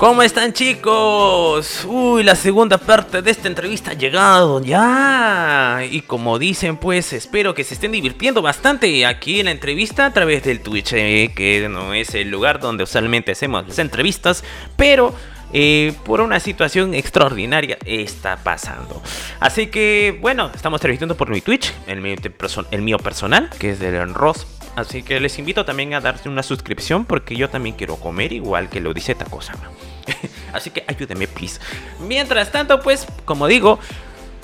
[0.00, 1.84] ¿Cómo están chicos?
[1.86, 5.80] Uy, la segunda parte de esta entrevista ha llegado ya.
[5.90, 10.12] Y como dicen, pues espero que se estén divirtiendo bastante aquí en la entrevista a
[10.14, 14.42] través del Twitch, eh, que no es el lugar donde usualmente hacemos las entrevistas,
[14.74, 15.12] pero
[15.52, 19.02] eh, por una situación extraordinaria está pasando.
[19.38, 24.46] Así que, bueno, estamos transmitiendo por mi Twitch, el mío, personal, que es del Ross
[24.76, 28.70] Así que les invito también a darse una suscripción porque yo también quiero comer igual
[28.70, 29.68] que lo dice Takosama.
[30.52, 31.60] Así que ayúdenme, please.
[32.00, 33.78] Mientras tanto, pues, como digo,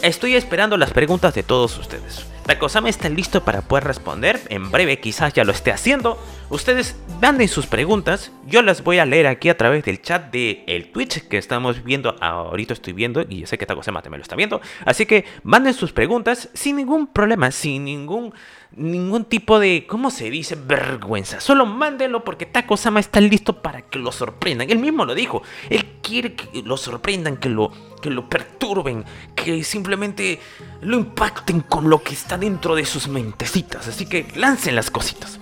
[0.03, 2.27] estoy esperando las preguntas de todos ustedes.
[2.47, 4.41] Takosama está listo para poder responder.
[4.51, 6.17] En breve quizás ya lo esté haciendo.
[6.49, 8.31] Ustedes manden sus preguntas.
[8.47, 11.83] Yo las voy a leer aquí a través del chat de el Twitch que estamos
[11.83, 12.15] viendo.
[12.21, 14.61] Ahorita estoy viendo y yo sé que Takosama también lo está viendo.
[14.85, 18.33] Así que manden sus preguntas sin ningún problema, sin ningún
[18.73, 20.55] ningún tipo de, ¿cómo se dice?
[20.57, 21.41] Vergüenza.
[21.41, 24.71] Solo mándenlo porque Taco Sama está listo para que lo sorprendan.
[24.71, 25.43] Él mismo lo dijo.
[25.71, 29.05] Él quiere que lo sorprendan, que lo, que lo perturben,
[29.35, 30.41] que simplemente
[30.81, 33.89] lo impacten con lo que está dentro de sus mentecitas.
[33.89, 35.41] Así que lancen las cositas.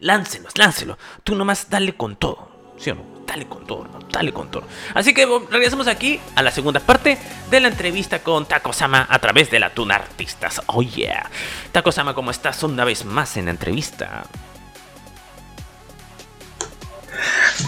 [0.00, 0.96] Láncenlos, láncenlo.
[1.24, 2.74] Tú nomás dale con todo.
[2.78, 3.17] ¿Sí o no?
[3.28, 4.64] Dale con todo, dale con todo.
[4.94, 7.18] Así que regresamos aquí a la segunda parte
[7.50, 10.62] de la entrevista con Taco-sama a través de la Tuna Artistas.
[10.66, 11.30] Oh yeah.
[11.70, 14.24] Taco-sama, ¿cómo estás una vez más en la entrevista?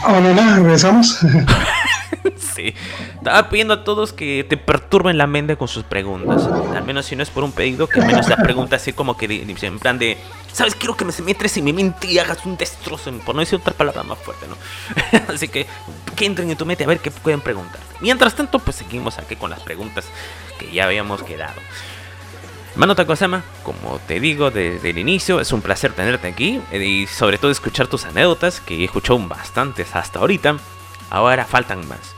[0.07, 1.19] Hola, hola, regresamos.
[2.37, 2.75] sí.
[3.15, 6.49] Estaba pidiendo a todos que te perturben la mente con sus preguntas.
[6.75, 9.17] Al menos si no es por un pedido, que al menos la pregunta así como
[9.17, 10.17] que en plan de,
[10.53, 10.75] ¿sabes?
[10.75, 13.75] Quiero que me metres en mi mente y hagas un destrozo, por no decir otra
[13.75, 14.57] palabra más fuerte, ¿no?
[15.35, 15.67] así que
[16.17, 17.81] que entren en tu mente a ver qué pueden preguntar.
[18.01, 20.07] Mientras tanto, pues seguimos aquí con las preguntas
[20.59, 21.61] que ya habíamos quedado.
[22.77, 27.37] Mano Takosama, como te digo desde el inicio, es un placer tenerte aquí y sobre
[27.37, 30.57] todo escuchar tus anécdotas, que he escuchado bastantes hasta ahorita.
[31.11, 32.15] Ahora faltan más.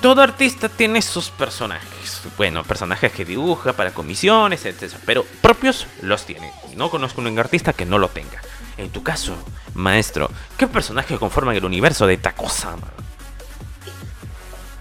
[0.00, 2.22] Todo artista tiene sus personajes.
[2.36, 4.94] Bueno, personajes que dibuja para comisiones, etc.
[5.04, 6.52] Pero propios los tiene.
[6.76, 8.40] No conozco un artista que no lo tenga.
[8.76, 9.36] En tu caso,
[9.74, 12.86] maestro, ¿qué personajes conforman el universo de Takosama?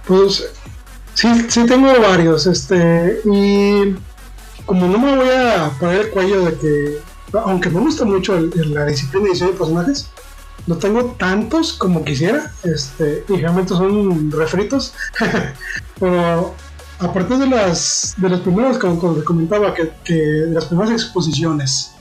[0.06, 0.52] Pues
[1.16, 2.46] sí, sí tengo varios.
[2.46, 3.96] Este, y
[4.68, 7.02] como no me voy a poner el cuello de que,
[7.34, 10.12] aunque me gusta mucho la disciplina de diseño de personajes,
[10.68, 14.94] no tengo tantos como quisiera, este, y realmente son refritos,
[16.00, 16.54] pero
[17.00, 21.94] a partir de las, de los primeros, como, comentaba, que, de las primeras exposiciones,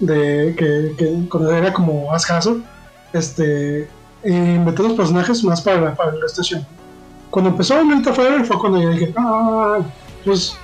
[0.00, 2.58] de que, que era como Ascaso,
[3.12, 3.88] este,
[4.24, 6.66] inventé los personajes más para la, para la estación.
[7.30, 9.80] Cuando empezó el Fire fue cuando yo dije, ah,
[10.24, 10.56] pues,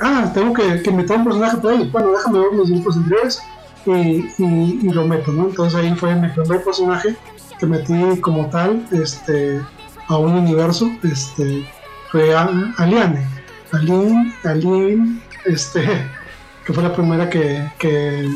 [0.00, 1.90] ah, tengo que, que inventar un personaje para él.
[1.90, 3.42] Bueno, déjame ver los grupos anteriores
[3.86, 5.48] y, lo meto, ¿no?
[5.48, 7.16] Entonces ahí fue mi primer personaje
[7.58, 9.60] que metí como tal este,
[10.08, 11.66] a un universo, este,
[12.10, 13.26] fue Aliane.
[13.72, 15.82] Alien, Alien, este,
[16.64, 18.30] que fue la primera que, que,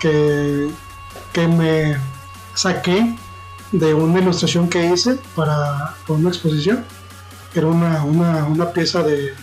[0.00, 1.96] que, me
[2.54, 3.14] saqué
[3.72, 6.84] de una ilustración que hice para, una exposición,
[7.54, 9.34] era una, una, una pieza de,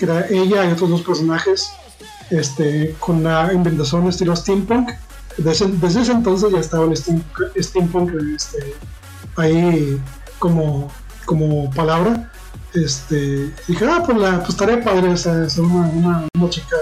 [0.00, 1.72] era ella y otros dos personajes
[2.30, 4.90] este, con la inventación estilo steampunk.
[5.36, 6.96] Desde, desde, ese entonces ya estaba el
[7.62, 8.74] steampunk, este,
[9.36, 10.00] ahí
[10.38, 10.90] como,
[11.24, 12.30] como palabra.
[12.74, 16.76] Este, dije, ah, pues, la, pues estaría padre ser una, una, chica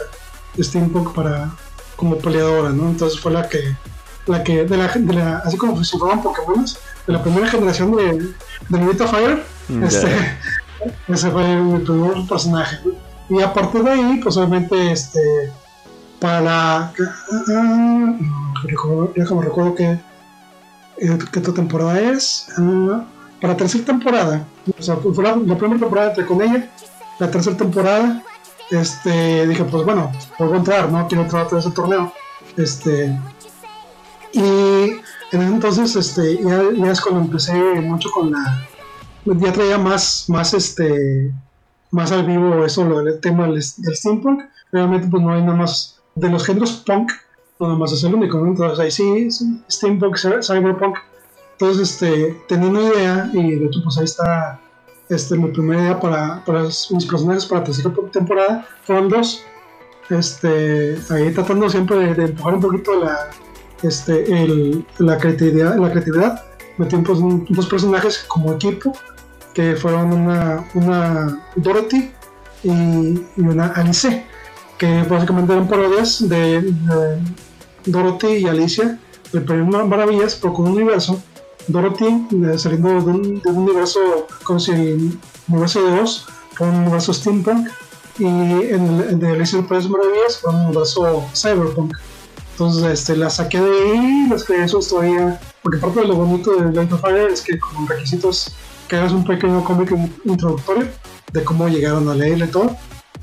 [0.58, 1.54] steampunk para,
[1.96, 2.88] como peleadora, ¿no?
[2.88, 3.76] Entonces fue la que,
[4.26, 6.64] la que, de la, de la así como si fueran Pokémon,
[7.06, 8.34] de la primera generación de,
[8.68, 9.44] de Fire,
[9.82, 10.38] este,
[11.08, 12.78] ese fue mi primer personaje.
[13.28, 15.52] Y aparte de ahí, pues obviamente, este,
[16.20, 16.92] para la...
[19.14, 19.98] déjame recuerdo que,
[20.98, 22.48] eh, que esta temporada es.
[22.56, 23.04] Ah,
[23.40, 24.46] para la tercera temporada,
[24.78, 26.70] o sea, fue la, primera temporada entré con ella,
[27.18, 28.22] la tercera temporada,
[28.70, 31.06] este, dije, pues bueno, puedo entrar, ¿no?
[31.06, 32.12] Quiero entrar a ese torneo.
[32.56, 33.18] Este,
[34.32, 38.66] y en ese entonces, este, ya, ya, es cuando empecé mucho con la.
[39.24, 41.32] Ya traía más, más, este,
[41.90, 44.42] más al vivo eso, lo del tema del, steampunk.
[44.72, 46.00] Realmente, pues no hay nada más.
[46.14, 47.12] De los géneros punk,
[47.60, 48.38] no nada más es el único.
[48.44, 49.28] Entonces ahí sí,
[49.70, 50.96] steampunk, cyberpunk.
[51.52, 54.60] Entonces, este, tenía una idea y de hecho, pues ahí está
[55.08, 58.66] este, mi primera idea para, para mis personajes para la tercera temporada.
[58.84, 59.44] Fueron dos.
[60.10, 63.30] Este, ahí tratando siempre de, empujar un poquito la,
[63.82, 66.44] este, el, la, creatividad, la creatividad.
[66.78, 66.96] Metí
[67.48, 68.92] dos personajes como equipo,
[69.56, 72.12] que fueron una, Dorothy
[72.62, 72.68] y,
[73.38, 74.22] una Alice,
[74.76, 76.74] que básicamente eran parodias de,
[77.86, 79.00] Dorothy y Alicia,
[79.32, 81.22] de Premio Maravillas, pero con un universo.
[81.68, 82.28] Dorothy
[82.58, 86.26] saliendo de un, universo como si el universo de Oz,
[86.58, 87.68] con un universo steampunk,
[88.18, 91.96] y en el de Alicia en Maravillas, con un universo cyberpunk.
[92.52, 96.54] Entonces este, la saqué de ahí, les creé su historia, porque parte de lo bonito
[96.56, 98.54] de Light of Fire es que como requisitos
[98.88, 99.92] que hagas un pequeño cómic
[100.24, 100.88] introductorio
[101.32, 102.76] de cómo llegaron a leerle todo.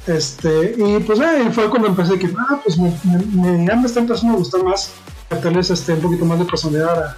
[0.07, 2.93] Este, y pues ahí fue cuando empecé que, ah, pues me,
[3.33, 4.91] me, ya me está empezando a gustar más,
[5.29, 7.17] meterles este, un poquito más de personalidad a,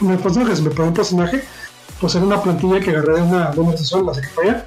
[0.00, 0.60] mis personajes.
[0.60, 1.44] Me pongo un personaje,
[2.00, 4.66] pues era una plantilla que agarré de una, de una sesión, la allá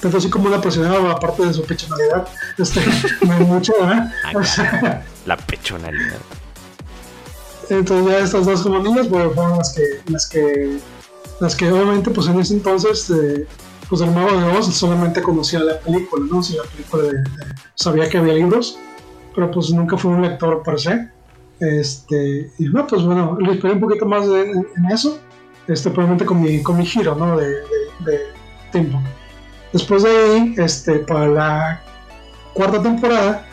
[0.00, 2.80] tanto así como una personalidad aparte de su pechonalidad este
[3.26, 5.02] me mucho ¿eh?
[5.26, 6.18] la pechonalidad.
[7.68, 10.78] Entonces ya estas dos como niñas pues, fueron las que, las que,
[11.40, 13.46] las que obviamente pues en ese entonces eh,
[13.88, 16.42] pues el mago de Oz solamente conocía la película, ¿no?
[16.42, 17.24] Si la película de,
[17.74, 18.78] sabía que había libros,
[19.34, 21.08] pero pues nunca fue un lector per se.
[21.60, 25.18] Este, y bueno, pues bueno, le esperé un poquito más en, eso,
[25.66, 27.36] este, probablemente con mi, con mi giro, ¿no?
[27.36, 27.48] De,
[28.00, 28.20] de,
[28.70, 29.00] tiempo.
[29.72, 31.82] Después de ahí, este, para la
[32.52, 33.46] cuarta temporada,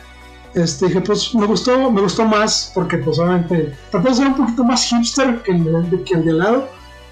[0.54, 4.36] este, dije, pues me gustó, me gustó más porque pues obviamente traté de ser un
[4.36, 6.70] poquito más hipster que el, que el de al lado.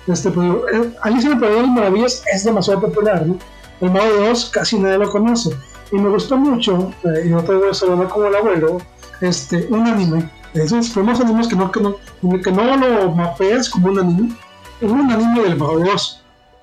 [0.07, 3.37] Este, pero eh, Alicia en el País de las Maravillas es demasiado popular, ¿no?
[3.81, 5.51] El Mago de Oz casi nadie lo conoce.
[5.91, 8.77] Y me gustó mucho, eh, y no te voy a saludar como el abuelo,
[9.21, 10.29] este, un anime.
[10.53, 11.95] Esos fuimos animes que no, que no,
[12.41, 14.35] que no lo mapeas como un anime.
[14.81, 16.21] Es un anime del Mago de Oz.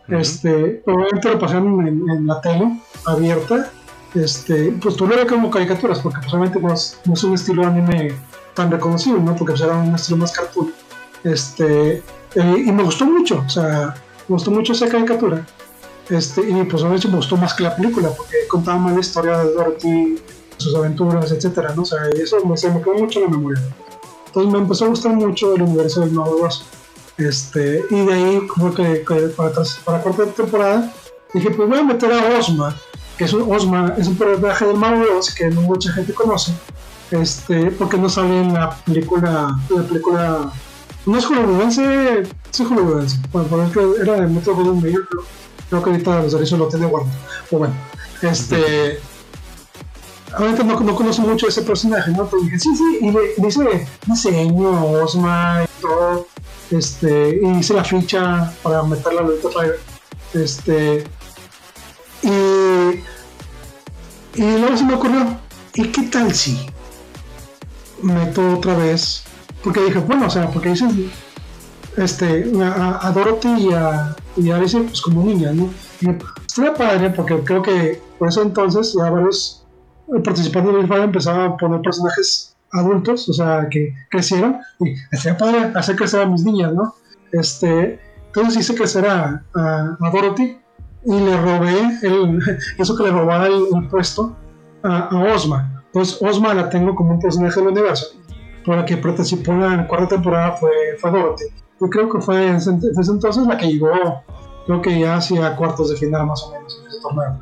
[0.08, 3.70] Este, obviamente lo pasaron en, en la tele abierta
[4.14, 7.66] este, pues tú lo ves como caricaturas, porque posiblemente no es, no es un estilo
[7.66, 8.12] anime
[8.54, 9.36] tan reconocido, ¿no?
[9.36, 10.72] Porque pues, era un estilo más cartoon.
[11.22, 12.02] Este,
[12.34, 13.94] eh, y me gustó mucho, o sea,
[14.28, 15.46] me gustó mucho esa caricatura.
[16.08, 19.38] Este, y pues obviamente me gustó más que la película, porque contaba más la historia
[19.38, 20.18] de Dorothy,
[20.56, 21.82] sus aventuras, etcétera, ¿no?
[21.82, 23.62] O sea, y eso me, se me quedó mucho en la memoria.
[24.26, 26.64] Entonces me empezó a gustar mucho el universo del Nuevo Bros.
[27.16, 29.04] Este, y de ahí, como que,
[29.36, 29.52] para,
[29.84, 30.92] para la cuarta temporada,
[31.32, 32.74] dije, pues voy a meter a Osma
[33.20, 35.04] que es un Osma, es un personaje del Mago
[35.36, 36.54] que no mucha gente conoce,
[37.10, 40.50] este, porque no sale en la película, la película,
[41.06, 45.22] no es hollywoodense, sí es hollywoodense, bueno, por que era de Metro Golden Mayer, pero
[45.68, 47.16] creo que ahorita los derechos lo tiene guardado,
[47.50, 47.74] o bueno,
[48.22, 49.00] este,
[50.36, 52.26] ahorita no, no conozco mucho ese personaje, ¿no?
[52.26, 56.26] Pero dije, sí, sí, y le, dice diseño, Osma y todo,
[56.70, 61.04] este, y hice la ficha para meterla en el este,
[62.22, 62.28] y,
[64.34, 65.38] y luego se me ocurrió,
[65.74, 66.66] ¿y qué tal si
[68.02, 69.24] meto otra vez?
[69.62, 71.10] Porque dije, bueno, o sea, porque dicen
[71.96, 75.70] este, a, Dorothy y a, y a Alice pues como niñas, ¿no?
[76.00, 76.08] Y
[76.46, 79.66] estaría padre porque creo que por eso entonces ya varios
[80.24, 85.72] participantes del Fire empezaban a poner personajes adultos, o sea, que crecieron, y estaría padre
[85.74, 86.94] hacer crecer a mis niñas, ¿no?
[87.32, 90.60] Este, entonces hice crecer a, a Dorothy
[91.04, 92.40] y le robé el,
[92.78, 94.36] eso que le robaba el, puesto
[94.82, 95.82] a, Osma.
[95.86, 98.06] Entonces Osma la tengo como un personaje del universo.
[98.64, 101.44] Por la que participó en la cuarta temporada fue, fue Dorothy.
[101.80, 103.88] Yo creo que fue desde, entonces la que llegó,
[104.66, 107.40] creo que ya hacia cuartos de final más o menos en ese torneo.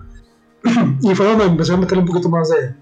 [1.02, 2.74] y fue donde empecé a meterle un poquito más de,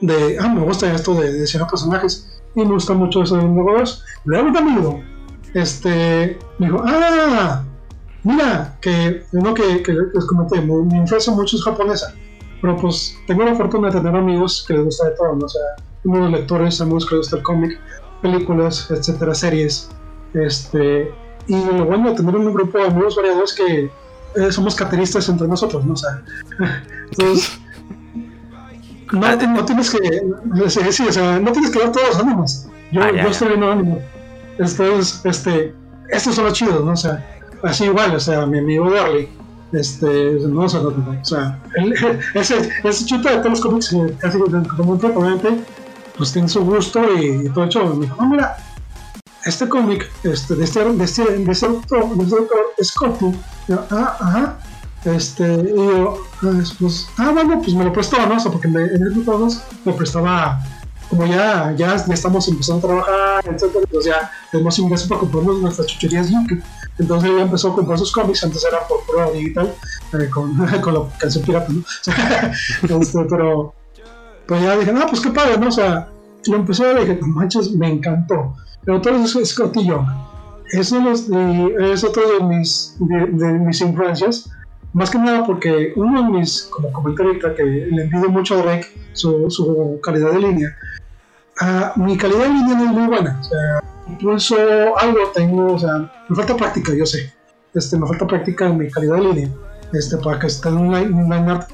[0.00, 3.52] de ah, me gusta esto de, diseñar personajes y me gusta mucho eso de los
[3.52, 4.04] juegos.
[4.24, 5.00] Luego un amigo,
[5.54, 7.64] este, me dijo, ah,
[8.24, 12.14] Mira, que uno que, que les comenté, mi, mi infancia mucho es japonesa,
[12.60, 15.44] pero pues tengo la fortuna de tener amigos que les gusta de todo, ¿no?
[15.44, 15.62] o sea,
[16.04, 17.78] unos lectores, amigos que les gusta el cómic,
[18.20, 19.90] películas, etcétera, series,
[20.34, 21.12] este,
[21.46, 23.90] y lo bueno de tener un grupo de amigos variados que
[24.36, 25.94] eh, somos cateristas entre nosotros, ¿no?
[25.94, 26.22] O sea,
[27.10, 27.58] entonces,
[29.12, 32.66] no, Ah, no tienes que, sí, o sea, no tienes que ver todos los ánimos.
[32.92, 34.00] Yo, Ah, yo estoy viendo ánimo.
[34.58, 35.74] Entonces, este,
[36.08, 36.92] estos son los chidos, ¿no?
[36.92, 37.24] O sea,
[37.62, 39.28] así igual, o sea, mi amigo Darley,
[39.72, 41.94] este, no, o sea, no, o sea, él,
[42.34, 45.58] ese, ese chuta de todos los cómics, eh, casi como un obviamente,
[46.16, 47.84] pues tiene su gusto y, y todo hecho.
[47.94, 48.56] Me dijo, no, mira,
[49.44, 52.48] este cómic, este, de este, de este, de este de este autor,
[52.82, 53.32] Scotty,
[53.68, 54.58] yo, ah, ajá,
[55.04, 58.36] este, y yo, pues, pues, ah, bueno, pues me lo prestó, ¿no?
[58.36, 60.60] O sea, porque me, en el todos me prestaba,
[61.10, 65.88] como ya, ya, estamos empezando a trabajar, etcétera, pues ya tenemos ingresos para comprarnos nuestras
[65.88, 66.60] chucherías Yuki.
[66.98, 69.74] Entonces ella empezó a comprar sus cómics, antes era por prueba digital,
[70.12, 71.82] eh, con, con la canción pirata, ¿no?
[73.00, 73.74] Este, pero,
[74.46, 75.68] pues ya dije, no, pues qué padre, ¿no?
[75.68, 76.08] O sea,
[76.46, 78.54] lo empecé a dije, no manches, me encantó.
[78.86, 80.06] El autor es Young.
[80.72, 84.50] Es, de los- de- es otro de mis, de, de mis influencias.
[84.94, 88.62] Más que nada porque uno de mis, como comenté ahorita, que le envidio mucho a
[88.62, 90.68] Drake su, su calidad de línea.
[91.60, 93.38] Ah, mi calidad de línea no es muy buena.
[93.40, 94.56] O sea, incluso
[94.98, 97.32] algo tengo, o sea, me falta práctica, yo sé.
[97.74, 99.48] Este, me falta práctica en mi calidad de línea.
[99.92, 101.08] Este, para que esté en un line,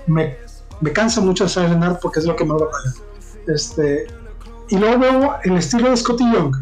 [0.06, 0.36] me,
[0.80, 2.94] me cansa mucho line art porque es lo que más batalla.
[3.46, 4.06] Este,
[4.68, 6.54] y luego veo el estilo de Scotty Young.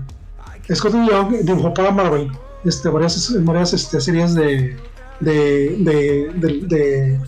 [0.73, 2.31] Scotty Young dibujó para Marvel
[2.65, 4.77] este, varias, varias este, series de,
[5.21, 7.21] de, de, de, de-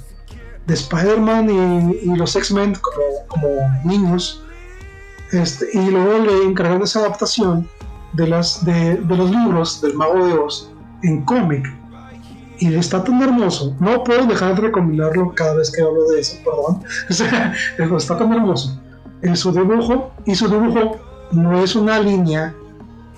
[0.67, 3.49] de Spider-Man y, los X-Men como, como
[3.87, 4.45] niños.
[5.33, 7.67] Este, y luego le encargaron esa adaptación
[8.13, 10.71] de, las, de, de los libros del Mago de Oz
[11.05, 11.67] en cómic.
[12.61, 13.77] Y está tan hermoso.
[13.79, 16.83] No puedo dejar de recomendarlo cada vez que hablo de eso, perdón.
[17.97, 18.81] Está tan hermoso.
[19.23, 20.99] En su dibujo, y su dibujo
[21.31, 22.55] no es una línea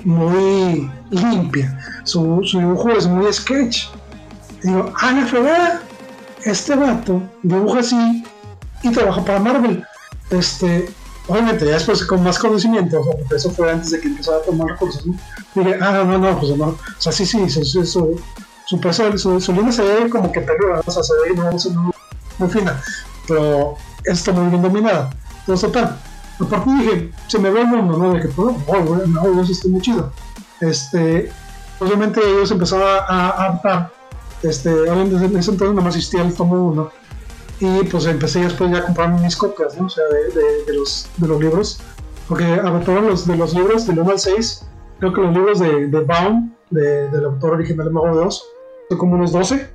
[0.04, 1.78] muy limpia.
[2.04, 3.86] Su, su dibujo es muy sketch.
[4.62, 5.80] Digo, a la
[6.44, 8.24] este vato dibuja así
[8.82, 9.84] y trabaja para Marvel.
[10.30, 10.90] Este,
[11.28, 14.68] obviamente, ya después con más conocimiento, porque eso fue antes de que empezara a tomar
[14.68, 15.14] recursos, ¿no?
[15.54, 16.66] Dije, ah, no, no, pues no.
[16.66, 18.20] O sea, sí, sí, su, su,
[18.70, 21.72] su, peso- su, su línea se ve como que peluda, o sea, se ve se-
[21.72, 21.90] no-
[22.38, 22.80] muy fina,
[23.26, 25.10] pero está muy bien dominada.
[25.40, 25.98] Entonces, total,
[26.40, 28.14] aparte dije, se me ve el mundo, ¿no?
[28.14, 30.12] De que, pues, oh, bueno, no, eso está muy chido.
[30.60, 31.32] Este,
[31.80, 33.90] obviamente ellos empezaron a, adaptar,
[34.42, 36.90] este, en ese entonces nomás existía el tomo 1,
[37.60, 39.86] y pues empecé después ya a comprar mis copias, ¿no?
[39.86, 41.80] O sea, de, de, de los, de los libros,
[42.28, 44.64] porque adaptaron los, de los libros del 1 al 6,
[45.00, 48.44] creo que los libros de, de Baum, de- del autor original de Mago de Oz,
[48.44, 48.49] son
[48.98, 49.70] como unos 12,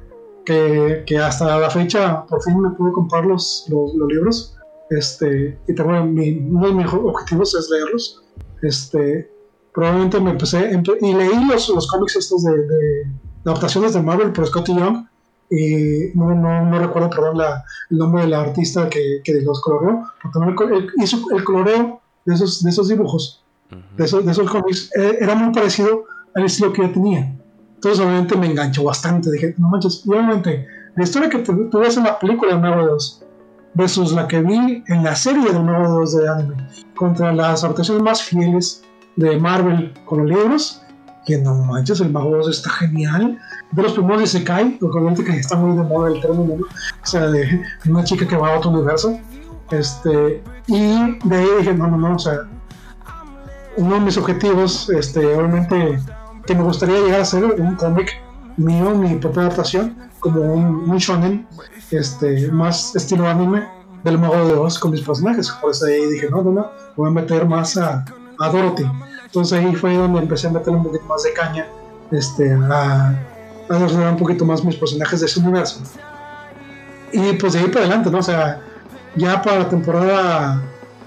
[0.46, 4.56] que, que hasta la fecha por fin me pude comprar los, los, los libros,
[4.90, 8.24] este, y tengo mi, uno de mis objetivos es leerlos,
[8.62, 9.32] este,
[9.74, 13.08] probablemente me empecé, empe- y leí los, los cómics estos de, de,
[13.46, 15.06] adaptaciones de Marvel por Scotty Young,
[15.50, 19.62] y no, no, no recuerdo perdón, la, el nombre de la artista que, que los
[19.62, 20.04] coloreó,
[20.72, 23.44] el- hizo el coloreo de esos, de esos dibujos,
[23.98, 26.06] de esos, de esos cómics, eh, era muy parecido
[26.36, 27.36] al estilo que yo tenía.
[27.86, 32.06] Entonces obviamente me enganchó bastante, dije, no manches, obviamente la historia que tú ves en
[32.06, 33.24] la película de de Oz
[33.76, 36.56] versus la que vi en la serie de de Oz de anime,
[36.96, 38.84] contra las adaptaciones más fieles
[39.18, 40.82] de Marvel con los libros,
[41.28, 43.38] que no manches, el Mago de Oz está genial.
[43.72, 46.64] De los primeros de Sekai, porque obviamente que está muy de moda el término, ¿no?
[46.64, 49.16] o sea, de una chica que va a otro universo.
[49.70, 52.48] Este, y de ahí dije, no, no, no, o sea,
[53.78, 56.00] uno de mis objetivos, este, obviamente,
[56.46, 58.12] que me gustaría llegar a hacer un cómic
[58.58, 61.48] mío, mi propia adaptación, como un, un shonen,
[61.92, 63.68] este, más estilo anime
[64.04, 65.50] del Mago de Oz con mis personajes.
[65.52, 68.06] Por eso ahí dije, no, no, no, voy a meter más a,
[68.40, 68.86] a Dorothy.
[69.26, 71.68] Entonces ahí fue donde empecé a meterle un poquito más de caña,
[72.12, 75.82] este, a, a desarrollar un poquito más mis personajes de ese universo.
[77.12, 78.20] Y pues de ahí para adelante, ¿no?
[78.20, 78.62] O sea,
[79.16, 80.62] ya para la temporada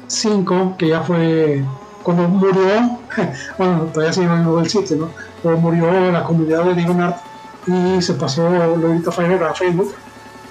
[0.09, 1.63] 5, que ya fue
[2.03, 2.99] cuando murió,
[3.59, 5.09] bueno, todavía se llama el sitio, ¿no?
[5.43, 7.19] Pero murió la comunidad de DeviantArt
[7.67, 9.95] y se pasó Lolita Fire a Facebook.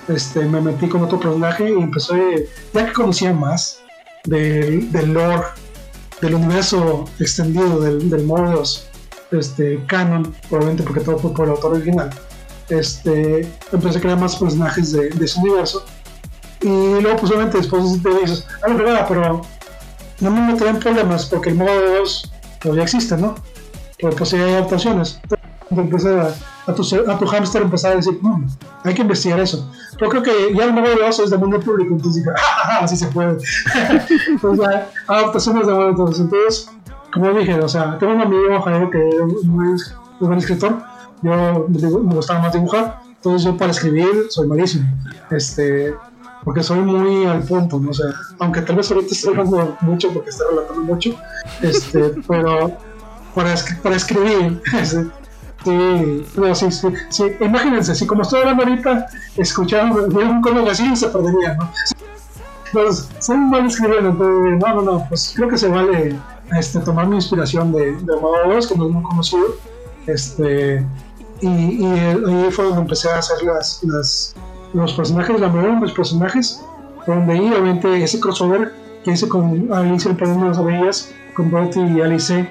[0.07, 3.79] Este, me metí con otro personaje y empecé, ya que conocía más
[4.23, 5.43] del, del lore,
[6.21, 8.87] del universo extendido del, del Mordos,
[9.31, 12.09] este, canon, probablemente porque todo fue por el autor original.
[12.69, 15.83] Este, empecé a crear más personajes de, ese universo.
[16.61, 19.41] Y luego, pues obviamente, después te dices, ah, no, pero
[20.19, 22.31] no me meteré en problemas porque el modo de 2
[22.61, 23.35] pues ya existe, ¿no?
[23.99, 25.19] Pero pues sí hay adaptaciones.
[25.69, 26.11] Entonces
[26.67, 28.45] a, a, tu, a tu hámster empezar a decir, "Mm,
[28.83, 29.69] hay que investigar eso.
[29.97, 32.79] Pero creo que ya el modo de 2 es de mundo público, entonces dije, ah,
[32.83, 33.37] así se puede.
[34.27, 36.19] entonces ya, adaptaciones de 2.
[36.19, 36.69] Entonces,
[37.13, 39.77] como dije, o sea, tengo un amigo, Jairo, que es muy, muy
[40.19, 40.77] buen escritor.
[41.21, 43.01] Yo me gustaba más dibujar.
[43.15, 44.87] Entonces yo para escribir soy malísimo.
[45.31, 45.93] Este,
[46.43, 47.89] porque soy muy al punto, ¿no?
[47.89, 48.07] O sea,
[48.39, 51.15] aunque tal vez ahorita estoy hablando mucho porque estoy relatando mucho,
[51.61, 52.71] este, pero
[53.37, 53.53] para,
[53.83, 54.59] para escribir,
[55.63, 60.95] sí, no, sí, sí, sí, imagínense, si como estoy hablando ahorita, escuchando un colega así,
[60.95, 61.71] se perdería, ¿no?
[62.73, 66.15] Pues, soy mal escribiendo, entonces, no, no, no, pues creo que se vale
[66.57, 68.13] este, tomar mi inspiración de, de
[68.67, 69.45] que no es muy conocido,
[70.07, 70.83] este,
[71.41, 74.35] y, y ahí fue donde empecé a hacer las, las
[74.73, 76.61] los personajes, la mayoría de los personajes,
[77.05, 78.73] donde ahí obviamente ese crossover
[79.03, 82.49] que hice con Alice el País de las Abellas, con Bertie y Alice,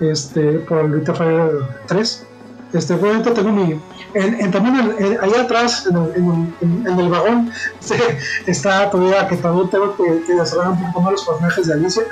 [0.00, 1.50] este, por Rita Fire
[1.86, 2.26] 3.
[2.72, 3.80] Este, obviamente tengo mi.
[4.14, 7.50] En, también allá atrás, en, el vagón,
[8.46, 12.02] está todavía que también tengo que, desarrollar un poco más los personajes de Alicia.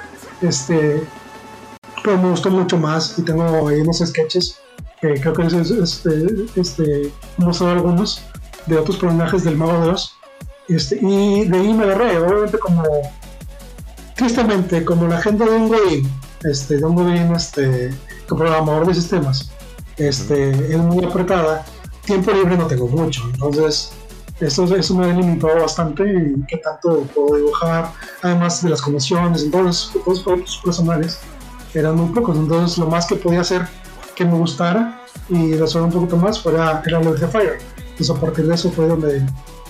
[0.40, 1.02] Este,
[2.02, 4.60] pero me gustó mucho más y tengo ahí unos sketches
[5.20, 8.22] creo que es, este, este, mostrado algunos
[8.66, 10.16] de otros personajes del Mago de Oz.
[10.68, 12.82] Este, y de ahí me agarré, obviamente como
[14.16, 16.10] tristemente, como la gente de un Godin,
[16.44, 17.90] este, de un Godin, este,
[18.28, 19.50] como programador de sistemas,
[19.96, 21.64] este, es muy apretada,
[22.04, 23.92] tiempo libre no tengo mucho, entonces
[24.40, 27.92] eso, eso me ha limitado bastante y qué tanto puedo dibujar,
[28.22, 31.20] además de las comisiones, entonces los proyectos personales
[31.74, 33.66] eran muy pocos, entonces lo más que podía hacer
[34.14, 37.58] que me gustara y resolver un poquito más fuera era Lord of Fire
[37.96, 39.24] pues a partir de eso fue donde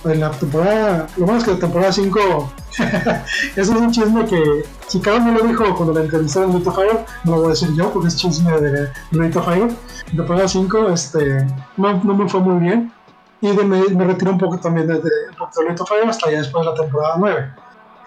[0.05, 2.53] en la temporada, lo bueno es que la temporada 5,
[3.57, 7.05] eso es un chisme que cada uno lo dijo cuando la entrevistaron en Rita Fire,
[7.25, 9.71] no lo voy a decir yo porque es chisme de Rita Fire.
[10.11, 12.93] En temporada 5 este, no, no, me fue muy bien
[13.41, 16.65] y de, me, me retiré un poco también de, de, de Fire hasta ya después
[16.65, 17.51] de la temporada 9.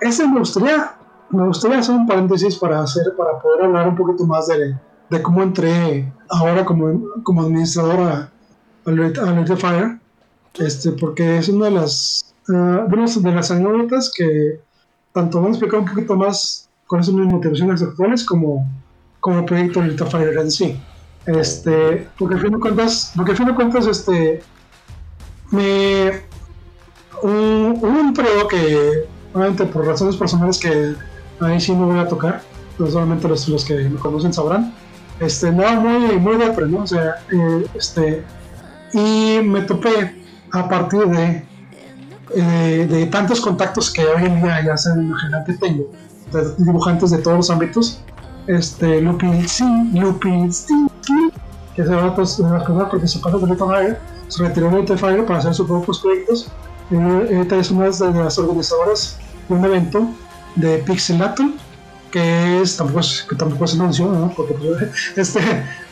[0.02, 0.96] Ese me gustaría,
[1.30, 4.76] me gustaría hacer un paréntesis para, hacer, para poder hablar un poquito más de,
[5.10, 8.30] de cómo entré ahora como, como administrador a,
[8.86, 10.00] a Fire
[10.60, 14.60] este, porque es una de las, uh, de las anécdotas que
[15.14, 18.68] tanto van a explicar un poquito más con esas mismas motivaciones actuales como,
[19.20, 20.80] como el proyecto de Fire en sí.
[21.26, 24.42] Este, porque al fin de cuentas, porque al fin de cuentas, este,
[25.52, 26.22] me,
[27.22, 30.96] un, un periodo que, obviamente por razones personales que
[31.42, 32.42] ahí sí no voy a tocar,
[32.80, 34.74] no solamente los, los que me conocen sabrán,
[35.20, 36.84] este, nada muy, muy de ¿no?
[36.84, 38.24] O sea, eh, este,
[38.94, 40.16] y me topé
[40.52, 41.44] a partir de,
[42.36, 45.92] eh, de tantos contactos que hoy en día ya se imaginan que tengo,
[46.32, 48.02] de dibujantes de todos los ámbitos,
[48.48, 49.28] este, Lupi
[49.94, 50.50] Lupi
[51.76, 54.00] que se va pues, a las participantes de Little Fire,
[54.30, 56.48] se retiró de Fire para hacer sus propios proyectos.
[56.90, 59.18] Eh, esta es una de las organizadoras
[59.48, 60.08] de un evento
[60.56, 61.56] de Pixelaton,
[62.12, 64.34] que es tampoco es, que tampoco es anuncio, ¿no?
[64.36, 65.40] Porque pues, este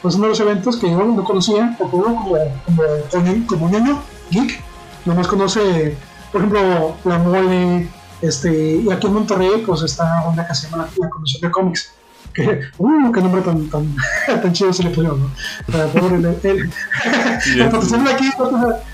[0.02, 3.70] pues uno de los eventos que yo no conocía, porque uno como, como, como, como
[3.70, 4.62] niño geek,
[5.06, 5.96] nomás conoce,
[6.32, 7.90] por ejemplo, la mole,
[8.22, 11.92] este, y aquí en Monterrey pues está una que se llama la, Comisión de Cómics,
[12.34, 13.96] que, uh, qué nombre tan, tan,
[14.42, 15.32] tan chido se le puso, ¿no?
[15.72, 16.70] Para pobre, el, el,
[17.58, 17.66] la
[18.12, 18.30] aquí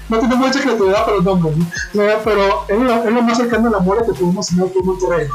[0.09, 1.65] no, tiene mucha creatividad para el nombre, ¿no?
[2.23, 4.85] pero es lo, es lo, más cercano a la mole que tuvimos en aquí en
[4.85, 5.27] Monterrey,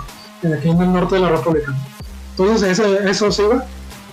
[0.56, 1.74] aquí en el norte de la República.
[2.30, 3.64] Entonces, ese, eso se iba.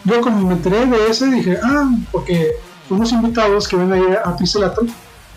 [0.06, 2.52] Yo como me enteré de ese dije, ah, porque
[2.90, 4.86] unos invitados que ven ahí a Pixelato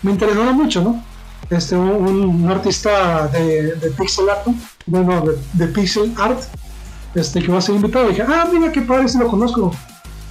[0.02, 1.02] me interesó mucho, ¿no?
[1.48, 4.47] Este, un, artista de, de, pixel art,
[4.86, 6.40] bueno, de, pixel art,
[7.14, 8.06] este, que va a ser invitado.
[8.06, 9.73] Y dije, ah, mira qué padre, si lo conozco.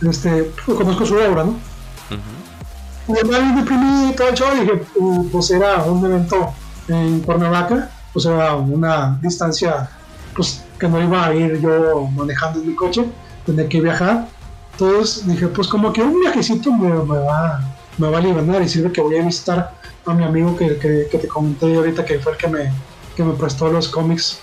[0.01, 1.51] Este, pues, conozco su obra, ¿no?
[1.51, 3.23] Uh -huh.
[3.23, 4.47] Y me deprimí y todo el show.
[4.55, 6.53] Y dije, uh, pues era un evento
[6.89, 9.89] en Cuernavaca, pues era una distancia,
[10.35, 13.05] pues que no iba a ir yo manejando en mi coche,
[13.45, 14.27] tenía que viajar.
[14.73, 18.69] Entonces dije, pues como que un viajecito me, me va me va a liberar y
[18.69, 22.33] sirve que voy a visitar a mi amigo que, que, te comenté ahorita que fue
[22.33, 22.71] el que me,
[23.15, 24.39] que me prestó los cómics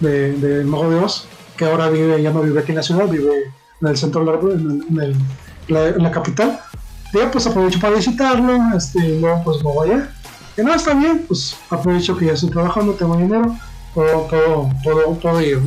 [0.00, 1.26] de, de Mago de Oz,
[1.56, 4.84] que ahora vive, ya no vive aquí en la ciudad, vive en el centro del
[4.90, 6.60] en, el, la, capital.
[7.12, 10.10] Ya pues aprovecho para visitarlo, este, y luego pues me voy allá.
[10.56, 13.56] Y no, está bien, pues aprovecho que ya estoy trabajando, tengo dinero,
[13.92, 14.26] puedo,
[14.82, 15.60] puedo, puedo, ir,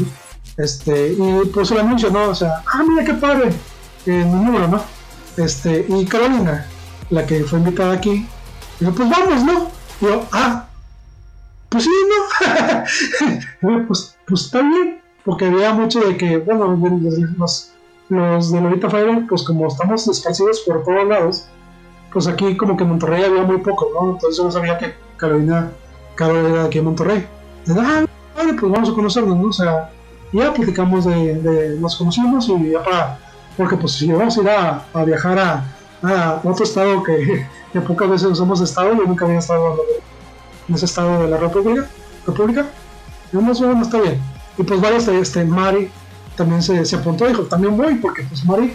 [0.57, 2.29] Este, y pues el anuncio, ¿no?
[2.29, 3.49] O sea, ah, mira qué padre,
[4.05, 4.81] eh, mi número, ¿no?
[5.37, 6.67] Este, y Carolina,
[7.09, 8.25] la que fue invitada aquí,
[8.79, 9.67] dijo, pues vamos, ¿no?
[10.01, 10.67] Y yo, ah,
[11.69, 11.89] pues sí,
[13.61, 13.81] ¿no?
[13.87, 16.77] pues, pues está bien, porque había mucho de que, bueno,
[17.37, 17.71] los,
[18.09, 21.45] los de Lolita Fire, pues como estamos esparcidos por todos lados,
[22.11, 24.11] pues aquí como que en Monterrey había muy poco, ¿no?
[24.11, 25.71] Entonces yo no sabía que Carolina,
[26.15, 27.27] Carolina era aquí en Monterrey.
[27.69, 28.05] ah,
[28.35, 29.49] vale, pues vamos a conocernos, ¿no?
[29.49, 29.89] O sea,
[30.31, 33.19] ya platicamos de, de nos conocimos y ya para,
[33.55, 37.81] porque pues si vamos a ir a, a viajar a, a otro estado que que
[37.81, 39.77] pocas veces hemos estado, yo nunca había estado
[40.67, 41.87] en ese estado de la República,
[42.25, 42.65] República,
[43.31, 44.21] y más está bien.
[44.57, 45.89] Y pues vale, este, Mari
[46.35, 48.73] también se, se apuntó, dijo, también voy, porque pues Mari,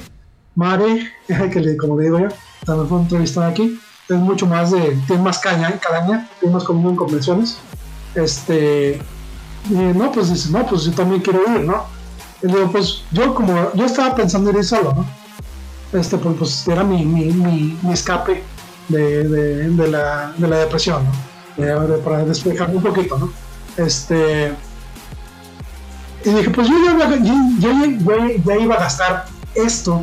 [0.54, 1.08] Mari,
[1.52, 2.28] que le, como le digo yo,
[2.64, 6.90] también fue entrevistada aquí, es mucho más de, tiene más caña, caña, tiene más común
[6.90, 7.58] en convenciones,
[8.14, 9.00] este,
[9.70, 11.84] y no, pues dice, no, pues yo también quiero ir, ¿no?
[12.42, 15.21] Y digo, pues yo como, yo estaba pensando en ir solo, ¿no?
[15.92, 18.42] Este, pues, pues era mi, mi, mi, mi escape
[18.88, 21.86] de, de, de, la, de la depresión, ¿no?
[21.86, 23.30] De, para despejarme un poquito, ¿no?
[23.76, 24.54] Este,
[26.24, 30.02] y dije, pues yo ya, ya, ya, iba a gastar esto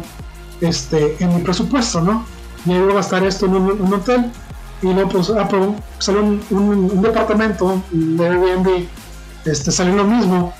[0.59, 2.25] este, en mi presupuesto, ¿no?
[2.65, 4.31] Ya iba a gastar esto en un, hotel.
[4.81, 8.85] Y luego, pues, ah, pero salió un, un, departamento de Airbnb,
[9.45, 10.53] este, salió lo mismo.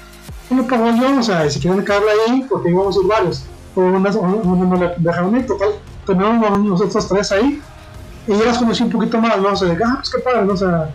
[0.50, 3.44] Y lo pago yo, o sea, si quieren quedarle ahí, porque íbamos a ir varios.
[3.76, 5.70] O uno, no le dejaron ir, total.
[6.06, 7.62] Tenemos nosotros tres ahí.
[8.28, 9.50] Y ya las conocí un poquito más, ¿no?
[9.50, 10.54] O sea, ah, pues qué padre, ¿no?
[10.54, 10.90] O sea,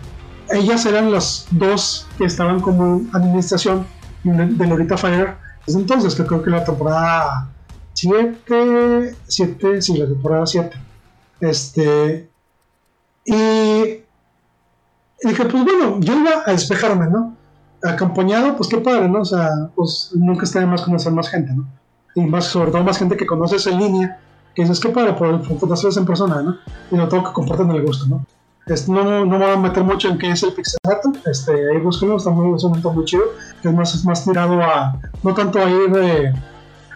[0.49, 3.85] ellas eran las dos que estaban como administración
[4.23, 5.35] de Lorita Fire
[5.65, 7.49] desde entonces, que creo que la temporada
[7.93, 10.77] 7, 7, sí, la temporada 7.
[11.41, 12.29] Este,
[13.25, 13.33] y,
[15.23, 17.35] dije, pues bueno, yo iba a despejarme, ¿no?
[17.83, 19.21] Acompañado, pues qué padre, ¿no?
[19.21, 21.67] O sea, pues nunca está de más conocer más gente, ¿no?
[22.15, 24.19] Y más, sobre todo más gente que conoces en línea,
[24.55, 26.57] que dices, qué padre, por conocerse en persona, ¿no?
[26.91, 28.25] Y no tengo que comparten el gusto, ¿no?
[28.87, 31.77] no, no me voy a meter mucho en qué es el pixel art, este, ahí
[31.77, 33.23] búsquenlo, está muy, es un muy chido,
[33.63, 36.33] es más, es más tirado a, no tanto a ir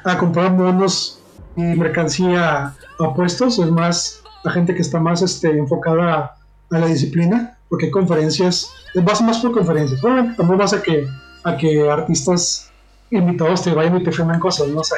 [0.04, 1.20] a comprar monos
[1.56, 6.36] y mercancía a puestos, es más la gente que está más este, enfocada
[6.72, 8.72] a, la disciplina, porque conferencias,
[9.04, 11.08] vas más por conferencias, bueno, también vas a que,
[11.44, 12.69] a que artistas
[13.12, 14.84] invitados te vayan y te firmen cosas, ¿no?
[14.84, 14.96] sé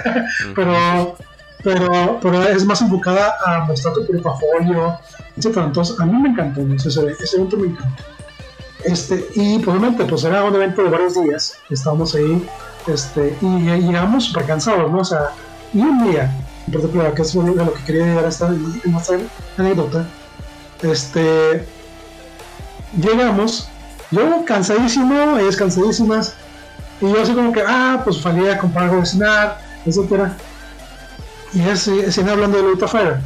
[0.56, 1.16] pero
[1.64, 4.98] pero, pero es más enfocada a mostrar tu portafolio,
[5.38, 5.58] etc.
[5.58, 8.04] Entonces, a mí me encantó, ese, ese evento me encantó.
[8.84, 12.48] Este, y probablemente pues era un evento de varios días, estábamos ahí,
[12.88, 15.00] este, y, llegamos súper cansados, ¿no?
[15.00, 15.32] O sea,
[15.72, 16.36] y un día,
[16.66, 19.18] en particular, que es de lo que quería llegar a esta, en esta
[19.58, 20.06] anécdota,
[20.82, 21.68] este,
[22.98, 23.70] llegamos,
[24.10, 26.36] yo cansadísimo, ellas cansadísimas,
[27.02, 30.36] y yo así como que, ah, pues salí a comprar algo de cenar, etcétera
[31.54, 33.20] y ese, siguen hablando de Lolita Fire.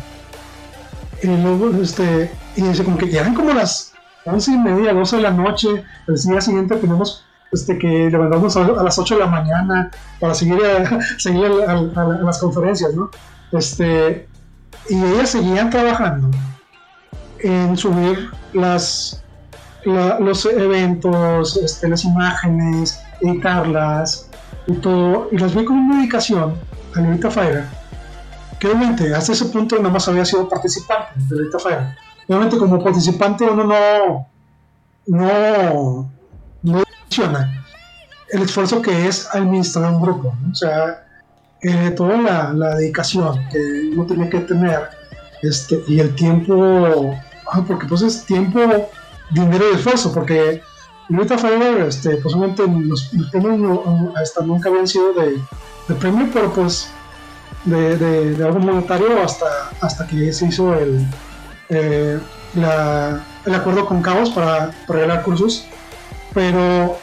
[1.21, 3.93] Y luego, este, y dice como que eran como las
[4.25, 5.83] once y media, 12 de la noche.
[6.07, 10.59] El día siguiente tenemos este, que levantarnos a, las 8 de la mañana para seguir
[10.65, 13.09] a, seguir las conferencias, ¿no?
[13.51, 14.27] Este,
[14.89, 16.29] y ellas seguían trabajando
[17.39, 19.23] en subir las,
[19.85, 24.29] los eventos, este, las imágenes, editarlas
[24.67, 25.29] y todo.
[25.31, 26.55] Y las vi con una dedicación
[26.95, 27.65] a Lolita Fire
[28.59, 31.97] que obviamente hasta ese punto nada más había sido participante de Lolita Fire.
[32.27, 34.27] Obviamente como participante uno no,
[35.07, 36.09] no,
[36.63, 37.65] no menciona
[38.29, 41.05] el esfuerzo que es administrar un grupo, o sea,
[41.61, 44.89] eh, toda la, la, dedicación que uno tiene que tener
[45.41, 47.15] este, y el tiempo,
[47.51, 48.59] ah, porque pues es tiempo,
[49.31, 50.61] dinero y esfuerzo, porque
[51.09, 53.79] Lolita Fire, este, posiblemente los, los premios
[54.15, 55.39] hasta nunca habían sido de,
[55.87, 56.89] de premio, pero pues
[57.65, 59.45] de, algo monetario hasta,
[59.81, 61.05] hasta que se hizo el,
[61.69, 62.19] eh,
[63.45, 65.65] el acuerdo con Cabos para, regalar cursos.
[66.33, 66.97] Pero,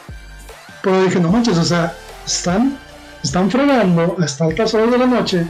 [0.82, 1.94] pero dije, no manches, o sea,
[2.26, 2.78] están,
[3.22, 5.46] están fregando hasta altas horas de la noche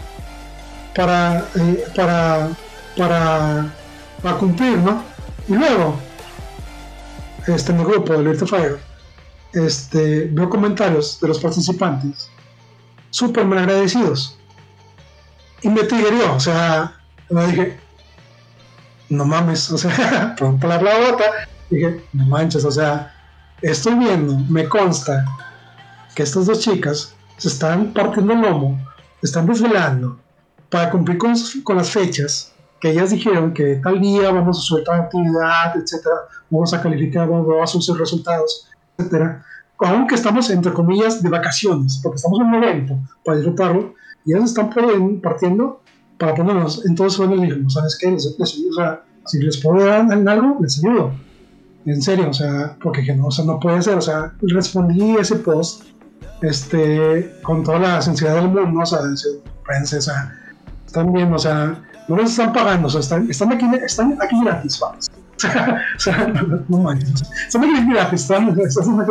[0.94, 2.48] para, eh, para,
[2.96, 3.66] para,
[4.22, 5.02] para cumplir, ¿no?
[5.48, 5.98] Y luego,
[7.47, 8.78] este, en el grupo de Little Fire,
[9.52, 12.31] este, veo comentarios de los participantes
[13.10, 14.39] súper mal agradecidos
[15.62, 16.98] y me triggerió, o sea,
[17.31, 17.78] me dije,
[19.09, 21.24] no mames, o sea, pronto la bota,
[21.70, 23.14] dije, no manches, o sea,
[23.60, 25.24] estoy viendo, me consta
[26.14, 28.81] que estas dos chicas se están partiendo el lomo,
[29.20, 30.19] se están desvelando
[30.69, 32.51] para cumplir con, con, las fechas
[32.82, 36.16] que ellas dijeron que tal día vamos a soltar actividad, etcétera,
[36.50, 38.68] vamos a calificar, vamos a sus resultados,
[38.98, 39.44] etcétera.
[39.78, 43.94] Aunque estamos entre comillas de vacaciones, porque estamos en un evento para disfrutarlo,
[44.24, 44.70] y ellos están
[45.22, 45.80] partiendo
[46.18, 46.84] para ponernos.
[46.84, 48.10] Entonces, bueno, le dijimos, ¿sabes qué?
[48.10, 51.12] Les, o sea, si les puedo dar en algo, les ayudo.
[51.86, 53.96] En serio, o sea, porque no, o sea, no puede ser.
[53.96, 55.84] O sea, respondí ese post
[56.40, 58.98] este, con toda la sensibilidad del mundo, o sea,
[59.68, 60.36] pensé, o sea,
[60.84, 61.80] están o sea,
[62.16, 65.10] no les están pagando, o sea, están, están, aquí, están aquí gratis, vamos.
[65.97, 66.93] o sea, no, no.
[66.93, 69.06] Están aquí gratis, están, están,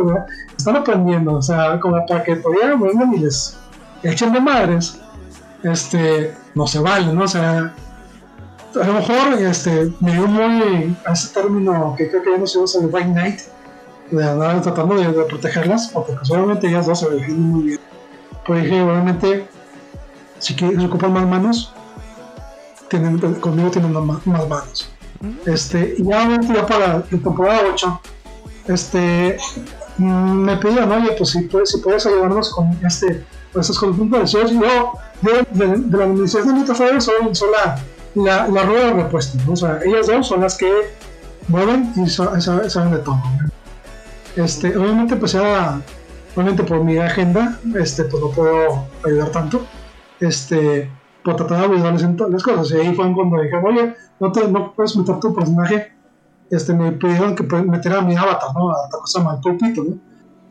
[0.57, 3.57] están aprendiendo, o sea, como para que todavía vengan y les
[4.03, 4.99] echen de madres,
[5.64, 7.23] este, no se vale, ¿no?
[7.23, 7.73] O sea,
[8.80, 12.48] a lo mejor este, me dio muy a ese término que creo que ya no
[12.48, 13.40] se usa el White Knight,
[14.11, 17.80] de andar tratando de, protegerlas, porque pues, obviamente ellas dos se defienden muy bien.
[18.45, 19.48] Pero dije, obviamente,
[20.40, 21.73] si quieren ocupan más manos,
[22.91, 24.91] tienen, conmigo tienen más, manos.
[25.45, 28.01] Este, y ya, ya para la temporada 8,
[28.68, 29.38] este,
[29.97, 33.23] mm, me pidieron, oye, pues si puedes, si puedes ayudarnos con este,
[33.53, 34.91] pues de yo, yo
[35.22, 37.80] de, de, la administración de Metafair soy, soy la,
[38.15, 40.72] la, la, rueda de repuesto, o sea, ellas dos son las que
[41.47, 43.22] mueven y saben de todo.
[44.35, 45.81] Este, obviamente, pues ya,
[46.35, 49.65] obviamente por mi agenda, este, pues no puedo ayudar tanto.
[50.19, 50.89] Este,
[51.23, 52.72] por tratar de ayudarles en todas cosas.
[52.72, 55.91] Y ahí fue cuando dije, oye, no, te, no puedes meter tu personaje.
[56.49, 58.72] Este, me pidieron que metiera mi avatar, ¿no?
[58.72, 59.98] A cosa mal pulpito, ¿no?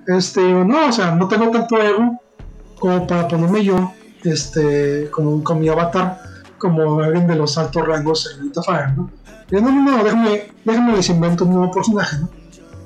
[0.06, 2.20] Este, no, o sea, no tengo tanto ego
[2.78, 3.92] como para ponerme yo,
[4.24, 6.18] este, con, con mi avatar,
[6.58, 9.10] como alguien de los altos rangos en Elite Fire, ¿no?
[9.50, 12.28] Y no, no, no, déjame, déjame les invento un nuevo personaje, ¿no?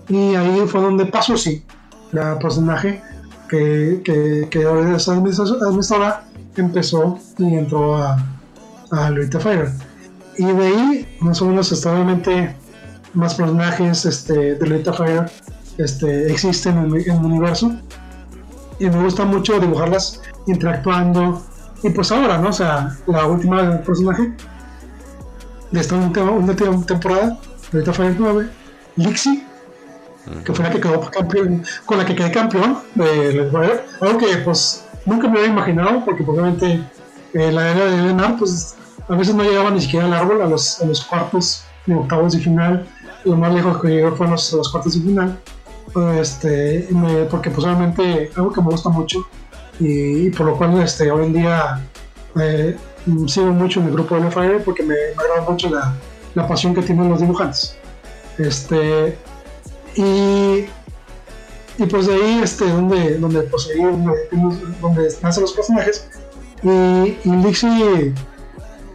[0.08, 1.64] Y ahí fue donde pasó, sí,
[2.12, 3.00] la personaje
[3.48, 4.60] que, que, que
[4.94, 6.24] es administradora
[6.60, 8.16] empezó y entró a,
[8.90, 9.70] a Lolita Fire.
[10.36, 12.56] Y de ahí, más o menos, obviamente
[13.14, 15.30] más personajes este, de Lolita Fire
[15.78, 17.72] este, existen en, el universo.
[18.78, 21.42] Y me gusta mucho dibujarlas interactuando.
[21.82, 22.48] Y pues ahora, ¿no?
[22.48, 24.34] O sea, la última personaje
[25.70, 27.38] de esta última temporada,
[27.72, 28.50] Lolita Fire 9,
[28.96, 29.44] Lixie,
[30.44, 33.84] que fue la que quedó campeón, con la que quedé campeón de Fire.
[34.00, 36.82] Algo que pues nunca me había imaginado, porque probablemente
[37.34, 38.76] eh, la era de Lenar, pues
[39.08, 42.32] a veces no llegaba ni siquiera al árbol, a los, a los cuartos de octavos
[42.32, 42.86] de final.
[43.24, 45.38] Lo más lejos que llegó fue a los, los cuartos de final.
[46.18, 46.88] Este,
[47.30, 49.24] porque pues obviamente algo que me gusta mucho
[49.78, 51.80] y, por lo cual este, hoy en día
[52.40, 52.76] eh,
[53.28, 55.94] sigo mucho en el grupo de Fire porque me, me agrada mucho la,
[56.34, 57.76] la, pasión que tienen los dibujantes.
[58.38, 59.16] Este,
[59.94, 60.66] y
[61.78, 66.08] y pues de ahí este donde donde pues ahí donde, nacen los personajes
[66.62, 68.14] y, y Lixie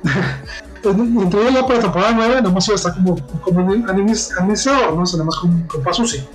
[0.83, 5.03] entró ya para la temporada 9 nada más iba a estar como como administrador no
[5.03, 6.25] o sea, nada más con, con Pasusi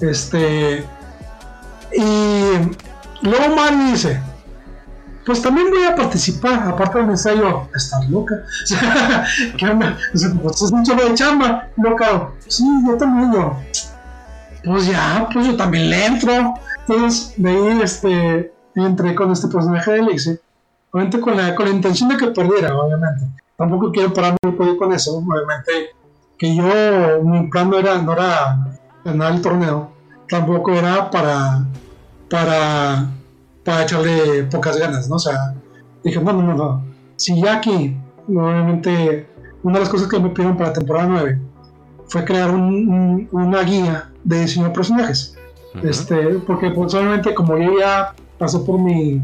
[0.00, 0.84] este
[1.92, 4.20] y luego Mari dice
[5.24, 8.44] pues también voy a participar, aparte del ensayo, estar loca.
[9.58, 9.98] ¿Qué onda?
[10.12, 12.30] Pues es mucho de chamba, loca.
[12.46, 13.56] Sí, yo también, yo
[14.66, 16.54] pues ya, pues yo también le entro.
[16.80, 20.40] Entonces, de ahí este, entré con este personaje de Elixir.
[20.90, 23.26] Obviamente con la, con la intención de que perdiera, obviamente.
[23.56, 24.38] Tampoco quiero pararme
[24.78, 25.90] con eso, obviamente.
[26.36, 28.66] Que yo, mi plan no era, no era
[29.04, 29.92] ganar el torneo.
[30.28, 31.64] Tampoco era para,
[32.28, 33.06] para,
[33.64, 35.16] para echarle pocas ganas, ¿no?
[35.16, 35.54] O sea,
[36.02, 36.84] dije, no, no, no, no.
[37.14, 37.96] Si ya aquí,
[38.28, 39.28] obviamente,
[39.62, 41.45] una de las cosas que me pidieron para la temporada 9
[42.08, 45.36] fue crear una guía de diseño de personajes.
[45.82, 46.16] este,
[46.46, 49.20] porque obviamente como yo ya pasé por mi,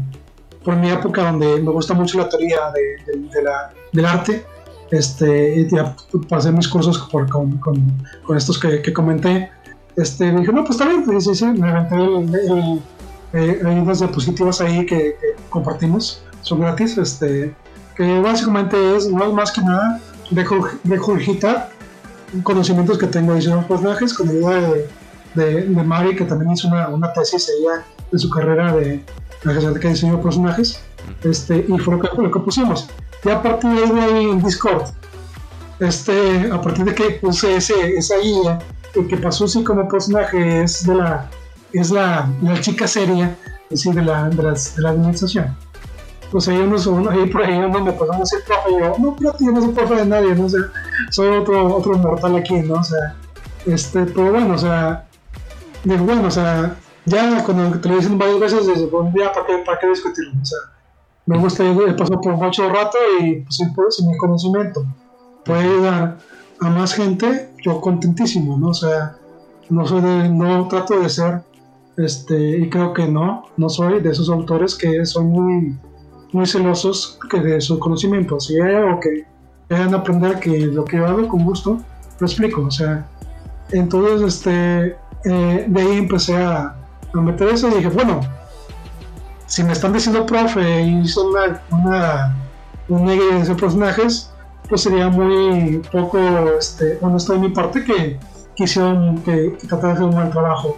[0.63, 4.45] por mi época donde me gusta mucho la teoría de, de, la, del arte,
[4.91, 5.95] este, ya
[6.29, 7.59] pasé mis cursos con, con,
[8.23, 9.49] con, estos que, que, comenté,
[9.95, 12.81] este, me dije, no, pues está bien, pues, sí, sí, me aventé el,
[13.33, 15.15] eh, hay unas diapositivas ahí que,
[15.49, 17.53] compartimos, son gratis, este,
[17.95, 19.99] que básicamente es, no más que nada,
[20.29, 21.69] dejo digitar
[22.41, 24.89] conocimientos que tengo de diseño personajes con ayuda de,
[25.35, 29.03] de, de, Mari, que también hizo una, una tesis ella en su carrera de
[29.43, 30.79] la que diseñó personajes,
[31.23, 32.89] este, y fue lo que, lo que pusimos.
[33.23, 34.89] Y a partir de ahí en Discord,
[35.79, 38.59] este, a partir de que puse ese, esa guía,
[38.95, 41.29] el que pasó así como personaje es de la,
[41.73, 43.35] es la, la chica seria,
[43.69, 45.55] es decir, de la, de, de la administración
[46.33, 48.95] pues ahí uno, uno ahí por ahí uno me pasó a ser profe y yo,
[48.97, 50.57] no, pero yo no soy profe de nadie, no sé,
[51.11, 52.73] soy otro, otro mortal aquí, ¿no?
[52.73, 53.15] O sea,
[53.67, 55.05] este, pero bueno, o sea,
[55.83, 59.45] digo, bueno, o sea, ya cuando te lo dicen varias veces, desde un día, ¿para
[59.45, 60.33] qué, para qué discutirlo?
[60.41, 60.57] O sea,
[61.27, 63.57] me gusta, he pasado por mucho rato y pues
[63.95, 64.83] sin mi conocimiento
[65.45, 66.17] puede ayudar
[66.61, 68.69] a más gente, yo contentísimo, ¿no?
[68.69, 69.17] O sea,
[69.69, 71.43] no soy de, no trato de ser,
[71.95, 75.77] este, y creo que no, no soy de esos autores que son muy
[76.33, 78.39] muy celosos que de su conocimiento.
[78.39, 79.25] Si hay algo que
[79.67, 81.79] quieran aprender, que lo que yo hago con gusto,
[82.19, 82.61] lo explico.
[82.61, 83.05] O sea,
[83.71, 86.75] entonces este, eh, de ahí empecé a,
[87.13, 88.21] a, meter eso y dije, bueno,
[89.45, 92.35] si me están diciendo profe y son una, una,
[92.89, 94.31] una de personajes,
[94.67, 96.17] pues sería muy poco
[96.57, 98.19] este, honesto de mi parte que
[98.55, 100.77] quisieron que, que de hacer un mal trabajo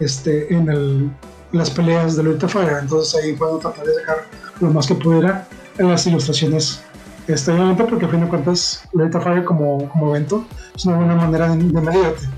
[0.00, 1.10] este, en el,
[1.52, 2.78] las peleas de Lolita Fire.
[2.80, 4.16] Entonces ahí puedo tratar de sacar
[4.60, 5.46] lo más que pudiera
[5.78, 6.82] en las ilustraciones
[7.26, 11.14] Este, obviamente porque a fin de cuentas, Lolita Fire como, como evento es una buena
[11.16, 12.28] manera de, de medirte.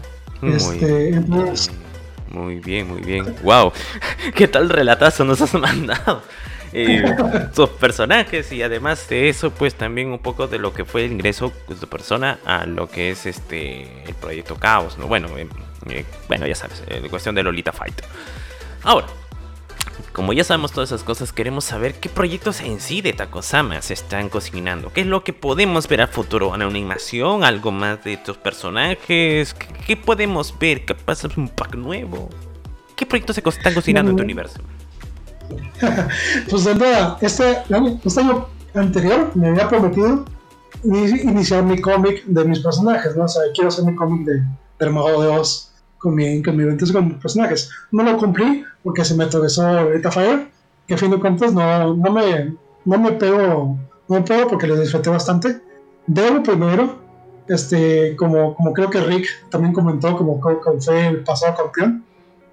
[0.40, 1.70] Muy Este, entonces,
[2.30, 3.34] Muy bien, muy bien.
[3.42, 3.72] Wow,
[4.34, 6.22] qué tal relatazo nos has mandado.
[6.72, 7.02] Eh,
[7.52, 11.12] sus personajes y además de eso, pues también un poco de lo que fue el
[11.12, 15.06] ingreso de tu persona a lo que es este el proyecto Caos, ¿no?
[15.06, 15.48] Bueno, eh,
[15.88, 18.00] eh, bueno, ya sabes, eh, cuestión de Lolita Fight.
[18.82, 19.06] Ahora,
[20.12, 23.94] como ya sabemos todas esas cosas, queremos saber qué proyectos en sí de Takosama se
[23.94, 24.92] están cocinando.
[24.92, 26.50] ¿Qué es lo que podemos ver a futuro?
[26.50, 27.44] ¿Una animación?
[27.44, 29.54] ¿Algo más de estos personajes?
[29.54, 30.84] ¿Qué, qué podemos ver?
[30.84, 31.28] ¿Qué pasa?
[31.36, 32.28] ¿Un pack nuevo?
[32.96, 34.60] ¿Qué proyectos se están cocinando en tu universo?
[36.50, 40.24] pues de entrada, este, año- este año anterior me había prometido
[40.84, 43.24] ini- iniciar mi cómic de mis personajes, ¿no?
[43.24, 44.42] O sea, quiero hacer mi cómic de,
[44.78, 47.70] del Mago de Oz con mi, con mi con mis personajes.
[47.92, 50.48] No lo cumplí porque se me atravesó ahorita Fire,
[50.86, 52.54] que a fin de cuentas no, no me,
[52.84, 55.60] no me pego, no me porque lo disfruté bastante.
[56.06, 56.96] Debo primero,
[57.48, 60.58] este, como, como creo que Rick también comentó, como, fue
[61.08, 62.04] el pasado campeón,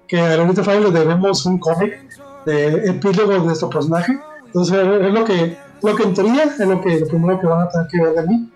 [0.06, 1.98] que a Lolita Fire le debemos un cómic
[2.44, 4.18] de epílogo de nuestro personaje.
[4.44, 7.62] Entonces es lo que, lo que en teoría es lo que lo primero que van
[7.62, 8.50] a tener que ver de mí.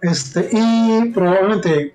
[0.00, 1.94] Este, y probablemente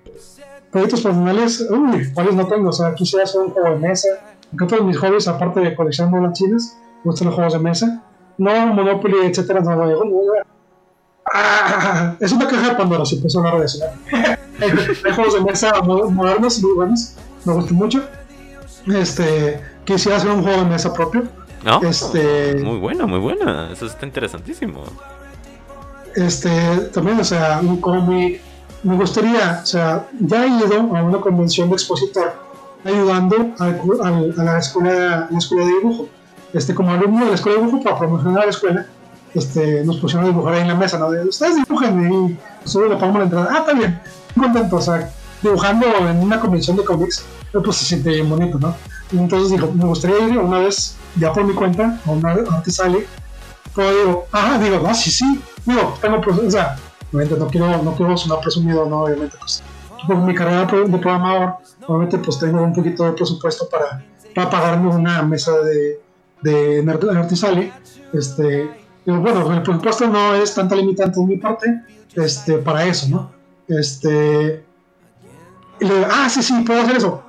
[0.74, 2.68] proyectos personales, uy, cuáles no tengo.
[2.70, 4.08] O sea, quisiera hacer un juego de mesa.
[4.50, 8.02] Porque todos mis hobbies, aparte de coleccionar monas chinas, gustan los juegos de mesa.
[8.38, 10.20] No Monopoly, etcétera, no, no, no, no.
[11.32, 13.84] Ah, es una caja de Pandora, si empezó a hablar de eso.
[14.12, 17.14] hay, juegos de mesa mo- modernos, muy buenos,
[17.44, 18.02] me gustan mucho.
[18.86, 21.22] Este, quisiera hacer un juego de mesa propio.
[21.64, 21.80] ¿No?
[21.82, 23.70] Este, Muy bueno, muy bueno.
[23.72, 24.82] Eso está interesantísimo.
[26.14, 26.50] este,
[26.92, 28.40] también, o sea, un cómic.
[28.84, 32.34] Me gustaría, o sea, ya he ido a una convención de expositor
[32.84, 33.68] ayudando a,
[34.42, 36.08] la escuela, la escuela de dibujo.
[36.52, 38.86] Este, como alumno de la escuela de dibujo, para promocionar la escuela,
[39.34, 41.10] este, nos pusieron a dibujar ahí en la mesa, ¿no?
[41.10, 42.38] De, Ustedes dibujan y
[42.68, 43.48] solo le pagamos la entrada.
[43.50, 44.00] Ah, está bien,
[44.38, 45.10] contento, o sea,
[45.42, 48.74] dibujando en una convención de cómics, pues se siente bien bonito, ¿no?
[49.12, 53.06] Entonces digo, me gustaría ir una vez, ya por mi cuenta, a una antes sale,
[53.74, 56.76] pero digo, ah, digo, no, sí, sí, digo, tengo, o sea,
[57.12, 59.62] obviamente no quiero, no quiero sonar presumido, no, obviamente, pues,
[60.06, 61.54] por mi carrera de programador,
[61.86, 64.04] obviamente, pues tengo un poquito de presupuesto para,
[64.34, 66.00] para pagarme una mesa de,
[66.42, 67.72] de Artisale,
[68.12, 68.70] este,
[69.06, 71.82] bueno, el presupuesto no es tanta limitante de mi parte,
[72.14, 73.30] este, para eso, ¿no?
[73.68, 74.64] Este,
[75.80, 77.22] y le digo, ah, sí, sí, puedo hacer eso.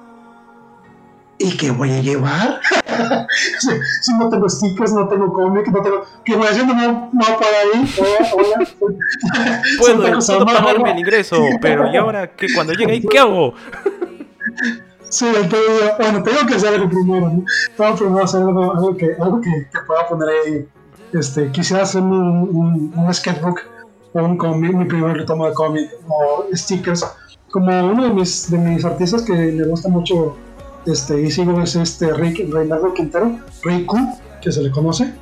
[1.38, 2.62] ¿Y qué voy a llevar?
[3.60, 3.70] si,
[4.02, 6.06] si no tengo stickers, no tengo cómic, no tengo.
[6.24, 6.74] ¿Qué voy haciendo?
[6.74, 7.94] No, no para ahí.
[7.98, 8.68] Hola, hola.
[9.80, 12.48] Puedo, puedo pagarme el ingreso, pero ¿y ahora qué?
[12.54, 13.54] Cuando llegue ahí, ¿qué hago?
[15.10, 17.44] Sí, entonces, bueno, tengo que hacer algo primero, ¿no?
[17.78, 20.68] Tengo primero hacer algo, algo que, algo que, que pueda poner ahí.
[21.14, 23.62] Este, quisiera hacer un, un, un sketchbook
[24.14, 27.06] o un cómic, mi primer retomo de cómic, o stickers.
[27.52, 30.36] Como uno de mis, de mis artistas que me gusta mucho
[30.86, 33.98] este, y sigo es este Rick Reinaldo Quintero, Q,
[34.42, 35.14] que se le conoce.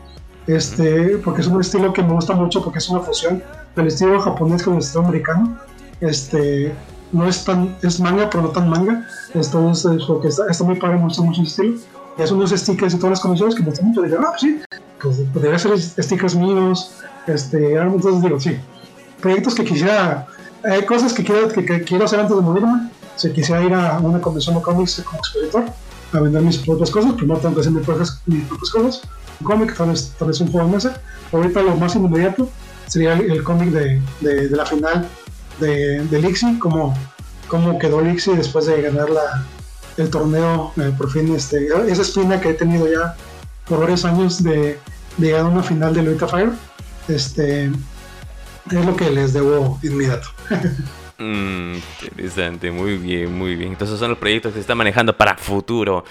[0.48, 3.41] Este, porque es un estilo que me gusta mucho porque es una fusión
[3.77, 5.57] del estilo japonés con el estilo americano.
[6.02, 6.73] Este,
[7.14, 9.07] no es tan, es manga, pero no tan manga.
[9.34, 11.76] Entonces, es porque está, está muy padre, me gusta mucho el estilo.
[12.18, 14.02] Y es unos stickers y todas las conexiones que me gustan mucho.
[14.02, 14.61] Dije, ah, pues sí,
[15.02, 16.91] pues podría ser stickers míos.
[17.26, 18.57] Este, entonces digo, sí.
[19.22, 20.27] Proyectos que quisiera,
[20.64, 22.90] hay cosas que quiero, que, que quiero hacer antes de morirme.
[23.15, 25.65] Si quisiera ir a una convención de cómics como expositor
[26.14, 28.22] a vender mis propias cosas, primero tengo que hacer mis propias,
[28.72, 29.02] cosas.
[29.40, 31.02] Un cómic, tal vez, tal vez un juego de mesa.
[31.31, 32.49] Ahorita lo más inmediato
[32.88, 35.07] sería el, el cómic de, de, la final
[35.60, 36.95] de, de Lixi, como,
[37.48, 39.44] como quedó Lixi después de ganar la,
[39.98, 43.15] el torneo, eh, por fin, este, esa espina que he tenido ya
[43.68, 44.80] por varios años de,
[45.18, 46.52] llegar a una final de Lolita Fire,
[47.07, 50.27] este, es lo que les debo inmediato.
[51.18, 53.73] Mm, interesante, muy bien, muy bien.
[53.73, 56.03] Entonces son los proyectos que se están manejando para futuro.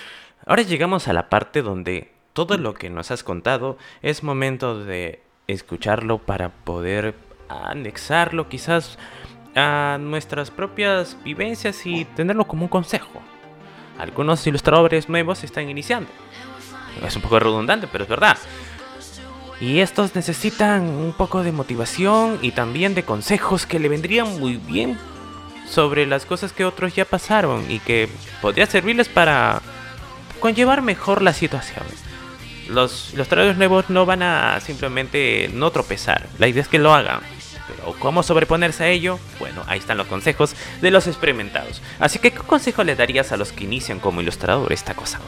[0.46, 5.22] Ahora llegamos a la parte donde todo lo que nos has contado es momento de
[5.46, 7.14] escucharlo para poder
[7.48, 8.98] anexarlo quizás
[9.54, 13.20] a nuestras propias vivencias y tenerlo como un consejo.
[13.98, 16.08] Algunos ilustradores nuevos están iniciando.
[17.04, 18.38] Es un poco redundante, pero es verdad.
[19.62, 24.56] Y estos necesitan un poco de motivación y también de consejos que le vendrían muy
[24.56, 24.98] bien
[25.70, 28.08] sobre las cosas que otros ya pasaron y que
[28.40, 29.62] podría servirles para
[30.40, 31.84] conllevar mejor la situación.
[32.68, 37.20] Los ilustradores nuevos no van a simplemente no tropezar, la idea es que lo hagan.
[37.68, 41.80] Pero cómo sobreponerse a ello, bueno, ahí están los consejos de los experimentados.
[42.00, 45.20] Así que, ¿qué consejo le darías a los que inician como ilustrador esta cosa?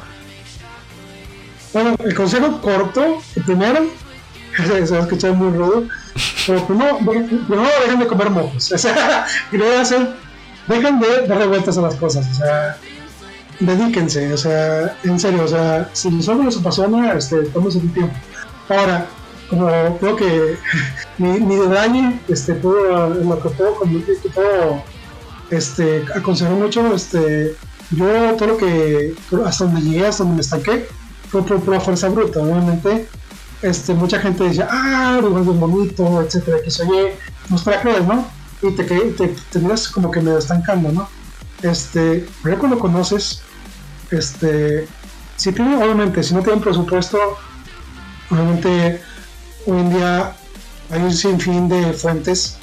[1.73, 3.87] Bueno, el consejo corto, primero,
[4.87, 5.85] se va a escuchar muy rudo,
[6.47, 8.73] Pero primero, primero dejen de comer mocos.
[8.73, 9.27] O sea,
[10.67, 12.27] dejen de darle vueltas a las cosas.
[12.31, 12.77] O sea,
[13.61, 14.33] dedíquense.
[14.33, 18.15] O sea, en serio, o sea, si solo les apasiona, este, tómense el tiempo.
[18.69, 19.07] Ahora,
[19.51, 20.57] como creo que
[21.19, 24.01] mi, mi detalle, este, puedo, lo que puedo, como,
[24.35, 24.83] puedo
[25.51, 27.55] este, aconsejar mucho, este,
[27.91, 28.07] yo
[28.37, 29.15] todo lo que,
[29.45, 30.89] hasta donde llegué, hasta donde me estanqué,
[31.29, 33.07] fue por pura fuerza bruta, obviamente.
[33.63, 37.17] Este, mucha gente dice, ah, es bonito, etcétera, que se oye,
[37.49, 38.27] pues para creer, ¿no?
[38.63, 41.09] Y te, te, te miras como que medio estancando, ¿no?
[41.63, 43.41] Este, pero cuando conoces,
[44.11, 44.87] este,
[45.37, 47.19] si tienen, obviamente, si no tienen presupuesto,
[48.31, 49.01] obviamente
[49.67, 50.37] hoy en día
[50.91, 52.59] hay un sinfín de fuentes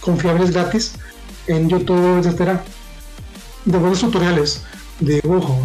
[0.00, 0.92] confiables gratis
[1.46, 2.64] en YouTube, etcétera,
[3.64, 4.62] de buenos tutoriales
[5.00, 5.58] de dibujo,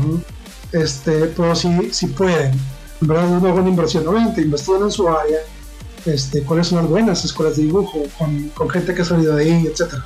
[0.72, 2.52] este, pero si, si pueden,
[3.02, 5.40] verdad es una buena inversión, obviamente investiguen en su área,
[6.06, 9.44] este, cuáles son las buenas escuelas de dibujo, con, con gente que ha salido de
[9.44, 10.06] ahí, etcétera.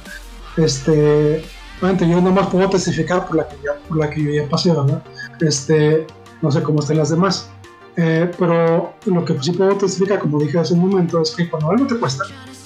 [0.58, 1.44] Este,
[1.80, 4.70] obviamente yo más puedo testificar por la que ya, por la que yo ya pasé,
[4.70, 5.04] ¿verdad?
[5.42, 6.06] Este,
[6.42, 7.50] no sé cómo estén las demás.
[7.96, 11.70] Eh, pero lo que sí puedo testificar, como dije hace un momento, es que cuando
[11.70, 12.24] algo te cuesta,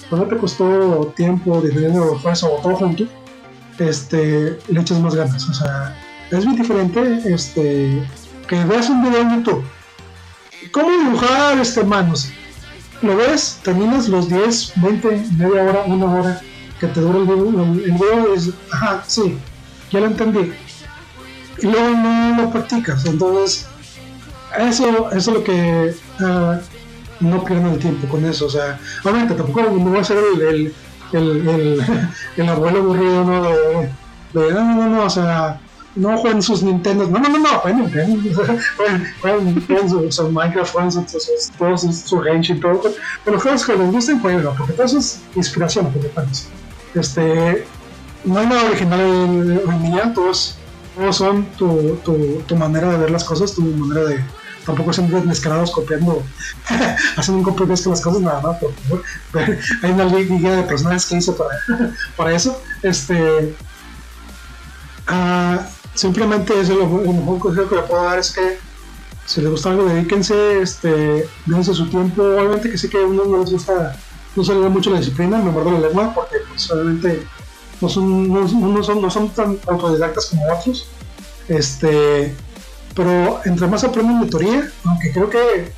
[0.08, 3.04] cuando te costó tiempo, dinero, esfuerzo o todo junto,
[3.78, 5.48] este, le echas más ganas.
[5.48, 5.96] O sea,
[6.30, 8.02] es muy diferente este,
[8.48, 9.64] que veas un video en YouTube.
[10.72, 12.30] ¿Cómo dibujar este, manos?
[13.02, 16.40] Lo ves, terminas los 10, 20, media hora, una hora
[16.80, 17.62] que te dura el video.
[17.62, 19.38] El video es, ajá, sí,
[19.90, 20.52] ya lo entendí.
[21.60, 23.04] Y luego no lo practicas.
[23.06, 23.66] Entonces,
[24.58, 28.46] eso, eso es lo que uh, no pierdan el tiempo con eso.
[28.46, 30.74] O sea, obviamente tampoco no va a ser el,
[31.12, 33.42] el, el, el, abuelo aburrido, ¿no?
[33.44, 33.90] De,
[34.32, 35.60] de, no, no, no, o sea,
[35.94, 37.06] no jueguen sus Nintendo.
[37.06, 38.42] No, no, no, no, jueguen Nintendo.
[39.20, 42.82] jueguen, su, su, Minecraft, jueguen su, su, todo su, su todo.
[43.24, 46.10] Pero juegos que les gusten, jueguen, porque todo eso es inspiración, porque
[46.94, 47.66] Este,
[48.24, 50.56] no hay nada original en, en, en todos,
[50.96, 54.24] todos son tu, tu, tu manera de ver las cosas, tu manera de
[54.68, 56.22] tampoco sean descarados copiando,
[57.16, 59.02] haciendo un copy paste las cosas nada más, por favor.
[59.82, 61.50] Hay una liga de personajes que hice para,
[62.16, 62.60] para eso.
[62.82, 63.54] Este,
[65.08, 65.58] uh,
[65.98, 68.58] simplemente eso lo, lo, mejor consejo que le puedo dar es que
[69.26, 72.22] si les gusta algo, dedíquense, este, dense su tiempo.
[72.22, 73.94] Obviamente que sé que a uno no les gusta,
[74.34, 77.26] no se les da mucho la disciplina, me muerdo la lengua, porque pues, obviamente
[77.80, 80.86] no son, no, no, son, no son tan autodidactas como otros.
[81.48, 82.34] Este,
[82.94, 85.72] pero entre más aprenden de teoría, aunque creo que, eh,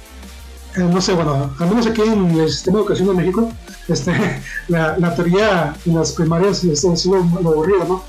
[0.76, 3.52] no sé, bueno, al menos aquí en el sistema de educación de México,
[3.88, 4.12] este,
[4.68, 8.04] la, teoría en las primarias es, es lo, lo, aburrido, ¿no?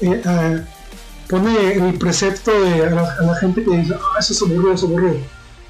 [0.00, 0.64] Eh, eh,
[1.28, 4.92] pone el precepto de, a, la, gente que dice, ah, eso es aburrido, eso es
[4.92, 5.16] aburrido.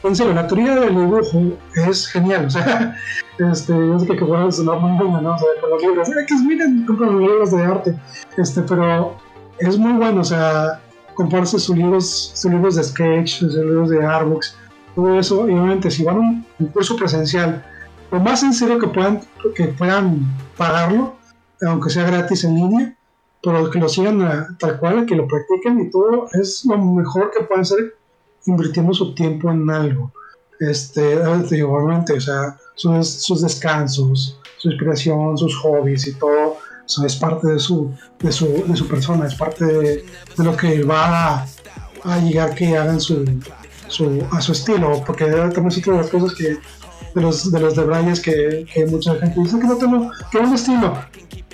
[0.02, 1.56] En serio, la teoría del dibujo
[1.88, 2.96] es genial, o sea,
[3.38, 5.34] este, yo sé que, bueno, sonar muy buena, ¿no?
[5.34, 7.94] O sea, con los libros, que miren, compran los libros de arte,
[8.36, 9.16] este, pero
[9.58, 10.80] es muy bueno, o sea,
[11.14, 14.56] comprarse sus libros, libros de sketch, sus libros de artbooks,
[14.94, 17.64] todo eso, y obviamente si van a un, curso presencial,
[18.10, 19.22] lo más sencillo que puedan,
[19.54, 20.20] que puedan
[20.56, 21.16] pagarlo,
[21.62, 22.96] aunque sea gratis en línea,
[23.44, 27.30] pero que lo sigan a, tal cual, que lo practiquen y todo, es lo mejor
[27.30, 27.94] que pueden hacer
[28.46, 30.12] invirtiendo su tiempo en algo.
[30.60, 36.56] Este, obviamente, o sea, sus, sus descansos, su inspiración, sus hobbies y todo,
[36.86, 37.90] eso es parte de su,
[38.20, 40.04] de su, de su persona, es parte de,
[40.36, 41.46] de lo que va a,
[42.04, 43.24] a, llegar que hagan su,
[43.88, 46.58] su, a su estilo, porque también es otra de las cosas que
[47.14, 50.54] de los de los de que, que mucha gente dice que no tengo, que un
[50.54, 50.98] estilo,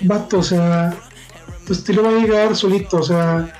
[0.03, 0.93] vato, o sea,
[1.65, 3.53] tu estilo va a llegar solito, o sea,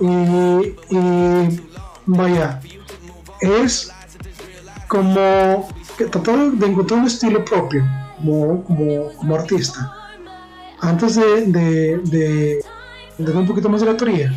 [0.00, 1.60] y,
[2.06, 2.60] vaya,
[3.40, 3.92] es
[4.86, 5.68] como
[6.10, 7.84] tratar de encontrar un estilo propio
[8.16, 9.92] como, como, como artista.
[10.80, 12.60] Antes de, de,
[13.18, 14.32] de, un poquito más de la teoría,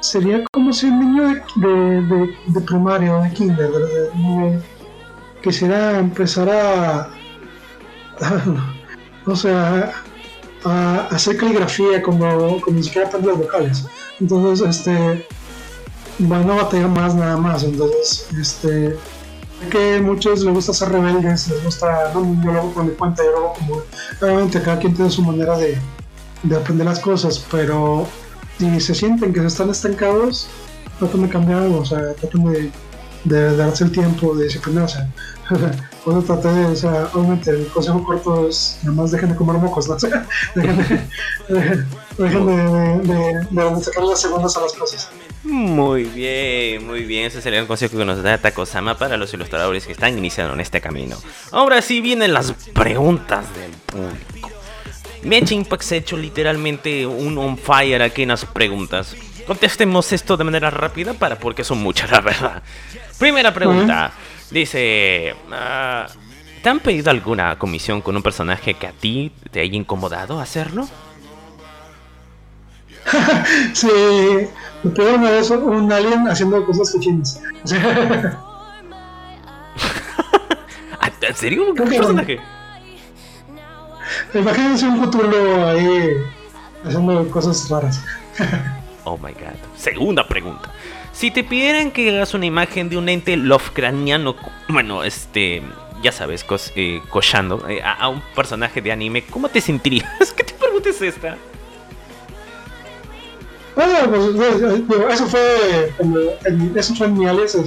[0.00, 3.70] sería como si un niño de, de, primaria o de kinder
[5.42, 7.00] quisiera empezar a,
[8.20, 8.42] a,
[9.26, 10.07] o sea, a,
[10.64, 13.84] hacer caligrafía como, como ni siquiera aprender las vocales.
[14.20, 15.26] Entonces, este,
[16.18, 17.62] van a batallar más nada más.
[17.64, 18.96] Entonces, este,
[19.70, 22.92] que a muchos les gusta ser rebeldes, les gusta, no, yo lo hago por mi
[22.92, 23.82] cuenta, yo lo hago como,
[24.20, 25.78] obviamente cada quien tiene su manera de,
[26.42, 28.06] de aprender las cosas, pero
[28.58, 30.48] si se sienten que están estancados,
[30.98, 32.70] tratan de cambiar algo, o sea, tratan de,
[33.24, 35.06] de darse el tiempo, de disciplinarse.
[36.04, 39.56] Cuando traté de, o sea, obviamente el consejo corto es, nada más dejen de comer
[39.56, 39.96] mocos, ¿no?
[40.54, 41.84] Dejen de,
[42.18, 43.14] dejen de,
[43.50, 45.10] de, de, sacar las segundas a las cosas.
[45.44, 47.26] Muy bien, muy bien.
[47.26, 50.60] Ese sería el consejo que nos da Takosama para los ilustradores que están iniciando en
[50.60, 51.16] este camino.
[51.52, 54.48] Ahora sí vienen las preguntas del público.
[55.22, 59.16] Mecha Impact ha hecho literalmente un on fire aquí en las preguntas.
[59.46, 62.62] Contestemos esto de manera rápida para porque son muchas, la verdad.
[63.18, 64.12] Primera pregunta.
[64.50, 66.06] Dice, ah,
[66.62, 70.88] ¿te han pedido alguna comisión con un personaje que a ti te haya incomodado hacerlo?
[73.72, 73.88] sí,
[74.82, 77.40] me pidieron una vez un alien haciendo cosas cochinas.
[81.28, 81.74] ¿En serio?
[81.74, 82.40] ¿Qué personaje?
[84.32, 86.16] Imagínense un futuro ahí
[86.84, 88.02] haciendo cosas raras.
[89.04, 89.56] oh my god.
[89.76, 90.72] Segunda pregunta.
[91.18, 94.36] Si te pidieran que hagas una imagen de un ente Lovecraftiano,
[94.68, 95.64] bueno, este,
[96.00, 100.32] ya sabes, cos, eh, cochando eh, a, un personaje de anime, ¿cómo te sentirías?
[100.36, 101.36] ¿Qué te pregunta es esta?
[103.74, 105.92] Bueno, pues eso fue, eso fue
[107.08, 107.58] en mi alias,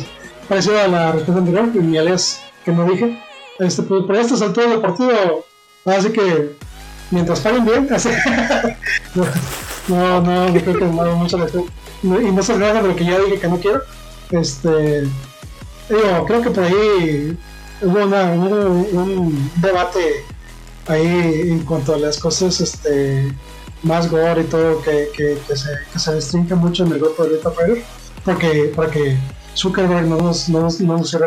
[0.48, 3.22] parecido a la respuesta anterior, en mi alias que no dije.
[3.60, 5.46] Este, pues, por estas alturas del partido,
[5.88, 6.56] así que
[7.10, 8.08] mientras paguen bien, así,
[9.90, 11.48] no, no, no, creo que no mucho la
[12.04, 13.82] y no se nada de lo que ya dije que no quiero.
[14.32, 17.38] Este, digo, creo que por ahí
[17.82, 20.24] hubo, una, un debate
[20.88, 23.34] ahí en cuanto a las cosas este,
[23.84, 27.52] más gore y todo que, que, se, que se mucho en el grupo de Beta
[27.52, 27.84] Fighter
[28.24, 29.18] porque para que
[29.56, 31.18] Zuckerberg no nos, no no nos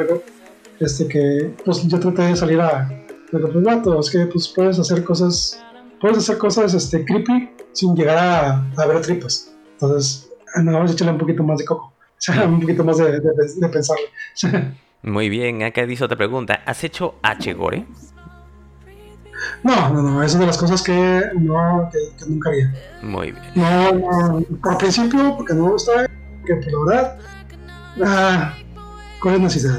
[0.80, 2.88] este que pues yo traté de salir a
[3.30, 5.60] pues vato, es que pues puedes hacer cosas
[6.01, 10.23] puedes hacer cosas este creepy sin llegar a, a ver tripas entonces
[10.62, 11.93] no, vamos a echarle un poquito más de coco.
[12.16, 14.05] O sea, un poquito más de, de, de pensarle.
[15.02, 16.62] Muy bien, acá dice otra pregunta.
[16.64, 17.85] ¿Has hecho H-Gore?
[19.62, 22.74] No, no, no, es de las cosas que, no, que, que, nunca haría.
[23.02, 23.44] Muy bien.
[23.55, 26.06] No, no, por principio, porque no me gusta,
[26.47, 27.18] que por la verdad,
[28.05, 28.55] ah,
[29.20, 29.78] ¿cuál es necesidad?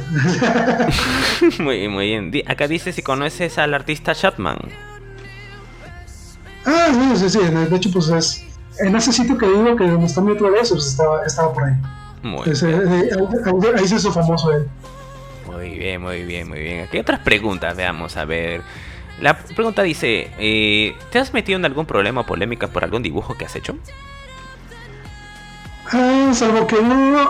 [1.60, 2.32] muy, muy bien.
[2.48, 4.60] Acá dice si conoces al artista Chapman.
[6.66, 8.45] Ah, sí, sí, sí, de hecho, pues es
[8.80, 11.74] en ese sitio que digo que donde está mi otro pues estaba, estaba por ahí.
[12.24, 12.88] Muy Ese, bien.
[12.90, 13.10] Ahí,
[13.78, 14.68] ahí se hizo famoso él.
[15.46, 16.82] Muy bien, muy bien, muy bien.
[16.82, 18.62] Aquí hay otras preguntas, veamos, a ver.
[19.22, 23.38] La pregunta dice, eh, ¿te has metido en algún problema o polémica por algún dibujo
[23.38, 23.78] que has hecho?
[25.92, 27.30] Ah, salvo que uno,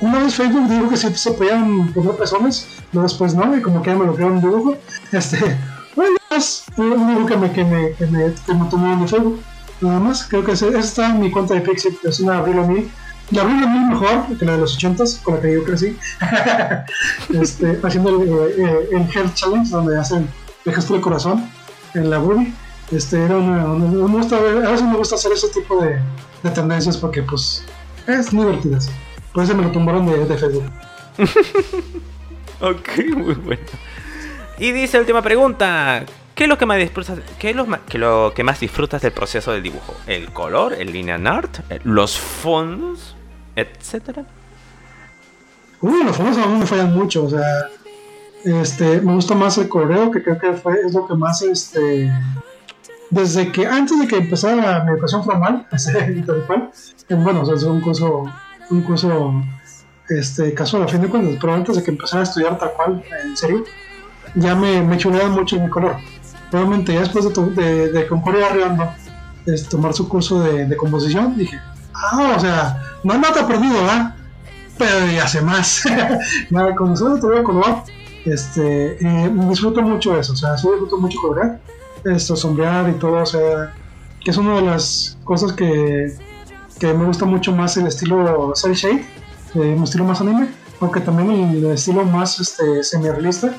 [0.00, 3.82] una vez Facebook dijo que sí se podían poner personas, pero después no, y como
[3.82, 4.76] que ya me lo crearon un dibujo.
[5.10, 5.38] Este,
[5.96, 9.42] bueno, es un dibujo que me, que me, que me, que me tomaron de Facebook.
[9.80, 12.90] Nada más, creo que esa está mi cuenta de Pixie, es una Abril O'Neil.
[13.30, 15.96] La Abril O'Neil mejor que la de los 80s, con la que yo crecí.
[17.40, 20.28] este, haciendo el, eh, el Health Challenge, donde hacen
[20.64, 21.48] el gesto del corazón
[21.94, 22.52] en la Ruby.
[22.90, 25.98] Este, era una, una, gusta, a veces me gusta hacer ese tipo de,
[26.42, 27.64] de tendencias porque, pues,
[28.06, 28.78] es divertido.
[29.32, 30.64] Por eso me lo tumbaron de, de Facebook.
[32.60, 33.62] ok, muy bueno.
[34.58, 36.04] Y dice última pregunta.
[36.38, 39.10] ¿Qué es lo que más disfrutas, qué es lo, que lo que más disfrutas del
[39.10, 39.92] proceso del dibujo?
[40.06, 43.16] ¿El color, el linear art, los fondos,
[43.56, 44.24] etcétera?
[45.80, 47.42] Uy, los fondos a mí me fallan mucho, o sea,
[48.44, 52.08] este, me gusta más el correo, que creo que fue, es lo que más, este,
[53.10, 55.66] desde que, antes de que empezara mi educación formal,
[56.46, 56.70] cual,
[57.16, 58.32] bueno, o sea, es un curso,
[58.70, 59.42] un curso,
[60.08, 63.02] este, casual a fin de cuentas, pero antes de que empezara a estudiar tal cual,
[63.24, 63.64] en serio,
[64.36, 64.96] ya me, me
[65.30, 65.96] mucho en mi color
[66.52, 68.90] Obviamente, ya después de, de, de Concordia Arriando,
[69.46, 71.58] es tomar su curso de, de, composición, dije,
[71.94, 74.14] ah, o sea, no hay nada perdido, ¿verdad?
[74.76, 75.84] Pero ya sé más.
[76.50, 77.82] nada, con eso te voy a color,
[78.24, 81.60] este, eh, disfruto mucho eso, o sea, sí disfruto mucho colorear,
[82.04, 83.74] esto, sombrear y todo, o sea,
[84.24, 86.14] que es una de las cosas que,
[86.78, 89.04] que me gusta mucho más el estilo cel shade,
[89.54, 90.48] eh, un estilo más anime,
[90.80, 93.54] aunque también el estilo más este, semi-realista,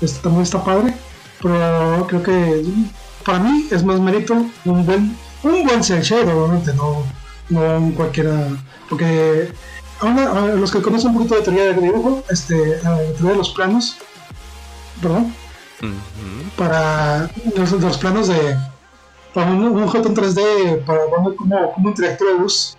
[0.00, 0.94] este, también está padre
[1.42, 2.64] pero creo que
[3.24, 7.04] para mí es más mérito un buen un buen shade obviamente no
[7.50, 8.48] no cualquiera
[8.88, 9.52] porque
[10.00, 13.50] ahora, los que conocen un poquito de teoría de dibujo este la teoría de los
[13.50, 13.96] planos
[15.00, 15.34] perdón
[15.82, 16.50] uh -huh.
[16.56, 18.56] para los, los, planos de
[19.34, 22.76] para un, un objeto en 3D para ver cómo, cómo interactúa luz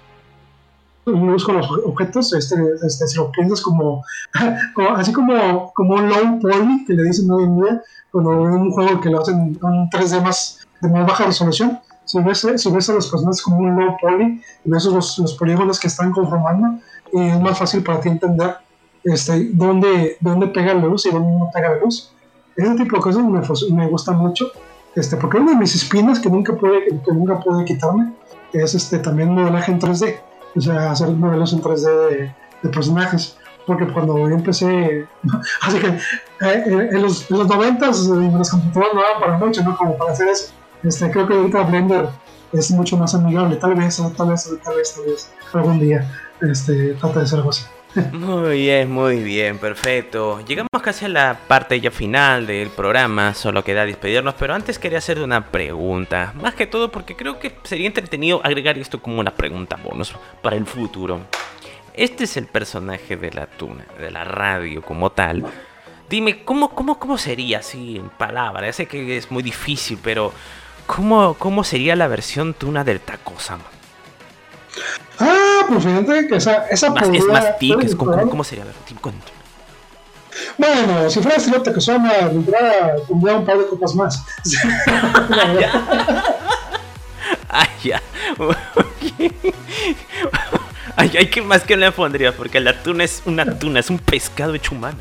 [1.06, 2.56] luz con los objetos este,
[2.86, 4.04] este si lo piensas como,
[4.76, 7.82] como así como como un low poly que le dicen hoy en día
[8.14, 12.46] bueno, un juego que lo hacen un 3D más de más baja resolución, si ves,
[12.58, 15.88] si ves a los personajes como un low poly y ves los, los polígonos que
[15.88, 16.80] están conformando,
[17.12, 18.56] es más fácil para ti entender
[19.04, 22.12] este, dónde, dónde pega la luz y dónde no pega la luz.
[22.56, 23.42] Ese tipo de cosas me,
[23.76, 24.52] me gustan mucho,
[24.96, 28.14] este, porque una de mis espinas que nunca puede, que nunca puede quitarme
[28.52, 30.20] es este, también modelaje en 3D,
[30.56, 35.08] o sea, hacer modelos en 3D de, personajes porque cuando yo empecé,
[35.62, 39.78] así que eh, en, los, en los 90 las computadoras no daban para mucho, ¿no?
[39.78, 40.54] Como para hacer eso.
[40.84, 42.10] Este, creo que ahorita Blender
[42.52, 46.10] es mucho más amigable, tal vez, tal vez, tal vez, tal vez, algún día
[46.42, 47.64] este, trata de ser algo así.
[48.12, 50.44] Muy bien, muy bien, perfecto.
[50.46, 54.98] Llegamos casi a la parte ya final del programa, solo queda despedirnos, pero antes quería
[54.98, 59.32] hacer una pregunta, más que todo porque creo que sería entretenido agregar esto como una
[59.32, 61.22] pregunta bonus para el futuro.
[61.94, 65.46] Este es el personaje de la tuna, de la radio como tal.
[66.10, 68.66] Dime, ¿cómo, cómo, cómo sería así en palabras?
[68.66, 70.34] Ya sé que es muy difícil, pero
[70.88, 73.36] ¿cómo, cómo sería la versión tuna del Taco
[75.20, 78.66] Ah, pues fíjate que esa, esa más, Es más tic, es como, ¿cómo sería?
[80.58, 84.24] Bueno, si fuera estilo Takosama, tendría un par de copas más.
[87.50, 88.02] Ay, ya.
[90.96, 92.32] Ay, ay, ¿qué más que le pondría?
[92.36, 95.00] Porque la tuna es una tuna, es un pescado hecho humano.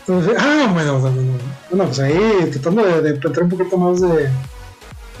[0.00, 4.30] Entonces, ah, bueno, bueno, pues ahí tratando de, de plantear un poquito más de,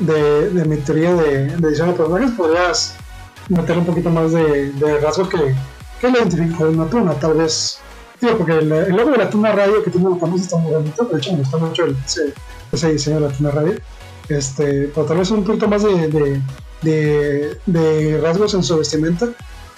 [0.04, 2.94] de, de mi teoría de, de edición de personajes, podrías
[3.48, 5.54] meter un poquito más de, de rasgos que,
[6.00, 7.78] que le identifican con una tuna, tal vez.
[8.20, 10.72] Digo, porque el, el, logo de la tuna radio que tiene la camisa está muy
[10.72, 12.32] bonito, de hecho me gusta mucho el, ese,
[12.70, 13.74] ese, diseño de la tuna radio.
[14.28, 16.40] Este, pero tal vez un poquito más de, de
[16.82, 19.28] de, de rasgos en su vestimenta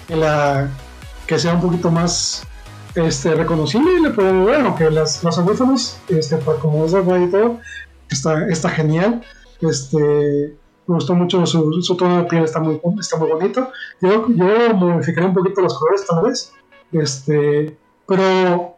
[0.09, 0.69] en la
[1.27, 2.43] que sea un poquito más
[2.95, 7.61] este, reconocible, pero bueno, que las, los audífonos, este, para como es y todo,
[8.11, 9.23] está, está genial.
[9.69, 13.71] Este, me gustó mucho su, su, tono de piel, está muy, bonito.
[14.01, 16.53] Yo, yo modificaré un poquito los colores tal vez,
[16.93, 17.77] este,
[18.07, 18.77] pero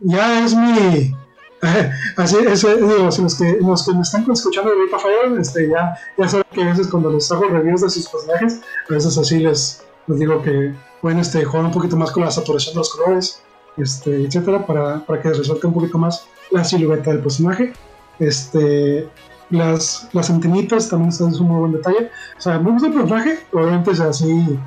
[0.00, 1.14] ya es mi,
[2.16, 5.68] Así es, digo, si los que, los que me están escuchando de Vita Fire, este,
[5.68, 9.18] ya, ya saben que a veces cuando les hago reviews de sus personajes, a veces
[9.18, 12.78] así les, les digo que pueden este, jugar un poquito más con la saturación de
[12.78, 13.42] los colores,
[13.76, 17.72] este, etcétera, para, para que resalte un poquito más la silueta del personaje.
[18.18, 19.08] Este,
[19.50, 22.10] las, las antenitas también son un muy buen detalle.
[22.38, 24.58] O sea, me gusta el personaje, obviamente es así.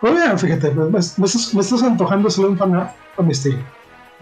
[0.00, 3.58] Oye, fíjate, me, estás, me estás antojando hacerle un fanart a mi estilo.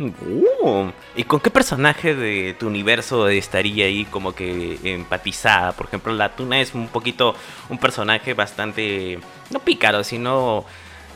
[0.01, 5.73] Uh, ¿Y con qué personaje de tu universo estaría ahí como que empatizada?
[5.73, 7.35] Por ejemplo, la Tuna es un poquito
[7.69, 9.21] un personaje bastante,
[9.51, 10.65] no pícaro, sino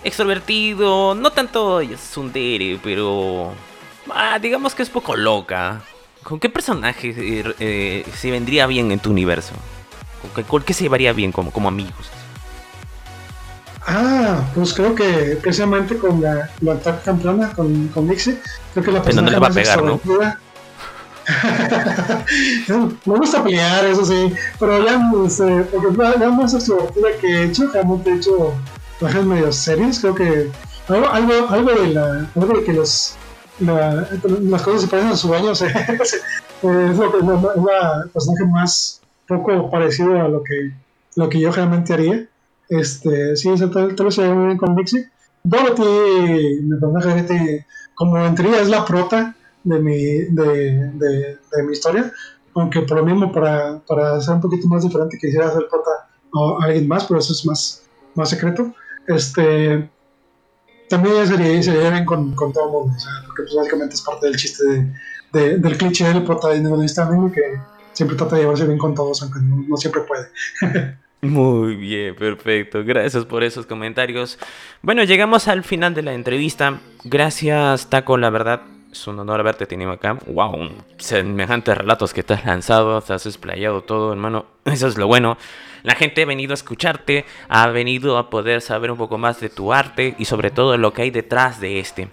[0.03, 3.53] extrovertido, no tanto sundere, pero
[4.11, 5.83] ah, digamos que es poco loca.
[6.25, 9.53] ¿Con qué personaje eh, eh, se vendría bien en tu universo?
[10.49, 12.11] ¿Con qué, se llevaría bien como, como amigos?
[13.87, 18.39] Ah, pues creo que precisamente con la, la ataque campeona, con, con Mixi,
[18.73, 20.01] creo que la persona no le va a pegar, ¿no?
[23.07, 25.89] me gusta pelear, eso sí, pero ya, este, porque
[26.21, 28.55] ya más extrovertida que he hecho, realmente he hecho
[28.99, 30.51] trajes medio serios, creo que
[30.89, 33.17] algo, algo, algo de la, algo de que los,
[33.61, 34.09] la,
[34.43, 38.45] las cosas se parecen a su baño, o sea, es lo que es la personaje
[38.47, 40.73] más poco parecido a lo que,
[41.17, 42.29] lo que yo realmente haría
[42.69, 45.09] este, sí, tal, tal vez se ve bien con Dixie.
[45.43, 51.73] Dorothy, mi personaje como en teoría es la prota de mi, de, de, de, mi
[51.73, 52.11] historia,
[52.55, 55.91] aunque por lo mismo, para, para ser un poquito más diferente, quisiera hacer prota
[56.35, 57.83] a alguien más, pero eso es más,
[58.15, 58.75] más secreto.
[59.07, 59.89] Este,
[60.89, 64.03] también sería, sería bien con, con todo el mundo, o sea, porque pues, básicamente es
[64.03, 64.65] parte del chiste
[65.33, 67.61] de, del cliché del protagonista que
[67.93, 70.29] siempre trata de llevarse bien con todos, aunque no siempre puede.
[71.25, 72.85] Muy bien, perfecto.
[72.85, 74.39] Gracias por esos comentarios.
[74.83, 76.81] Bueno, llegamos al final de la entrevista.
[77.03, 78.61] Gracias, Taco, la verdad.
[78.95, 80.17] Es un honor haberte tenido acá.
[80.25, 84.47] Wow, semejantes relatos que te has lanzado, te has explayado todo, hermano.
[84.65, 85.37] Eso es lo bueno.
[85.83, 89.49] La gente ha venido a escucharte, ha venido a poder saber un poco más de
[89.49, 92.09] tu arte y sobre todo lo que hay detrás de este.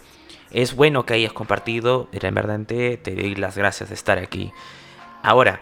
[0.49, 4.51] Es bueno que hayas compartido, en verdad te doy las gracias de estar aquí.
[5.21, 5.59] Ahora,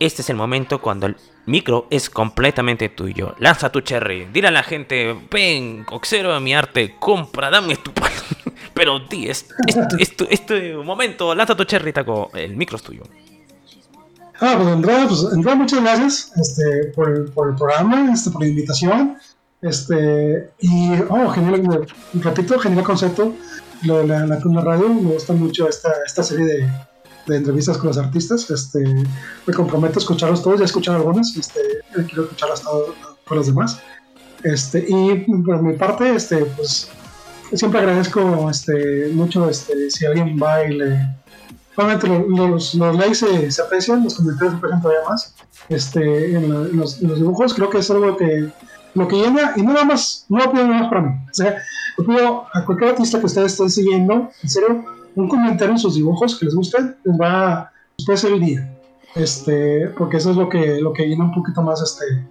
[0.00, 3.36] este es el momento cuando el micro es completamente tuyo.
[3.38, 4.26] Lanza tu cherry.
[4.32, 7.92] Dile a la gente, ven, coxero de mi arte, compra, dame tu...
[8.76, 9.46] Pero di, es,
[10.28, 12.30] este momento, lanza tu cherry, taco.
[12.34, 13.04] El micro es tuyo.
[14.38, 19.16] Ah, pues Andrea, pues muchas gracias este, por, por el programa, este, por la invitación.
[19.62, 23.32] Este, y, oh, genial, repito, genial concepto.
[23.82, 26.72] Lo de la, la, radio, me gusta mucho esta, esta serie de,
[27.28, 28.50] de entrevistas con los artistas.
[28.50, 28.84] Este,
[29.46, 31.60] me comprometo a escucharlos todos, ya he escuchado algunas, este,
[31.94, 32.90] quiero escucharlas todas
[33.26, 33.80] con los demás.
[34.42, 36.90] Este, y por mi parte, este, pues
[37.52, 41.16] siempre agradezco este, mucho este, si alguien va y le...
[41.76, 45.34] Obviamente los, los, likes se, aprecian, los comentarios se aprecian todavía más
[45.68, 47.52] este, en, los, dibujos.
[47.52, 48.50] Creo que es algo que
[48.94, 51.14] lo que llena, y no nada más, no lo pido nada más para mí.
[51.30, 51.62] O sea,
[51.98, 55.96] lo pido a cualquier artista que ustedes estén siguiendo, en serio, un comentario en sus
[55.96, 58.78] dibujos que les guste, les va, les puede el día.
[59.14, 62.26] Este, porque eso es lo que, lo que llena un poquito más este,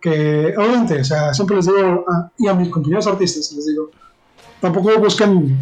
[0.00, 2.04] que obviamente, o sea, siempre les digo,
[2.38, 3.90] y a mis compañeros artistas les digo,
[4.60, 5.58] tampoco buscan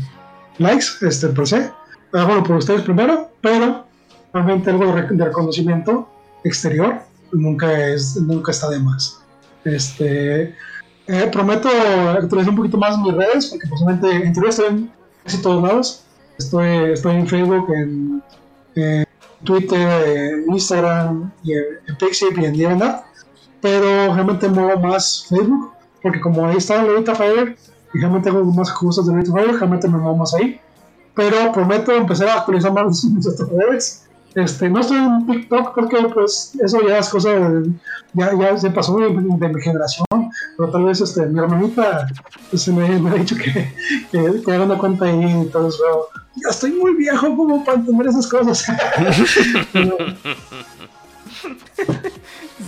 [0.59, 1.71] likes, este, por se,
[2.13, 3.85] bueno, por ustedes primero, pero
[4.33, 6.09] realmente algo de reconocimiento
[6.45, 7.01] exterior
[7.33, 9.21] nunca, es, nunca está de más.
[9.65, 10.55] Este,
[11.09, 14.91] eh, prometo actualizar un poquito más mis redes, porque posiblemente en teoría estoy en
[15.25, 16.03] casi todos lados.
[16.39, 18.23] Estoy, estoy en Facebook, en,
[19.45, 19.79] Twitter,
[20.09, 23.05] en Instagram, y en, en Pixip y en DeviantArt,
[23.61, 27.57] pero realmente muevo más Facebook, porque como ahí está Lolita Fire,
[27.97, 30.61] y realmente tengo más cosas de Lolita Fire, realmente me más ahí.
[31.15, 34.07] Pero prometo empezar a actualizar más mis redes
[34.37, 37.71] este, no estoy en TikTok porque pues eso ya es cosa de,
[38.13, 40.05] ya, ya se pasó de, mi generación,
[40.59, 42.07] pero tal vez este, mi hermanita
[42.51, 43.73] pues, me, me, ha dicho que,
[44.13, 45.83] que, que haga una cuenta ahí y todo eso.
[46.35, 48.63] Ya estoy muy viejo como para entender esas cosas.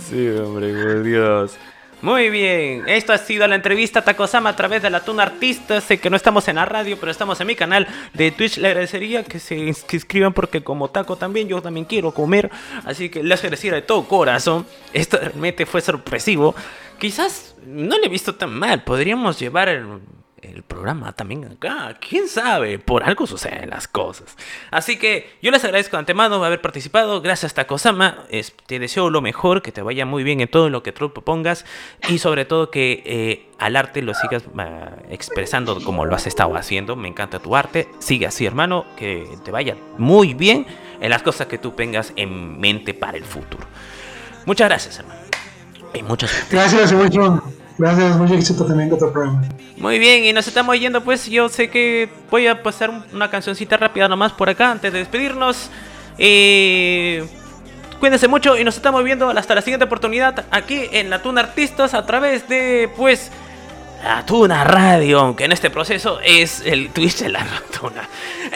[0.09, 1.55] sí, hombre, por Dios.
[2.01, 5.81] Muy bien, esto ha sido la entrevista Takosama a través de la Tuna Artista.
[5.81, 8.57] Sé que no estamos en la radio, pero estamos en mi canal de Twitch.
[8.57, 12.49] Le agradecería que se inscriban porque como taco también, yo también quiero comer.
[12.85, 14.65] Así que les agradecería de todo corazón.
[14.93, 16.55] Esto realmente fue sorpresivo.
[16.99, 18.81] Quizás no le he visto tan mal.
[18.83, 19.99] Podríamos llevar el
[20.41, 21.97] el programa también acá.
[21.99, 22.79] ¿Quién sabe?
[22.79, 24.35] Por algo suceden las cosas.
[24.71, 27.21] Así que yo les agradezco de antemano haber participado.
[27.21, 28.25] Gracias, Takosama.
[28.65, 31.65] te deseo lo mejor, que te vaya muy bien en todo lo que tú propongas
[32.07, 36.55] y sobre todo que eh, al arte lo sigas ah, expresando como lo has estado
[36.55, 36.95] haciendo.
[36.95, 37.87] Me encanta tu arte.
[37.99, 38.85] Sigue así, hermano.
[38.95, 40.65] Que te vaya muy bien
[41.01, 43.65] en las cosas que tú tengas en mente para el futuro.
[44.45, 45.19] Muchas gracias, hermano.
[45.93, 46.73] Y muchas gracias.
[46.73, 47.49] Gracias,
[47.79, 49.41] Gracias, mucho éxito también con tu programa.
[49.77, 53.77] Muy bien, y nos estamos yendo, pues yo sé que voy a pasar una cancioncita
[53.77, 55.69] rápida nomás por acá antes de despedirnos.
[56.17, 57.25] Eh,
[58.01, 61.93] cuídense mucho y nos estamos viendo hasta la siguiente oportunidad aquí en La Tuna Artistas
[61.93, 63.31] a través de, pues,
[64.03, 67.45] La Tuna Radio, aunque en este proceso es el Twitch de La
[67.79, 68.09] Tuna.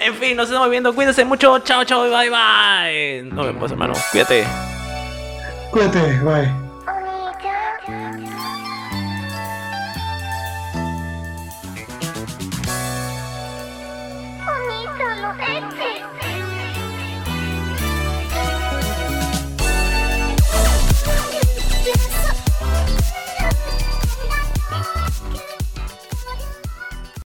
[0.05, 3.23] En fin, nos estamos viendo, cuídense mucho, chao, chao, bye, bye.
[3.31, 4.45] Nos vemos, hermano, cuídate.
[5.71, 6.72] Cuídate, bye.
[15.45, 15.92] Sexy!